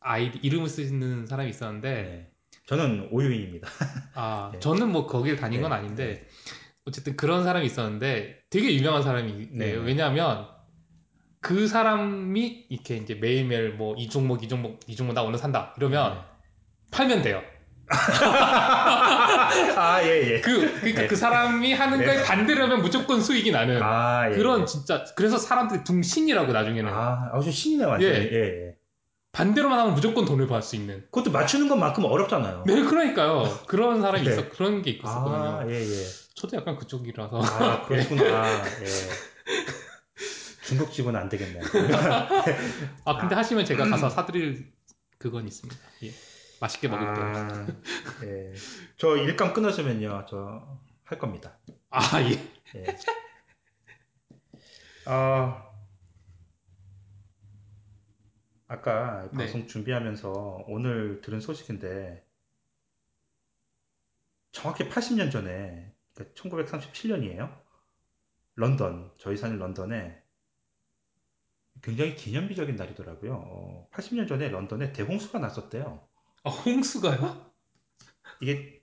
[0.00, 2.30] 아이디 이름을 쓰는 사람이 있었는데 네.
[2.66, 3.68] 저는 오유인입니다.
[4.14, 4.60] 아 네.
[4.60, 6.26] 저는 뭐 거기를 다닌 건 네, 아닌데
[6.84, 9.46] 어쨌든 그런 사람이 있었는데 되게 유명한 사람이에요.
[9.52, 9.72] 네.
[9.72, 10.46] 왜냐하면
[11.40, 15.74] 그 사람이 이렇게 이제 매일매일 뭐 이 종목 이 종목 이 종목 나 오늘 산다
[15.76, 16.20] 이러면
[16.90, 17.42] 팔면 돼요.
[17.90, 20.40] 아, 예, 예.
[20.40, 21.06] 그 그러니까 네.
[21.06, 24.36] 그 사람이 하는 거에 반대로 하면 무조건 수익이 나는 아, 예.
[24.36, 28.10] 그런 진짜 그래서 사람들이 둥신이라고 나중에는 아, 아주 신이네, 완전.
[28.10, 28.14] 예.
[28.14, 28.74] 예.
[29.32, 31.02] 반대로만 하면 무조건 돈을 벌 수 있는.
[31.12, 32.64] 그것도 맞추는 것만큼 어렵잖아요.
[32.66, 33.44] 네, 그러니까요.
[33.66, 34.32] 그런 사람이 네.
[34.32, 35.58] 있어, 그런 게 있었거든요.
[35.60, 36.04] 아, 예, 예.
[36.34, 37.40] 저도 약간 그쪽이라서.
[37.42, 38.22] 아, 그렇구나.
[38.82, 38.86] 예.
[40.66, 41.62] 중국집은 안 되겠네요.
[43.04, 44.72] 아, 근데 하시면 제가 가서 사드릴
[45.18, 45.80] 그건 있습니다.
[46.04, 46.12] 예.
[46.60, 47.24] 맛있게 먹을게요.
[47.24, 47.66] 아,
[48.24, 48.52] 예.
[48.96, 51.56] 저 일감 끊어주면요, 저 할 겁니다.
[51.88, 52.32] 아, 예.
[52.76, 52.84] 예.
[55.06, 55.67] 아,
[58.68, 59.44] 아까 이 네.
[59.44, 62.24] 방송 준비하면서 오늘 들은 소식인데,
[64.52, 67.58] 정확히 80년 전에, 그러니까 1937년이에요.
[68.56, 70.22] 런던, 저희 사는 런던에,
[71.82, 73.34] 굉장히 기념비적인 날이더라고요.
[73.34, 76.06] 어, 80년 전에 런던에 대홍수가 났었대요.
[76.44, 77.50] 아, 홍수가요?
[78.40, 78.82] 이게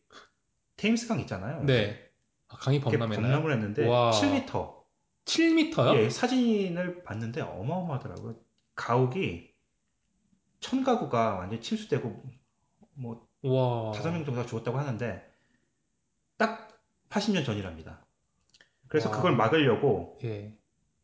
[0.78, 1.64] 테임스강 있잖아요.
[1.64, 2.10] 네.
[2.48, 3.42] 아, 강이 범람했나요?
[3.42, 4.12] 범람을 했는데 와.
[4.12, 4.84] 7m.
[5.26, 5.96] 7m요?
[5.98, 8.40] 예, 사진을 봤는데 어마어마하더라고요.
[8.76, 9.55] 가옥이
[10.60, 12.24] 천 가구가 완전 히 침수되고
[12.96, 13.92] 뭐 와.
[13.94, 15.24] 다섯 명 정도가 죽었다고 하는데
[16.38, 16.80] 딱
[17.10, 18.06] 80년 전이랍니다.
[18.88, 19.16] 그래서 와.
[19.16, 20.54] 그걸 막으려고 예.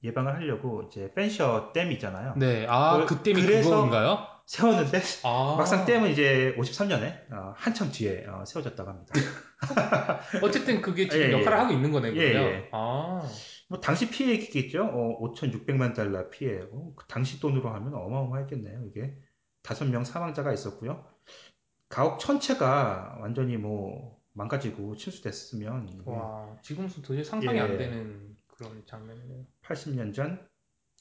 [0.04, 2.34] 예방을 하려고 이제 펜셔 댐 있잖아요.
[2.38, 2.66] 네.
[2.68, 4.28] 아, 그- 그 댐이 그건가요?
[4.46, 5.56] 세웠는데 아.
[5.58, 9.14] 막상 댐은 이제 53년에 한참 뒤에 어, 세워졌다고 합니다.
[10.44, 11.32] 어쨌든 그게 지금 예, 예.
[11.40, 12.16] 역할을 하고 있는 거네요.
[12.16, 12.36] 예.
[12.36, 12.70] 예.
[12.72, 13.22] 아.
[13.70, 14.84] 뭐 당시 피해액이겠죠.
[14.84, 16.60] 어, 5,600만 달러 피해.
[16.72, 18.86] 어, 그 당시 돈으로 하면 어마어마했겠네요.
[18.88, 19.16] 이게
[19.62, 21.06] 다섯 명 사망자가 있었고요.
[21.90, 26.58] 가옥 전체가 완전히 뭐 망가지고 침수됐으면 와.
[26.62, 27.62] 지금 도저히 상상이 예.
[27.62, 29.46] 안 되는 그런 장면이네요.
[29.64, 30.48] 80년 전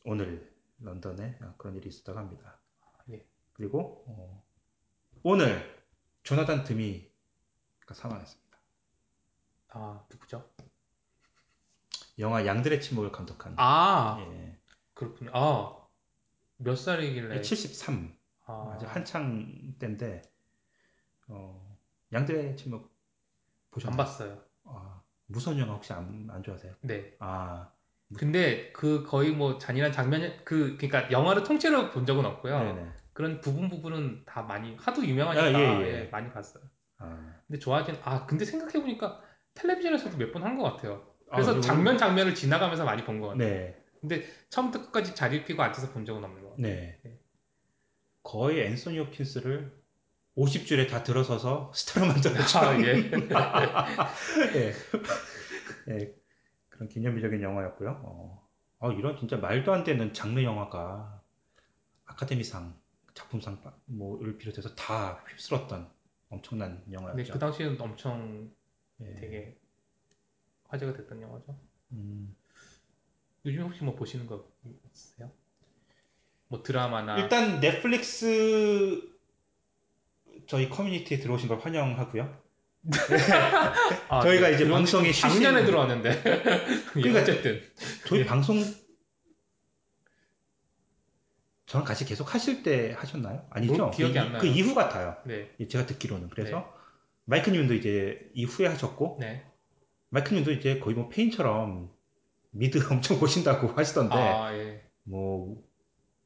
[0.05, 2.61] 오늘 런던에 그런 일이 있었다고 합니다.
[3.11, 3.25] 예.
[3.53, 4.45] 그리고 어,
[5.23, 5.81] 오늘
[6.23, 8.59] 조나단 드미가 사망했습니다.
[9.69, 10.49] 아, 누구죠?
[12.19, 14.59] 영화 양들의 침묵을 감독한 아, 예.
[14.95, 15.31] 그렇군요.
[15.33, 15.87] 아.
[16.57, 17.41] 몇 살이길래?
[17.41, 18.20] 73
[18.51, 20.23] 아, 아주 한창 때인데
[21.29, 21.79] 어,
[22.13, 22.91] 양들의 침묵 안
[23.71, 23.97] 보셨나요?
[23.97, 24.39] 봤어요.
[24.65, 26.75] 아, 무서운 영화 혹시 안, 안 좋아하세요?
[26.83, 27.15] 네.
[27.21, 27.73] 아,
[28.17, 32.59] 근데 그 거의 뭐 잔인한 장면 그 그러니까 영화를 통째로 본 적은 없고요.
[32.59, 32.93] 네네.
[33.13, 36.01] 그런 부분 부분은 다 많이 하도 유명하니까 아, 예, 예.
[36.01, 36.65] 예, 많이 봤어요.
[36.99, 39.21] 아, 근데 좋아하진 아 근데 생각해 보니까
[39.55, 41.15] 텔레비전에서도 몇 번 한 것 같아요.
[41.31, 43.75] 그래서 아, 장면 장면을 지나가면서 많이 본 것 같아요.
[44.03, 46.63] 네, 처음부터 끝까지 자리 피고 앉아서 본 적은 없는 것 같아요.
[46.63, 46.99] 네.
[47.05, 47.20] 네.
[48.23, 49.81] 거의 앤소니 홉킨스를
[50.37, 52.59] 50줄에 다 들어서서 스타로 만들었죠.
[52.59, 53.11] 아, 예.
[54.57, 54.75] 예.
[55.89, 56.15] 예,
[56.69, 58.01] 그런 기념비적인 영화였고요.
[58.05, 58.49] 어,
[58.79, 61.23] 아, 이런 진짜 말도 안 되는 장르 영화가
[62.07, 62.79] 아카데미상,
[63.15, 65.91] 작품상 뭐를 비롯해서 다 휩쓸었던
[66.31, 67.33] 엄청난 영화였죠.
[67.33, 68.51] 그 당시에는 엄청
[69.01, 69.15] 예.
[69.15, 69.59] 되게
[70.69, 71.59] 화제가 됐던 영화죠.
[71.93, 72.37] 음,
[73.45, 74.49] 요즘 혹시 뭐 보시는 거
[74.93, 75.31] 있으세요?
[76.51, 79.01] 뭐 드라마나 일단 넷플릭스
[80.49, 82.37] 저희 커뮤니티에 들어오신 걸 환영하고요.
[84.09, 84.55] 아, 저희가 네.
[84.55, 87.63] 이제 방송에 좀 작년에 들어왔는데 예, 그러니까 어쨌든
[88.07, 88.27] 저희 예.
[88.27, 88.61] 방송
[91.67, 93.47] 저랑 같이 계속 하실 때 하셨나요?
[93.51, 93.77] 아니죠?
[93.77, 94.41] 뭐 기억이 그, 안 이- 나요.
[94.41, 95.17] 그 이후 같아요.
[95.25, 96.31] 네, 제가 듣기로는.
[96.31, 96.75] 그래서
[97.27, 99.45] 마이크님도 이제 이후에 하셨고 네.
[100.09, 101.91] 마이크님도 이제 거의 뭐 페인처럼
[102.51, 104.83] 미드 엄청 보신다고 하시던데 아, 예.
[105.05, 105.63] 뭐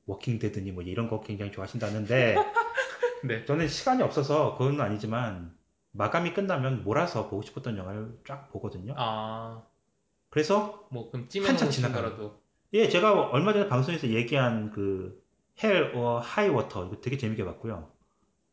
[0.07, 2.36] Walking Dead니 뭐 이런 거 굉장히 좋아하신다는데
[3.24, 3.44] 네.
[3.44, 5.57] 저는 시간이 없어서 그건 아니지만
[5.92, 8.94] 마감이 끝나면 몰아서 보고 싶었던 영화를 쫙 보거든요.
[8.96, 9.62] 아,
[10.28, 11.92] 그래서 뭐 그럼 한참.
[11.92, 12.42] 거라도
[12.72, 15.22] 예, 제가 얼마 전에 방송에서 얘기한 그
[15.62, 17.91] Hell or High Water 이거 되게 재밌게 봤고요.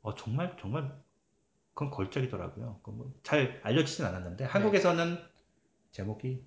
[0.03, 0.95] 어, 정말 정말
[1.73, 2.79] 그건 걸작이더라고요.
[2.83, 5.17] 그뭐잘 알려지진 않았는데 한국에서는
[5.91, 6.43] 제목이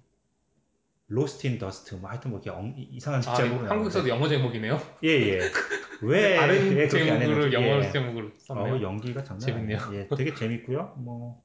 [1.06, 4.78] Lost in Dust 뭐 하여튼 뭐 이렇게 엉- 이상한 아, 제목으로 한국에서도 영어 제목이네요.
[5.04, 5.38] 예, 예.
[6.02, 7.90] 왜 다른 왜 그렇게 안 제목을 했는지 영어 예.
[7.90, 8.74] 제목으로 썼네요.
[8.74, 9.78] 어, 연기가 장난 재밌네요.
[9.78, 10.00] 아니에요.
[10.00, 10.94] 예, 되게 재밌고요.
[10.98, 11.42] 뭐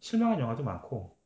[0.00, 1.16] 실망한 영화도 많고.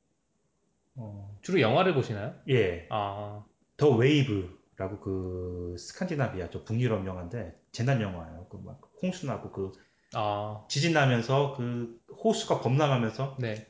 [0.96, 2.34] 어, 주로 영화를 보시나요?
[2.48, 2.86] 예.
[2.90, 3.44] 아,
[3.76, 8.46] The Wave라고 그 스칸디나비아 저 북유럽 영화인데 재난 영화예요.
[8.50, 9.72] 그 막 홍수 나고 그
[10.14, 13.66] 아, 지진 나면서 그 호수가 범람하면서 네.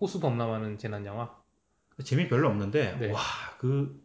[0.00, 1.34] 호수 범람하는 재난 영화.
[2.04, 3.12] 재미 별로 없는데 네.
[3.12, 4.04] 와그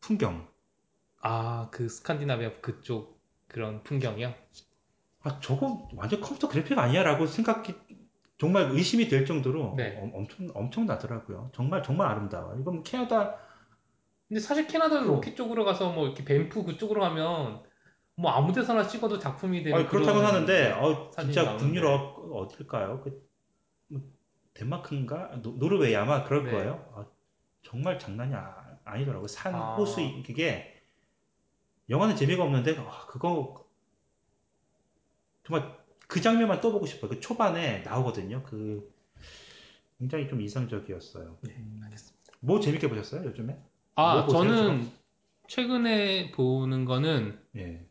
[0.00, 0.48] 풍경
[1.20, 4.34] 아, 그 스칸디나비아 그쪽 그런 풍경이요.
[5.20, 7.74] 아 저거 완전 컴퓨터 그래픽 아니야라고 생각이
[8.38, 9.96] 정말 의심이 될 정도로 네.
[9.98, 11.50] 어, 엄청 엄청 나더라고요.
[11.54, 12.56] 정말 정말 아름다워.
[12.56, 13.36] 이건 캐나다
[14.28, 15.16] 근데 사실 캐나다 뭐.
[15.16, 17.62] 로키 쪽으로 가서 뭐 이렇게 밴프 그쪽으로 가면
[18.16, 21.64] 뭐 아무 데서나 찍어도 작품이 되는 아, 그렇다고 하는데 어, 진짜 나오는데.
[21.66, 23.00] 북유럽 어딜까요?
[23.02, 23.27] 그, 뭐,
[24.58, 26.50] 덴마크인가 노, 노르웨이 아마 그럴 네.
[26.50, 26.92] 거예요.
[26.94, 27.06] 아,
[27.62, 29.76] 정말 장난이 아, 니더라고요산 아.
[29.76, 30.82] 호수 이게
[31.88, 33.66] 영화는 재미가 없는데 아, 그거
[35.44, 35.78] 정말
[36.08, 37.10] 그 장면만 또 보고 싶어요.
[37.10, 38.42] 그 초반에 나오거든요.
[38.42, 38.92] 그
[39.98, 41.38] 굉장히 좀 이상적이었어요.
[41.42, 42.18] 네, 알겠습니다.
[42.40, 43.56] 뭐 재밌게 보셨어요 요즘에?
[43.94, 44.90] 아, 뭐 저는
[45.46, 47.86] 최근에 보는 거는 예.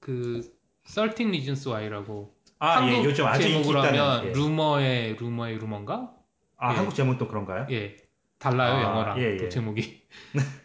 [0.00, 0.40] 그
[0.84, 3.82] 13 Reasons Why라고 아, 예, 한국 요즘 아주 제목으로.
[3.82, 4.32] 하면 예.
[4.32, 6.10] 루머의 루머의 루머인가?
[6.56, 6.76] 아, 예.
[6.76, 7.66] 한국 제목도 그런가요?
[7.70, 7.96] 예.
[8.38, 9.48] 달라요, 아, 영어랑 예, 또 예.
[9.48, 10.06] 제목이.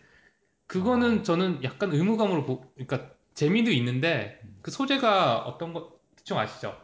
[0.68, 6.76] 그거는 저는 약간 의무감으로 보, 그러니까 재미도 있는데 그 소재가 어떤 거 대충 아시죠?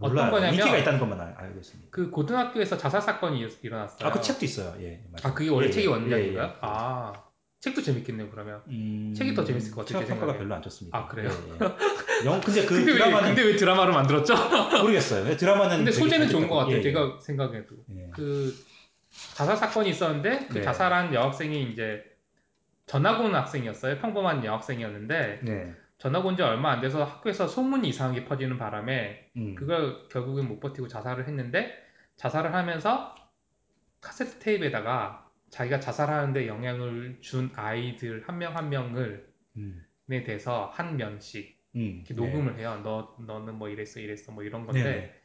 [0.00, 0.30] 어떤 몰라요.
[0.30, 1.88] 거냐면- 인기가 있다는 것만 알- 알고 있습니다.
[1.90, 4.08] 그 고등학교에서 자살 사건이 일- 일어났어요.
[4.08, 4.74] 아, 그 책도 있어요.
[4.82, 5.22] 예, 맞아요.
[5.24, 6.44] 아, 그게 원래 예, 책이 예, 원작인가요?
[6.44, 6.58] 예, 예.
[6.60, 7.12] 아,
[7.62, 8.60] 책도 재밌겠네요 그러면.
[8.66, 10.36] 음, 책이 더 재밌을 것 같아요, 제 생각에.
[10.36, 10.98] 별로 안 좋습니다.
[10.98, 11.30] 아, 그래요?
[11.30, 12.26] 예, 예.
[12.26, 14.34] 영 근데 그 근데, 왜, 드라마는 근데 왜 드라마로 만들었죠?
[14.82, 15.36] 모르겠어요.
[15.36, 16.48] 드라마는 근데 소재는 잘 좋은.
[16.48, 16.74] 것 같아요.
[16.74, 16.82] 예, 예.
[16.82, 18.10] 제가 생각해도 예.
[18.12, 18.52] 그
[19.34, 20.62] 자살 사건이 있었는데 그 네.
[20.62, 22.02] 자살한 여학생이 이제
[22.86, 23.98] 전학 온 학생이었어요.
[23.98, 25.72] 평범한 여학생이었는데 네.
[25.98, 29.54] 전학 온 지 얼마 안 돼서 학교에서 소문이 이상하게 퍼지는 바람에 음.
[29.54, 31.72] 그걸 결국엔 못 버티고 자살을 했는데
[32.16, 33.14] 자살을 하면서
[34.00, 35.21] 카세트 테이프에다가
[35.52, 39.86] 자기가 자살하는데 영향을 준 아이들 한 명 한 명을 음.
[40.10, 42.04] 에 대해서 한 명씩 음.
[42.06, 42.80] 이렇게 녹음을 해요.
[42.84, 44.66] 너 너는 뭐 이랬어 이랬어 뭐 이런 네.
[44.66, 45.22] 건데 네.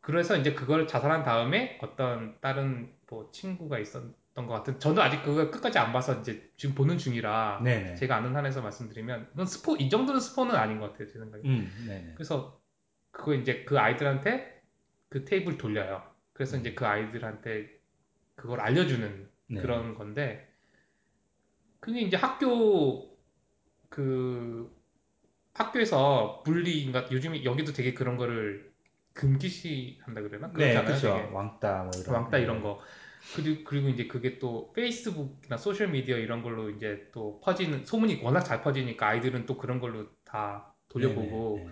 [0.00, 5.50] 그래서 이제 그걸 자살한 다음에 어떤 다른 뭐 친구가 있었던 것 같은 저도 아직 그걸
[5.50, 7.82] 끝까지 안 봐서 이제 지금 보는 중이라 네.
[7.82, 7.94] 네.
[7.96, 11.70] 제가 아는 한에서 말씀드리면 이건 스포 이 정도는 스포는 아닌 것 같아요 제 생각에 음.
[11.86, 12.02] 네.
[12.02, 12.12] 네.
[12.14, 12.60] 그래서
[13.10, 14.62] 그거 이제 그 아이들한테
[15.08, 17.77] 그 테이프를 돌려요 그래서 이제 그 아이들한테
[18.38, 19.60] 그걸 알려주는 네.
[19.60, 20.48] 그런 건데
[21.80, 23.16] 그게 이제 학교
[23.88, 24.72] 그
[25.54, 28.72] 학교에서 bullying인가 요즘 여기도 되게 그런 거를
[29.12, 30.84] 금기시 한다 그러나 그렇지 네?
[30.84, 31.30] 그렇죠.
[31.32, 32.80] 왕따 뭐 이런 왕따 이런 거
[33.34, 38.42] 그리고 그리고 이제 그게 또 페이스북이나 소셜 미디어 이런 걸로 이제 또 퍼지는 소문이 워낙
[38.42, 41.70] 잘 퍼지니까 아이들은 또 그런 걸로 다 돌려보고 네, 네,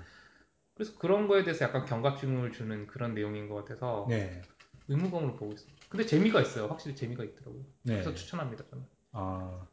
[0.74, 4.16] 그래서 그런 거에 대해서 약간 경각심을 주는 그런 내용인 것 같아서 네.
[4.18, 4.42] 네.
[4.88, 5.75] 의무감으로 보고 있어요.
[5.96, 6.66] 근데 재미가 있어요.
[6.66, 7.64] 확실히 재미가 있더라고요.
[7.84, 7.94] 네.
[7.94, 8.84] 그래서 추천합니다 저는.
[9.12, 9.66] 아,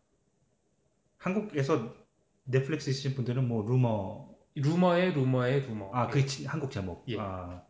[1.18, 1.94] 한국에서
[2.46, 5.92] 넷플릭스 있으신 분들은 뭐 루머 루머의 루머의 루머.
[5.94, 6.12] 아, 예.
[6.12, 7.04] 그게 한국 제목.
[7.10, 7.18] 예.
[7.20, 7.62] 아,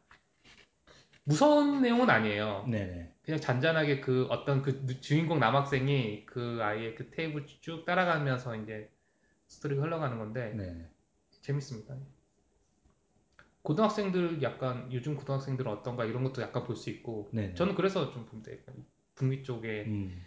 [1.24, 2.66] 무서운 내용은 아니에요.
[2.70, 3.16] 네, 네.
[3.24, 8.92] 그냥 잔잔하게 그 어떤 그 주인공 남학생이 그 아이의 그 테이블 쭉 따라가면서 이제
[9.48, 10.88] 스토리가 흘러가는 건데 네.
[11.42, 11.96] 재밌습니다.
[13.64, 17.48] 고등학생들 약간 요즘 고등학생들은 어떤가 이런 것도 약간 볼 수 있고 네.
[17.48, 17.54] 네.
[17.56, 18.52] 저는 그래서 좀 봅니다.
[19.16, 20.24] 북미 쪽에 음.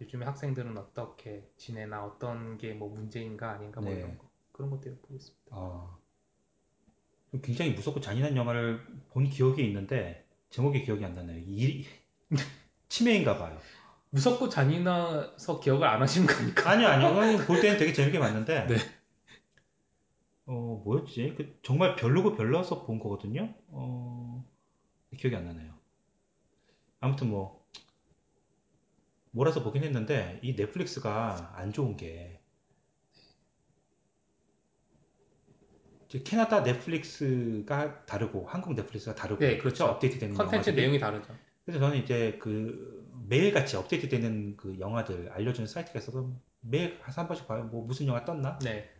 [0.00, 3.98] 요즘에 학생들은 어떻게 지내나 어떤 게 뭐 문제인가 아닌가 뭐 네.
[4.00, 5.44] 이런 거 그런 것들을 보고 있습니다.
[5.50, 5.96] 아,
[7.42, 11.38] 굉장히 무섭고 잔인한 영화를 본 기억이 있는데 제목이 기억이 안 나네요.
[11.46, 11.84] 이,
[12.88, 13.58] 치매인가 봐요.
[14.10, 16.70] 무섭고 잔인해서 기억을 안 하시는 거니까.
[16.70, 17.38] 아니요, 아니요.
[17.46, 18.66] 볼 때는 되게 재밌게 봤는데.
[18.68, 18.76] 네.
[20.46, 21.34] 어, 뭐였지?
[21.36, 23.54] 그 정말 별로고 별로서 본 거거든요.
[23.68, 24.44] 어,
[25.16, 25.72] 기억이 안 나네요.
[27.00, 27.64] 아무튼 뭐,
[29.30, 32.40] 몰아서 보긴 했는데, 이 넷플릭스가 안 좋은 게,
[36.24, 39.86] 캐나다 넷플릭스가 다르고, 한국 넷플릭스가 다르고, 네, 그렇죠.
[39.86, 40.76] 업데이트 되는 컨텐츠 영화들이.
[40.76, 41.36] 내용이 다르죠.
[41.64, 46.30] 그래서 저는 이제 그 매일같이 업데이트 되는 그 영화들 알려주는 사이트가 있어서
[46.60, 47.64] 매일 한 3번씩 봐요.
[47.64, 48.58] 뭐 무슨 영화 떴나?
[48.58, 48.93] 네.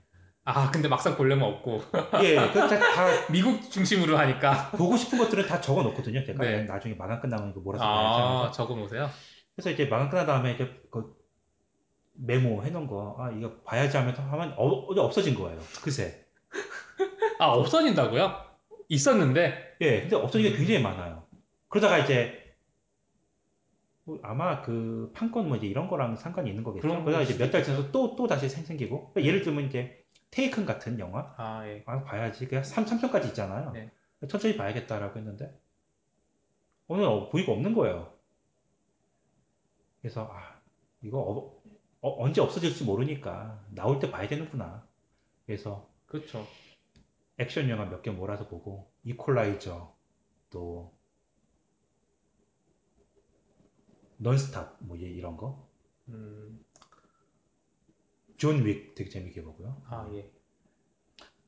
[0.47, 1.81] 아 근데 막상 보려면 없고
[2.23, 6.23] 예, 그다 다 미국 중심으로 하니까 보고 싶은 것들은 다 적어 놓거든요.
[6.25, 6.65] 제가 네.
[6.65, 8.53] 나중에 마감 끝나면 이거 몰아서 봐야지 아 하면서.
[8.53, 9.09] 적어 놓으세요.
[9.57, 11.17] 그래서 이제 마감 끝난 다음에 이제 그
[12.17, 15.59] 메모 해놓은 거, 아, 이거 봐야지 하면서 하면 어, 어제 없어진 거예요.
[15.83, 16.27] 그새.
[17.39, 18.45] 아 없어진다고요?
[18.89, 21.25] 있었는데 예, 근데 없어진 게 굉장히 많아요.
[21.69, 22.55] 그러다가 이제
[24.05, 26.83] 뭐 아마 그 판권 뭐 이제 이런 거랑 상관이 있는 거겠죠.
[26.83, 29.13] 그런 그러다가 걸 이제 몇 달 지나서 또, 또 다시 생- 생기고.
[29.13, 30.04] 그러니까 예를 들면 이제
[30.35, 31.35] 테이큰 같은 영화?
[31.39, 31.83] 아 예.
[31.87, 32.47] 아, 봐야지.
[32.49, 33.73] 그냥 3, 3편까지 있잖아요.
[33.73, 33.91] 네.
[34.29, 35.59] 천천히 봐야겠다라고 했는데,
[36.89, 38.15] 오늘 어, 보니까 없는 거예요.
[40.01, 40.61] 그래서, 아,
[41.03, 41.63] 이거 어,
[42.01, 44.87] 어, 언제 없어질지 모르니까 나올 때 봐야 되는구나.
[45.47, 46.47] 그래서 그렇죠.
[47.39, 49.95] 액션 영화 몇 개 몰아서 보고, Equalizer,
[50.51, 50.95] 또,
[54.19, 55.69] Non-Stop, 뭐, 이- 이런 거.
[56.09, 56.64] 음,
[58.45, 59.83] 존 윅 되게 재밌게 보고요.
[59.89, 60.31] 아 예.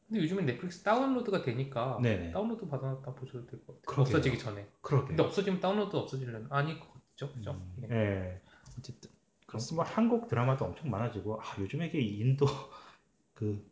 [0.09, 2.31] 근데 요즘엔 넷플릭스 다운로드가 되니까 네네.
[2.31, 3.83] 다운로드 받아놨다 보셔도 될 것 같아요.
[3.87, 4.03] 그러게요.
[4.03, 4.67] 없어지기 전에.
[4.81, 5.09] 그러게.
[5.09, 7.51] 근데 없어지면 다운로드 없어지려면 아닐 것 같죠, 그죠?
[7.53, 7.95] 음, 예.
[7.95, 8.41] 예.
[8.79, 9.11] 어쨌든
[9.47, 9.83] 그렇습니다.
[9.85, 12.47] 뭐 한국 드라마도 엄청 많아지고 아 요즘에 이게 인도
[13.35, 13.69] 그,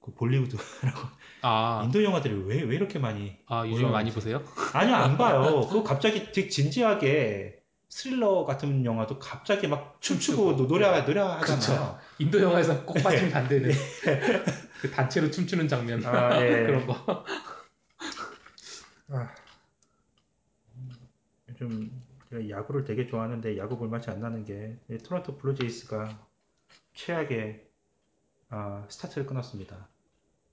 [0.00, 0.98] 그 볼리우드라고
[1.42, 4.10] 아, 인도 영화들이 왜 왜 이렇게 많이 아 요즘 많이.
[4.10, 4.42] 보세요?
[4.72, 5.60] 아니요 안 봐요.
[5.68, 10.68] 그거 갑자기 되게 진지하게 스릴러 같은 영화도 갑자기 막 춤추고 춤추고.
[10.68, 11.04] 노래 네.
[11.04, 11.98] 노래 하잖아요.
[12.18, 13.70] 인도 영화에서 꼭 빠지면 안 되는
[14.80, 16.62] 그 단체로 춤추는 장면 아, 예.
[16.66, 17.24] 그런 거.
[21.48, 26.18] 요즘 제가 야구를 되게 좋아하는데 야구 볼 맛이 안 나는 게 이 토론토 블루제이스가
[26.94, 27.64] 최악의
[28.48, 29.88] 아, 스타트를 끊었습니다.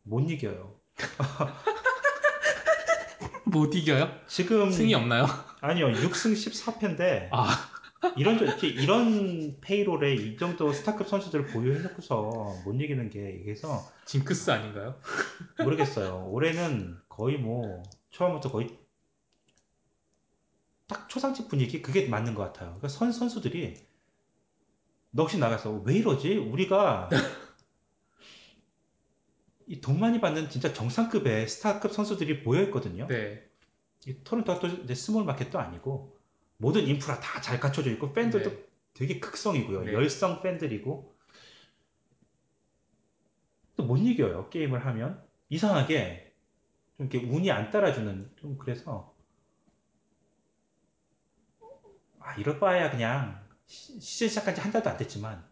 [0.04, 0.76] 못 이겨요.
[3.46, 4.10] 못 이겨요?
[4.28, 5.26] 지금 승이 없나요?
[5.64, 7.70] 아니요 6승 14패인데 아.
[8.18, 14.52] 이런 저- 이렇게 이런 payroll에 이 정도 스타급 선수들을 보유해놓고서 못 이기는 게 그래서 징크스
[14.52, 15.00] 아닌가요?
[15.64, 16.28] 모르겠어요.
[16.30, 17.82] 올해는 거의 뭐
[18.12, 18.78] 처음부터 거의
[20.88, 22.72] 딱 초상집 분위기 그게 맞는 것 같아요.
[22.72, 23.78] 그러니까 선 선수들이
[25.12, 26.36] 넋이 나가서 왜 이러지?
[26.38, 27.10] 우리가
[29.68, 33.08] 이 돈 많이 받는 진짜 정상급의 스타급 선수들이 모여 있거든요.
[33.08, 33.50] 네.
[34.08, 36.18] 이 토론토가 또 이제 small market도 아니고
[36.58, 38.66] 모든 인프라 다 잘 갖춰져 있고 팬들도 네.
[38.94, 39.84] 되게 극성이고요.
[39.86, 39.94] 네.
[39.94, 41.14] 열성 팬들이고
[43.76, 44.50] 또 못 이겨요.
[44.50, 46.34] 게임을 하면 이상하게
[46.98, 49.16] 좀 이렇게 운이 안 따라주는 좀 그래서
[52.20, 55.48] 아 이럴 바에야 그냥 시- 시즌 시작한 지 한 달도 안 됐지만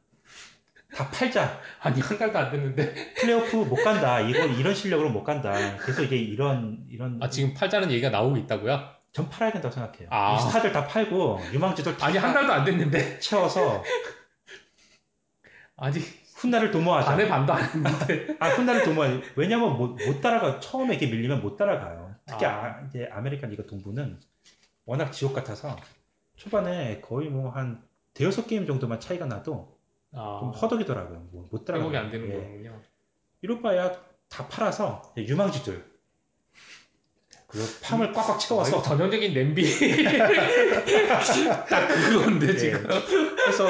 [0.93, 1.59] 다 팔자.
[1.79, 4.19] 아니 한 달도 안 됐는데 플레이오프 못 간다.
[4.19, 5.53] 이거 이런 실력으로 못 간다.
[5.85, 8.89] 계속 이제 이런 이런 아 지금 팔자는 얘기가 나오고 있다고요?
[9.13, 10.07] 전 팔아야 된다고 생각해요.
[10.11, 10.35] 아.
[10.35, 13.83] 이 스타들 다 팔고 유망주들 다 아니 한 달도 안 됐는데 채워서
[15.77, 16.03] 아직
[16.35, 17.07] 훗날을 도모하자.
[17.11, 19.21] 반의 반도 안 했는데 아 훗날을 도모하자.
[19.35, 22.15] 왜냐면 못, 못 따라가 처음에 이렇게 밀리면 못 따라가요.
[22.25, 22.49] 특히 아.
[22.65, 24.19] 아, 이제 아메리칸 리그 동부는
[24.85, 25.75] 워낙 지옥 같아서
[26.35, 27.81] 초반에 거의 뭐 한
[28.13, 29.70] 대여섯 게임 정도만 차이가 나도
[30.13, 31.27] 아, 좀 허덕이더라고요.
[31.31, 31.83] 뭐, 못 따라가.
[31.83, 32.81] 회복이 안 되는 거군요.
[33.41, 33.91] 이럴 바에야
[34.29, 35.91] 다 팔아서 유망주들
[37.47, 39.63] 그 farm을 꽉꽉 채워서 전형적인 냄비
[41.69, 42.57] 딱 그건데 예.
[42.57, 43.67] 지금 그래서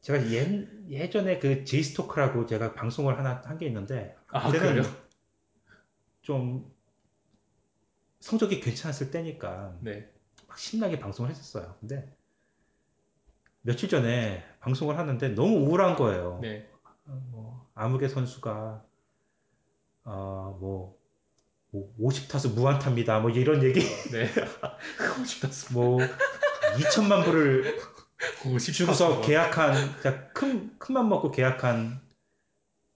[0.00, 4.82] 제가 예, 예전에 그 제이스토크라고 제가 방송을 하나 한 게 있는데 아 그래요?
[6.22, 6.72] 좀
[8.20, 10.08] 성적이 괜찮았을 때니까 네.
[10.46, 11.74] 막 신나게 방송을 했었어요.
[11.80, 12.14] 근데
[13.62, 16.38] 며칠 전에 방송을 하는데 너무 우울한 거예요.
[16.40, 16.66] 네.
[17.06, 18.82] 어, 뭐 아무개 선수가
[20.04, 20.96] 어뭐
[21.70, 23.20] 뭐 50타수 무안타입니다.
[23.20, 23.80] 뭐 이런 얘기
[24.10, 24.30] 네.
[25.22, 25.74] 50다수.
[25.74, 25.98] 뭐
[26.78, 27.78] 2천만 불을
[28.46, 32.00] 50 주고서 계약한 진짜 큰 큰맘 먹고 계약한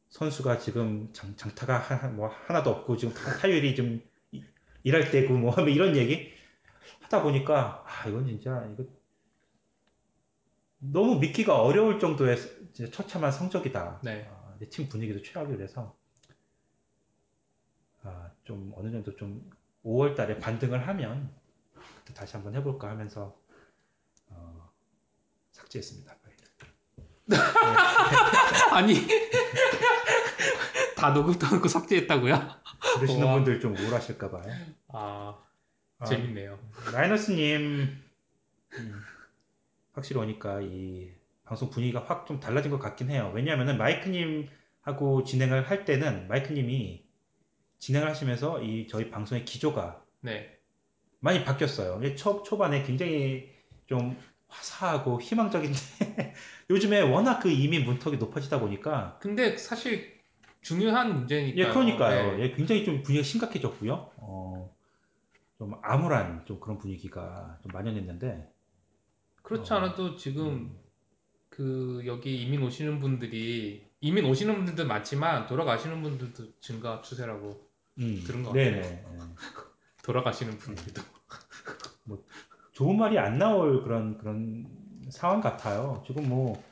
[0.09, 4.01] 선수가 지금 장, 장타가 하, 뭐 하나도 없고 지금 타- 타율이 좀
[4.32, 4.43] 이-
[4.85, 6.32] 일할 때고 뭐 하면 이런 얘기
[7.03, 8.85] 하다 보니까 아 이건 진짜 이거
[10.79, 12.37] 너무 믿기가 어려울 정도의
[12.93, 14.01] 처참한 성적이다.
[14.05, 14.29] 네.
[14.31, 15.97] 아, 내팀 분위기도 최악이 돼서
[18.03, 19.51] 아, 좀 어느 정도 좀
[19.85, 21.31] 5월 달에 반등을 하면
[21.99, 23.37] 그때 다시 한번 해볼까 하면서
[24.29, 24.71] 어,
[25.53, 26.17] 삭제했습니다.
[28.73, 28.95] 아니
[30.97, 32.39] 다 녹음 떠놓고 삭제했다고요?
[32.97, 33.35] 들으시는 우와.
[33.35, 34.51] 분들 좀 우울하실까봐요.
[34.89, 35.39] 아
[35.99, 36.59] 아, 재밌네요.
[36.93, 37.99] 라이너스님
[38.73, 39.03] 음,
[39.99, 41.11] 확실히 오니까 이
[41.45, 43.33] 방송 분위기가 확 좀 달라진 것 같긴 해요.
[43.35, 47.05] 왜냐하면은 마이크님하고 진행을 할 때는 마이크님이
[47.79, 50.59] 진행을 하시면서 이 저희 방송의 기조가 네.
[51.20, 52.01] 많이 바뀌었어요.
[52.16, 53.51] 초, 초반에 굉장히
[53.87, 54.16] 좀
[54.49, 55.79] 화사하고 희망적인데
[56.70, 60.19] 요즘에 워낙 그 이미 문턱이 높아지다 보니까 근데 사실
[60.61, 61.59] 중요한 문제니까.
[61.59, 62.37] 예 그러니까요.
[62.37, 62.45] 네.
[62.45, 64.11] 예, 굉장히 좀 분위기가 심각해졌고요.
[64.16, 64.75] 어,
[65.57, 68.58] 좀 암울한 좀 그런 분위기가 좀 만연했는데
[69.49, 70.79] 그렇지 어, 않아도 지금 음,
[71.49, 77.66] 그 여기 이민 오시는 분들이 이민 오시는 분들도 많지만 돌아가시는 분들도 증가 추세라고
[77.99, 78.51] 음, 들은 것.
[78.51, 78.77] 같아요.
[78.77, 79.05] 예.
[80.05, 81.03] 돌아가시는 분들도.
[82.73, 84.66] 좋은 말이 안 나올 그런 그런
[85.09, 86.05] 상황 같아요.
[86.07, 86.62] 지금 뭐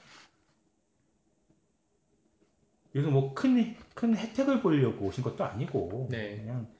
[2.94, 6.36] 여기서 뭐큰 큰 혜택을 보려고 오신 것도 아니고 네.
[6.36, 6.70] 그냥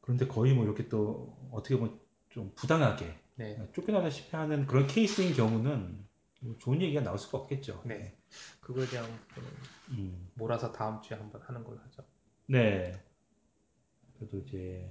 [0.00, 2.00] 그런데 거의 뭐 이렇게 또 어떻게 보면
[2.30, 3.56] 좀 부당하게 네.
[3.74, 6.06] 쫓겨나다시피 하는 그런 케이스인 경우는
[6.40, 7.82] 뭐 좋은 얘기가 나올 수가 없겠죠.
[7.86, 8.16] 네.
[8.60, 9.06] 그거에 대한
[9.90, 12.02] 음, 몰아서 다음 주에 한번 하는 걸로 하죠.
[12.46, 13.00] 네.
[14.18, 14.90] 그래도 이제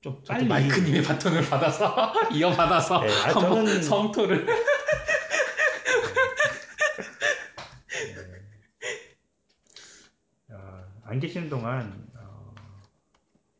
[0.00, 4.46] 좀 빨리 마이크님의 바톤을 받아서 이어받아서 네, 아, 저는- 성토를
[10.50, 12.54] 어, 안 계시는 동안 어,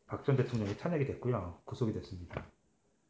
[0.07, 1.61] 박전 대통령이 탄핵이 됐고요.
[1.65, 2.45] 구속이 됐습니다.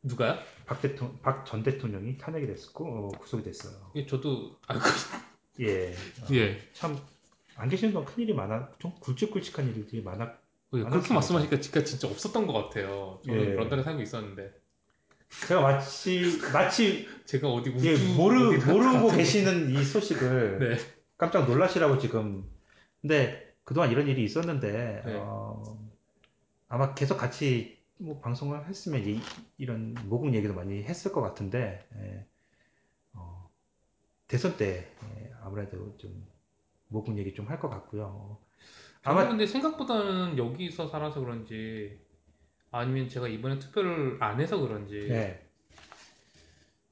[0.01, 0.37] 누가요?
[0.65, 3.91] 박 대통령, 박 전 대통령이 탄핵이 됐고 어, 구속이 됐어요.
[3.95, 4.83] 예, 저도 알고
[5.59, 6.59] 예, 어, 예.
[6.73, 6.97] 참
[7.59, 10.25] 안 계시는 동안 큰 일이 많아, 좀 굵직굵직한 일들이 많아.
[10.75, 11.11] 예, 그렇게.
[11.13, 13.19] 말씀하시니까 진짜 진짜 없었던 것 같아요.
[13.25, 13.53] 저는 예.
[13.55, 14.53] 런던에 살고 있었는데
[15.47, 20.77] 제가 마치 마치 제가 어디 우주 예, 모르 어디 모르고 계시는 이 소식을 네.
[21.17, 22.47] 깜짝 놀라시라고 지금.
[23.01, 25.13] 근데 그동안 이런 일이 있었는데 네.
[25.15, 25.79] 어,
[26.69, 29.19] 아마 계속 같이 뭐 방송을 했으면 이,
[29.57, 32.25] 이런 모국 얘기도 많이 했을 것 같은데 예,
[33.13, 33.49] 어,
[34.27, 34.87] 대선 때
[35.19, 36.27] 예, 아무래도 좀
[36.89, 38.39] 모국 얘기 좀 할 것 같고요.
[39.03, 41.99] 아마 아마 근데 생각보다는 여기서 살아서 그런지
[42.71, 45.47] 아니면 제가 이번에 투표를 안 해서 그런지 네,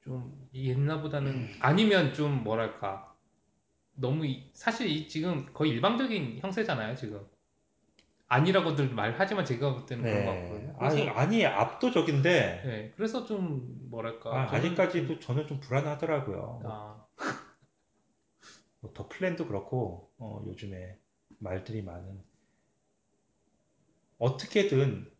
[0.04, 3.12] 좀 옛날보다는 아니면 좀 뭐랄까.
[3.94, 7.26] 너무 이- 사실 이 지금 거의 일방적인 형세잖아요 지금
[8.28, 10.42] 아니라고들 말하지만 제가 볼 때는 그런 것 네.
[10.42, 10.76] 같거든요.
[10.78, 16.62] 아니, 아니 압도적인데 네, 그래서 좀 뭐랄까 아, 저는 아직까지도 저는 좀 불안하더라고요.
[16.64, 17.06] 아,
[18.80, 20.98] 뭐 더 플랜도 그렇고 어, 요즘에
[21.38, 22.22] 말들이 많은
[24.18, 25.10] 어떻게든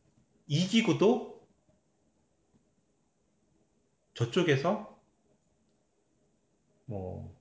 [0.47, 1.47] 이기고도
[4.15, 4.99] 저쪽에서
[6.87, 7.37] 뭐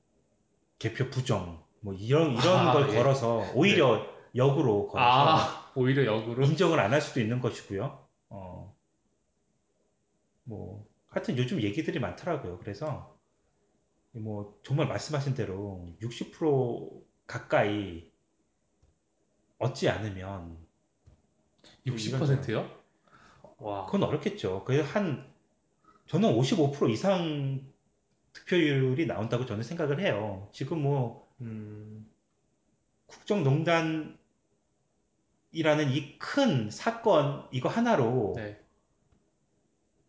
[0.79, 2.95] 개표 부정 뭐 이런 이런 아, 걸 예.
[2.95, 8.07] 걸어서 오히려 역으로 걸어서 아 오히려 역으로 인정을 안 할 수도 있는 것이고요.
[8.29, 8.75] 어,
[10.43, 12.59] 뭐 하여튼 요즘 얘기들이 많더라고요.
[12.59, 13.19] 그래서
[14.13, 18.11] 뭐 정말 말씀하신 대로 60% 가까이
[19.57, 20.65] 얻지 않으면
[21.83, 22.69] 뭐 이런 60%요?
[23.57, 24.63] 와, 그건 어렵겠죠.
[24.65, 25.33] 그래서 한
[26.07, 27.61] 저는 55% 이상
[28.33, 30.49] 득표율이 나온다고 저는 생각을 해요.
[30.53, 32.11] 지금 뭐 음,
[33.07, 34.17] 국정농단
[35.55, 38.59] 이라는 이 큰 사건 이거 하나로 네,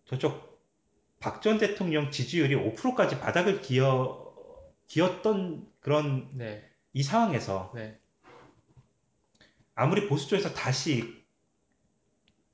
[0.06, 0.46] 저쪽
[1.20, 4.34] 박 전 대통령 지지율이 5%까지 바닥을 기어
[4.88, 8.00] 기었던 그런 네, 이 상황에서 네,
[9.76, 11.24] 아무리 보수 쪽에서 다시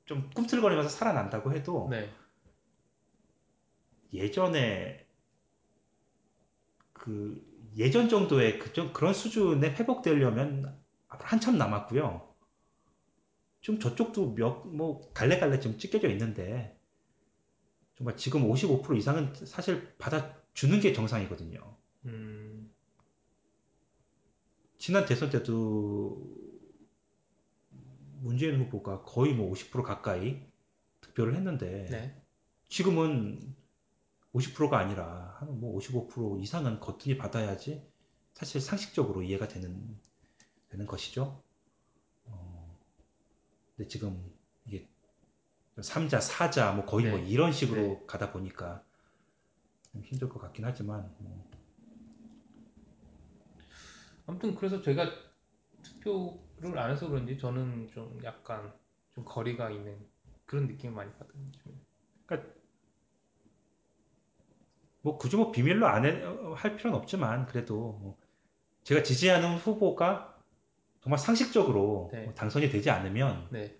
[0.04, 2.12] 좀 꿈틀거리면서 살아난다고 해도 네,
[4.12, 5.06] 예전에
[6.92, 7.42] 그
[7.76, 12.31] 예전 정도의 그 좀 그런 수준에 회복되려면 한참 남았고요.
[13.62, 16.78] 좀 저쪽도 몇 뭐 갈래갈래 지금 찢겨져 있는데
[17.96, 21.76] 정말 지금 55% 이상은 사실 받아주는 게 정상이거든요.
[22.06, 22.72] 음,
[24.78, 26.20] 지난 대선 때도
[28.20, 30.40] 문재인 후보가 거의 뭐 50% 가까이
[31.00, 32.22] 득표를 했는데 네,
[32.68, 33.54] 지금은
[34.34, 37.86] 50%가 아니라 한 뭐 55% 이상은 거뜬히 받아야지
[38.34, 39.98] 사실 상식적으로 이해가 되는
[40.70, 41.41] 되는 것이죠.
[43.82, 44.32] 어, 근데 지금
[44.66, 44.88] 이게
[45.76, 47.26] 3자, 4자 뭐 거의 뭐 네.
[47.26, 48.04] 이런 식으로 네.
[48.06, 48.84] 가다 보니까
[49.90, 51.50] 좀 힘들 것 같긴 하지만 뭐
[54.26, 55.10] 아무튼 그래서 제가
[55.82, 58.72] 투표를 안 해서 그런지 저는 좀 약간
[59.14, 59.98] 좀 거리가 있는
[60.46, 61.52] 그런 느낌을 많이 받거든요.
[65.04, 66.04] 뭐 굳이 뭐 비밀로 안
[66.54, 68.18] 할 필요는 없지만 그래도 뭐
[68.84, 70.31] 제가 지지하는 후보가
[71.02, 72.24] 정말 상식적으로 네.
[72.24, 73.76] 뭐 당선이 되지 않으면 네,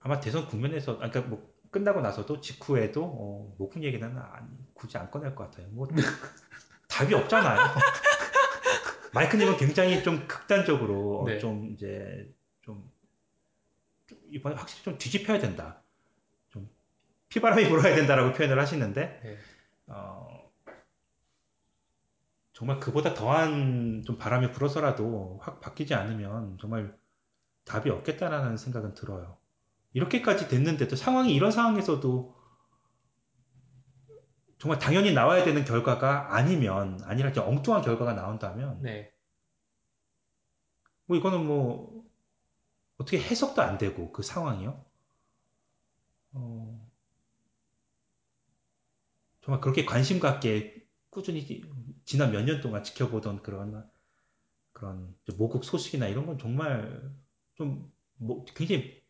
[0.00, 5.10] 아마 대선 국면에서 아까 그러니까 뭐 끝나고 나서도 직후에도 어, 목국 얘기는 안- 굳이 안
[5.10, 5.68] 꺼낼 것 같아요.
[5.70, 5.88] 뭐
[6.88, 7.58] 답이 없잖아요.
[9.14, 11.38] 마이크님은 굉장히 좀 극단적으로 어, 네.
[11.38, 12.30] 좀 이제
[12.60, 12.90] 좀,
[14.06, 15.82] 좀 이번에 확실히 좀 뒤집혀야 된다.
[16.50, 16.68] 좀
[17.30, 19.38] 피바람이 불어야 된다라고 표현을 하시는데 네.
[19.86, 20.51] 어,
[22.52, 26.96] 정말 그보다 더한 좀 바람이 불어서라도 확 바뀌지 않으면 정말
[27.64, 29.38] 답이 없겠다라는 생각은 들어요.
[29.94, 32.42] 이렇게까지 됐는데도 상황이 이런 상황에서도
[34.58, 39.12] 정말 당연히 나와야 되는 결과가 아니면 아니라 이제 엉뚱한 결과가 나온다면 네.
[41.06, 42.04] 뭐 이거는 뭐
[42.96, 44.84] 어떻게 해석도 안 되고 그 상황이요.
[46.34, 46.90] 어,
[49.42, 51.44] 정말 그렇게 관심 갖게 꾸준히
[52.12, 53.88] 지- 지난 몇 년 동안 지켜보던 그런
[54.72, 57.12] 그런 모국 소식이나 이런 건 정말
[57.54, 59.02] 좀 뭐, 굉장히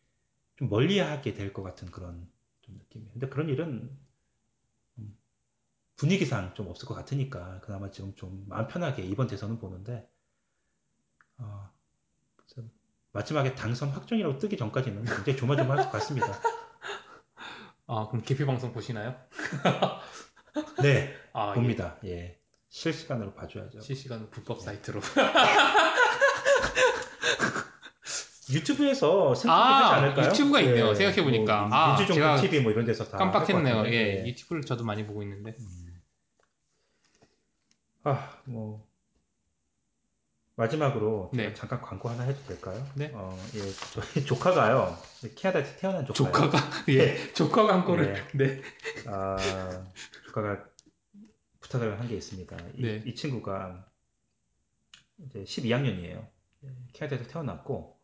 [0.57, 2.29] 좀 멀리하게 될 것 같은 그런
[2.61, 3.13] 좀 느낌이에요.
[3.13, 3.97] 근데 그런 일은
[4.97, 5.17] 음,
[5.97, 10.09] 분위기상 좀 없을 것 같으니까 그나마 지금 좀 마음 편하게 이번 대선은 보는데
[11.37, 11.71] 어,
[13.13, 16.27] 마지막에 당선 확정이라고 뜨기 전까지는 굉장히 조마조마할 것 같습니다.
[17.87, 19.15] 아, 그럼 개표 방송 보시나요?
[20.81, 21.99] 네, 아, 봅니다.
[22.05, 22.39] 예.
[22.73, 23.77] 실시간으로 봐줘야죠.
[23.77, 23.81] 예.
[23.81, 24.99] 실시간 불법 사이트로.
[28.51, 30.27] 유튜브에서 생중계 아, 하지 않을까요?
[30.29, 30.93] 유튜브가 있네요.
[30.95, 31.59] 생각해 보니까.
[31.59, 33.75] 뭐 민- 아, 제가 TV 뭐 이런 데서 다 깜빡했네요.
[33.85, 34.27] 예, 같은데.
[34.27, 35.55] 유튜브를 저도 많이 보고 있는데.
[38.03, 38.85] 아, 뭐
[40.55, 41.53] 마지막으로 네.
[41.53, 42.83] 잠깐 광고 하나 해도 될까요?
[42.95, 43.11] 네.
[43.13, 43.59] 어, 예,
[43.93, 44.97] 저희 조카가요.
[45.35, 46.49] 캐나다에서 태어난 조카예요.
[46.51, 46.57] 조카가
[46.89, 48.61] 예, 조카 광고를 네.
[49.07, 49.37] 아,
[50.25, 50.72] 조카가
[51.73, 52.57] 부탁을 한 게 있습니다.
[52.75, 53.03] 이, 네.
[53.05, 53.89] 이 친구가
[55.25, 56.27] 이제 12학년이에요.
[56.93, 57.99] 캐나다에서 태어났고,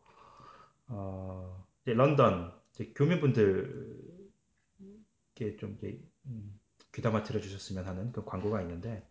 [0.88, 4.30] 어, 이제 런던 이제 교민분들께
[5.58, 6.58] 좀 이제 음,
[6.92, 9.06] 귀담아 들어주셨으면 하는 그 광고가 있는데,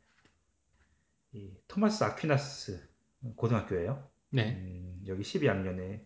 [1.31, 2.89] 이 토마스 아퀴나스
[3.35, 4.09] 고등학교예요.
[4.31, 4.55] 네.
[4.55, 6.05] 음, 여기 12학년에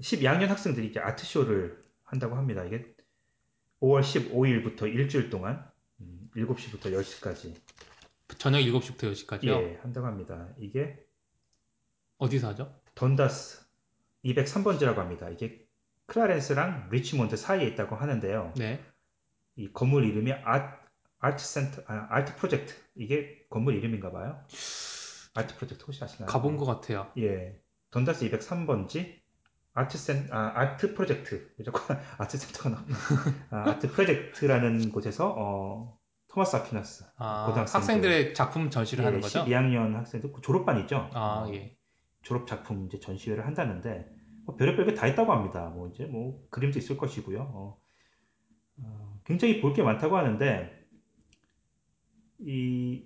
[0.00, 2.64] 12학년 학생들이 이제 아트쇼를 한다고 합니다.
[2.64, 2.94] 이게
[3.80, 5.71] 5월 15일부터 일주일 동안 음,
[6.36, 7.54] 7시부터 10시까지
[8.38, 9.48] 저녁 7시부터 10시까지요.
[9.48, 10.48] 예, 한다고 합니다.
[10.58, 10.98] 이게
[12.18, 12.80] 어디서 하죠?
[12.94, 13.64] 던다스
[14.24, 15.28] 203번지라고 합니다.
[15.28, 15.66] 이게
[16.06, 18.54] 클라렌스랑 리치몬드 사이에 있다고 하는데요.
[18.56, 18.84] 네.
[19.56, 20.76] 이 건물 이름이 아트,
[21.18, 22.74] 아트 센터, 아, 아트 프로젝트.
[22.94, 24.44] 이게 건물 이름인가 봐요.
[25.34, 26.26] 아트 프로젝트 혹시 아시나요?
[26.26, 27.10] 가본 것 같아요.
[27.18, 27.60] 예.
[27.90, 29.20] 던다스 203번지
[29.74, 31.50] 아트 센, 아, 아트 프로젝트.
[31.58, 31.80] 왜 자꾸
[32.18, 32.96] 아트 센터가 나오나?
[33.50, 35.98] 아, 아트 프로젝트라는 곳에서, 어,
[36.32, 37.04] 토마스 아퀴나스.
[37.16, 37.76] 아, 고등학생들.
[37.80, 39.44] 학생들의 작품 전시를 하는 예, 거죠?
[39.44, 41.10] 12학년 학생들, 그 졸업반이죠?
[41.12, 41.76] 아, 어, 예.
[42.22, 44.08] 졸업 작품 이제 전시회를 한다는데,
[44.46, 45.68] 뭐 별의별 게 다 있다고 합니다.
[45.68, 47.40] 뭐 이제 뭐 그림도 있을 것이고요.
[47.42, 47.78] 어,
[48.82, 50.86] 어, 굉장히 볼 게 많다고 하는데,
[52.40, 53.04] 이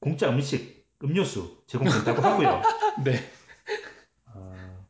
[0.00, 2.62] 공짜 음식, 음료수 제공된다고 하고요.
[3.04, 3.18] 네.
[4.24, 4.86] 아,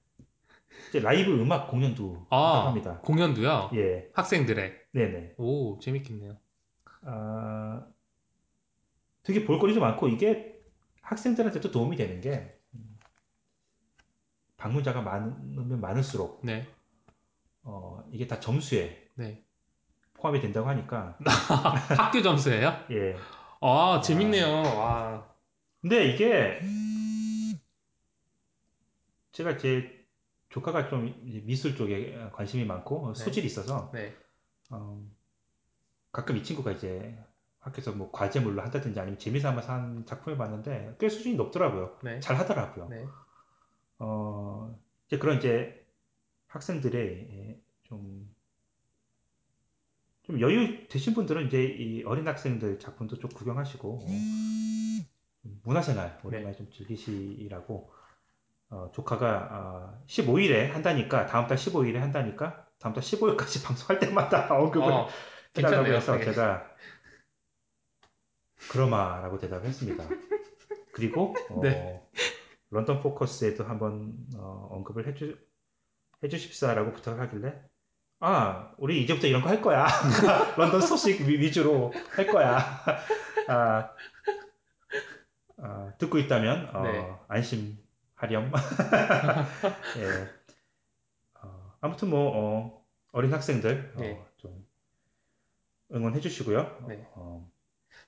[0.88, 3.00] 이제 라이브 음악 공연도 아, 합니다.
[3.00, 3.70] 공연도요?
[3.74, 4.72] 예, 학생들의.
[4.92, 5.34] 네네.
[5.38, 6.38] 오, 재밌겠네요.
[7.10, 7.86] 아,
[9.22, 10.60] 되게 볼거리도 많고 이게
[11.02, 12.98] 학생들한테도 도움이 되는 게 음,
[14.58, 16.68] 방문자가 많으면 많을수록 네.
[17.62, 19.42] 어, 이게 다 점수에 네.
[20.14, 21.16] 포함이 된다고 하니까
[21.96, 22.84] 학교 점수예요?
[22.90, 23.16] 예.
[23.60, 24.46] 아, 재밌네요.
[24.46, 25.34] 와.
[25.80, 26.60] 근데 이게
[29.32, 30.06] 제가 제
[30.50, 31.14] 조카가 좀
[31.44, 33.24] 미술 쪽에 관심이 많고 네.
[33.24, 34.14] 소질이 있어서 네.
[34.70, 35.00] 어,
[36.12, 37.16] 가끔 이 친구가 이제
[37.60, 41.98] 학교에서 뭐 과제물로 한다든지 아니면 재미삼아서 한 작품을 봤는데 꽤 수준이 높더라고요.
[42.02, 42.20] 네.
[42.20, 42.88] 잘 하더라고요.
[42.88, 43.06] 네.
[43.98, 45.86] 어, 이제 그런 이제
[46.48, 48.34] 학생들의 예, 좀,
[50.22, 54.08] 좀 여유 되신 분들은 이제 이 어린 학생들 작품도 좀 구경하시고, 어,
[55.64, 57.92] 문화생활 오랜만에 좀 즐기시라고,
[58.70, 64.92] 어, 조카가, 아, 15일에 한다니까, 다음 달 15일에 한다니까, 다음 달 15일까지 방송할 때마다 언급을
[64.92, 65.08] 어,
[65.58, 65.96] 해달라고.
[65.96, 66.24] 해서 네.
[66.24, 66.68] 제가,
[68.70, 70.04] 그러마라고 대답했습니다.
[70.92, 72.02] 그리고, 어, 네.
[72.70, 75.38] 런던 포커스에도 한번 어, 언급을 해주,
[76.22, 77.54] 해주십사라고 부탁을 하길래
[78.20, 79.86] 아 우리 이제부터 이런 거 할 거야
[80.58, 82.58] 런던 소식 위- 위주로 할 거야
[83.46, 83.90] 아,
[85.56, 87.14] 아, 듣고 있다면 어, 네.
[87.28, 88.52] 안심하렴
[89.98, 90.28] 예.
[91.42, 94.27] 어, 아무튼 뭐 어, 린 학생들 어, 네.
[95.88, 97.06] 좀 응원해 주시고요 네.
[97.14, 97.46] 어,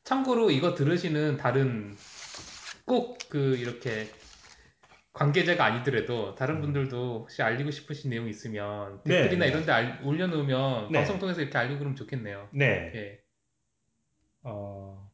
[0.04, 1.96] 참고로 이거 들으시는 다른
[2.86, 4.10] 꼭 그 이렇게
[5.12, 6.60] 관계자가 아니더라도 다른 음.
[6.62, 9.50] 분들도 혹시 알리고 싶으신 내용 있으면 네, 댓글이나 네.
[9.52, 10.98] 이런 데 알- 올려놓으면 네.
[10.98, 12.48] 방송 통해서 이렇게 알리고 그러면 좋겠네요.
[12.52, 13.20] 네 예.
[14.42, 15.08] 어,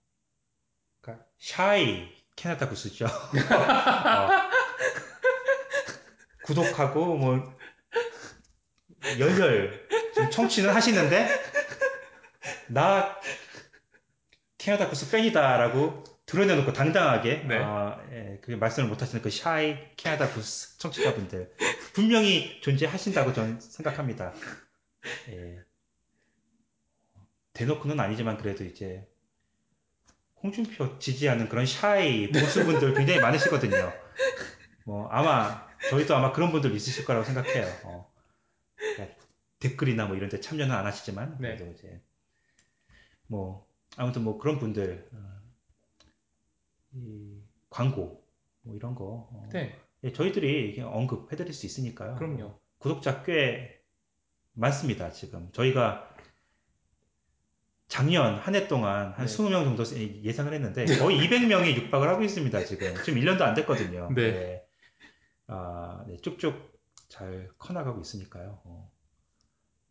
[1.02, 3.05] 그러니까 샤이 캐나다 구스죠.
[3.05, 4.28] 어,
[6.44, 7.55] 구독하고 뭐
[9.18, 11.28] 열혈 지금 청취는 하시는데
[12.68, 13.20] 나
[14.59, 17.59] 캐나다 구스 팬이다라고 드러내놓고 당당하게 네.
[17.59, 21.55] 어, 예, 그 말씀을 못하시는 그 샤이 캐나다 구스 청취자분들
[21.94, 24.32] 분명히 존재하신다고 저는 생각합니다.
[25.28, 25.60] 예.
[27.52, 29.06] 대놓고는 아니지만 그래도 이제
[30.43, 33.93] 홍준표 지지하는 그런 샤이 보수분들 굉장히 많으시거든요.
[34.84, 37.66] 뭐 아마 저희도 아마 그런 분들 있으실 거라고 생각해요.
[37.84, 38.12] 어.
[38.76, 39.16] 그러니까
[39.60, 41.56] 댓글이나 뭐 이런 데 참여는 안 하시지만 네.
[41.56, 42.01] 그래도 이제
[43.28, 43.66] 뭐
[43.97, 45.40] 아무튼 뭐 그런 분들 어,
[46.93, 47.40] 이
[47.70, 48.24] 광고
[48.62, 49.78] 뭐 이런 거 어, 네.
[50.05, 52.16] 예, 저희들이 언급해드릴 수 있으니까요.
[52.16, 52.59] 그럼요.
[52.78, 53.81] 구독자 꽤
[54.53, 55.51] 많습니다, 지금.
[55.53, 56.15] 저희가
[57.89, 59.32] 작년 한 해 동안 한 네.
[59.32, 59.85] 20명 정도
[60.23, 62.94] 예상을 했는데 거의 200명이 육박을 하고 있습니다, 지금.
[63.05, 64.11] 지금 1년도 안 됐거든요.
[64.15, 64.65] 네.
[65.47, 66.55] 아, 네, 쭉쭉
[67.09, 68.61] 잘 커나가고 있으니까요.
[68.65, 68.93] 어.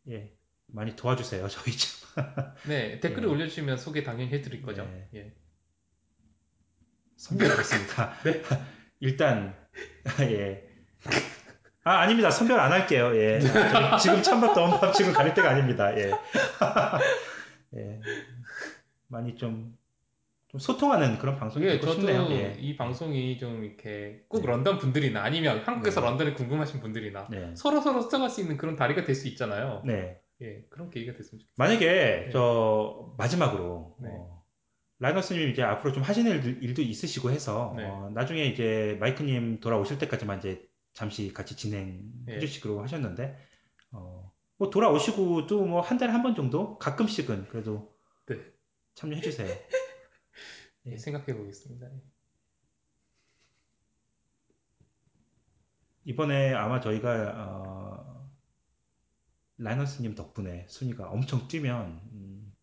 [0.09, 0.33] 예.
[0.67, 2.04] 많이 도와주세요, 저희 좀.
[2.67, 2.99] 네.
[3.01, 3.31] 댓글을 예.
[3.31, 4.83] 올려주시면 소개 당연히 해드릴 거죠.
[4.85, 5.07] 네.
[5.15, 5.33] 예.
[7.17, 8.13] 선별하겠습니다.
[8.23, 8.41] 네.
[8.99, 9.55] 일단,
[10.21, 10.63] 예.
[11.83, 12.31] 아, 아닙니다.
[12.31, 13.11] 선별 안 할게요.
[13.15, 13.39] 예.
[14.01, 15.95] 지금 찬밥도 언밥 지금 가릴 때가 아닙니다.
[15.97, 16.11] 예.
[17.77, 18.01] 예.
[19.07, 19.77] 많이 좀,
[20.47, 22.27] 좀 소통하는 그런 방송이 이게 되고 싶네요.
[22.31, 22.55] 예.
[22.59, 24.47] 이 방송이 좀 이렇게 꼭 네.
[24.47, 26.07] 런던 분들이나 아니면 한국에서 네.
[26.07, 27.53] 런던에 궁금하신 분들이나 네.
[27.55, 29.83] 서로 서로 소통할 수 있는 그런 다리가 될 수 있잖아요.
[29.85, 30.19] 네.
[30.45, 31.53] 예, 그런 계기가 됐으면 좋겠어요.
[31.57, 31.85] 만약에,
[32.25, 32.29] 네.
[32.31, 34.09] 저, 마지막으로, 네.
[34.11, 34.43] 어,
[34.99, 37.85] 라이너스님 이제 앞으로 좀 하시는 일도, 일도 있으시고 해서, 네.
[37.85, 42.39] 어, 나중에 이제 마이크님 돌아오실 때까지만 이제 잠시 같이 진행해 네.
[42.39, 43.37] 주시기로 하셨는데,
[43.91, 46.77] 어, 뭐 돌아오시고 또 뭐 한 달에 한 번 정도?
[46.79, 47.93] 가끔씩은 그래도
[48.27, 48.37] 네.
[48.95, 49.47] 참여해 주세요.
[50.87, 51.87] 예, 생각해 보겠습니다.
[51.87, 52.01] 예.
[56.05, 58.14] 이번에 아마 저희가, 어,
[59.57, 62.53] 라이너스님 덕분에 순위가 엄청 뛰면, 음,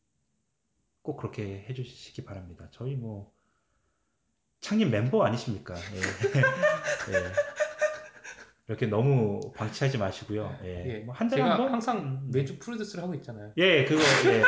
[1.03, 2.69] 꼭 그렇게 해주시기 바랍니다.
[2.71, 3.33] 저희 뭐,
[4.61, 5.75] 창립 멤버 아니십니까?
[5.75, 5.81] 예.
[7.15, 7.33] 예.
[8.69, 10.57] 이렇게 너무 방치하지 마시고요.
[10.63, 10.85] 예.
[10.87, 10.99] 예.
[11.01, 11.73] 뭐한 달에 제가 한 번?
[11.73, 12.31] 항상 음.
[12.33, 13.53] 매주 프로듀스를 하고 있잖아요.
[13.57, 14.01] 예, 그거
[14.31, 14.43] 예.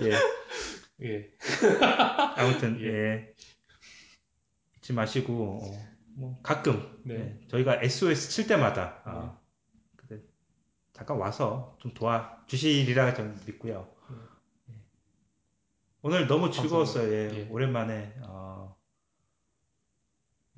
[0.08, 0.12] 예.
[1.02, 1.30] 예.
[2.36, 2.86] 아무튼 예.
[2.86, 3.34] 예.
[4.78, 7.14] 잊지 마시고 어, 뭐 가끔 네.
[7.14, 9.37] 예, 저희가 SOS 칠 때마다 아, 근데
[10.98, 13.88] 잠깐 와서 좀 도와 주시리라 좀 믿고요.
[14.70, 14.74] 예.
[16.02, 17.08] 오늘 너무 즐거웠어요.
[17.12, 17.48] 예, 예.
[17.48, 18.76] 오랜만에 어,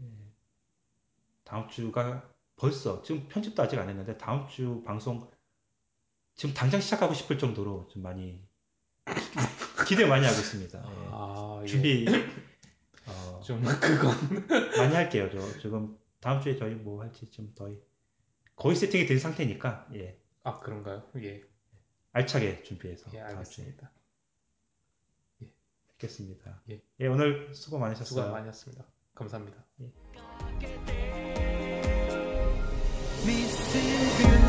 [0.01, 0.07] 예.
[1.45, 2.27] 다음 주가
[2.57, 5.31] 벌써 지금 편집도 아직 안 했는데 다음 주 방송
[6.35, 8.43] 지금 당장 시작하고 싶을 정도로 좀 많이
[9.87, 10.79] 기대 많이 하고 있습니다.
[10.79, 11.09] 예.
[11.11, 11.67] 아, 예.
[11.67, 12.07] 준비
[13.07, 14.17] 어, 좀 그건
[14.79, 15.29] 많이 할게요.
[15.31, 17.79] 저 지금 다음 주에 저희 뭐 할지 좀 거의
[18.57, 21.09] 거의 세팅이 된 상태니까 예 아 그런가요?
[21.17, 21.43] 예.
[22.12, 23.91] 알차게 준비해서 예, 알겠습니다.
[26.01, 26.62] 뵙겠습니다.
[26.71, 26.83] 예.
[27.01, 28.23] 예 오늘 수고 많으셨어요.
[28.23, 28.85] 수고 많이 했습니다.
[29.15, 29.65] 감사합니다.
[33.23, 34.40] Good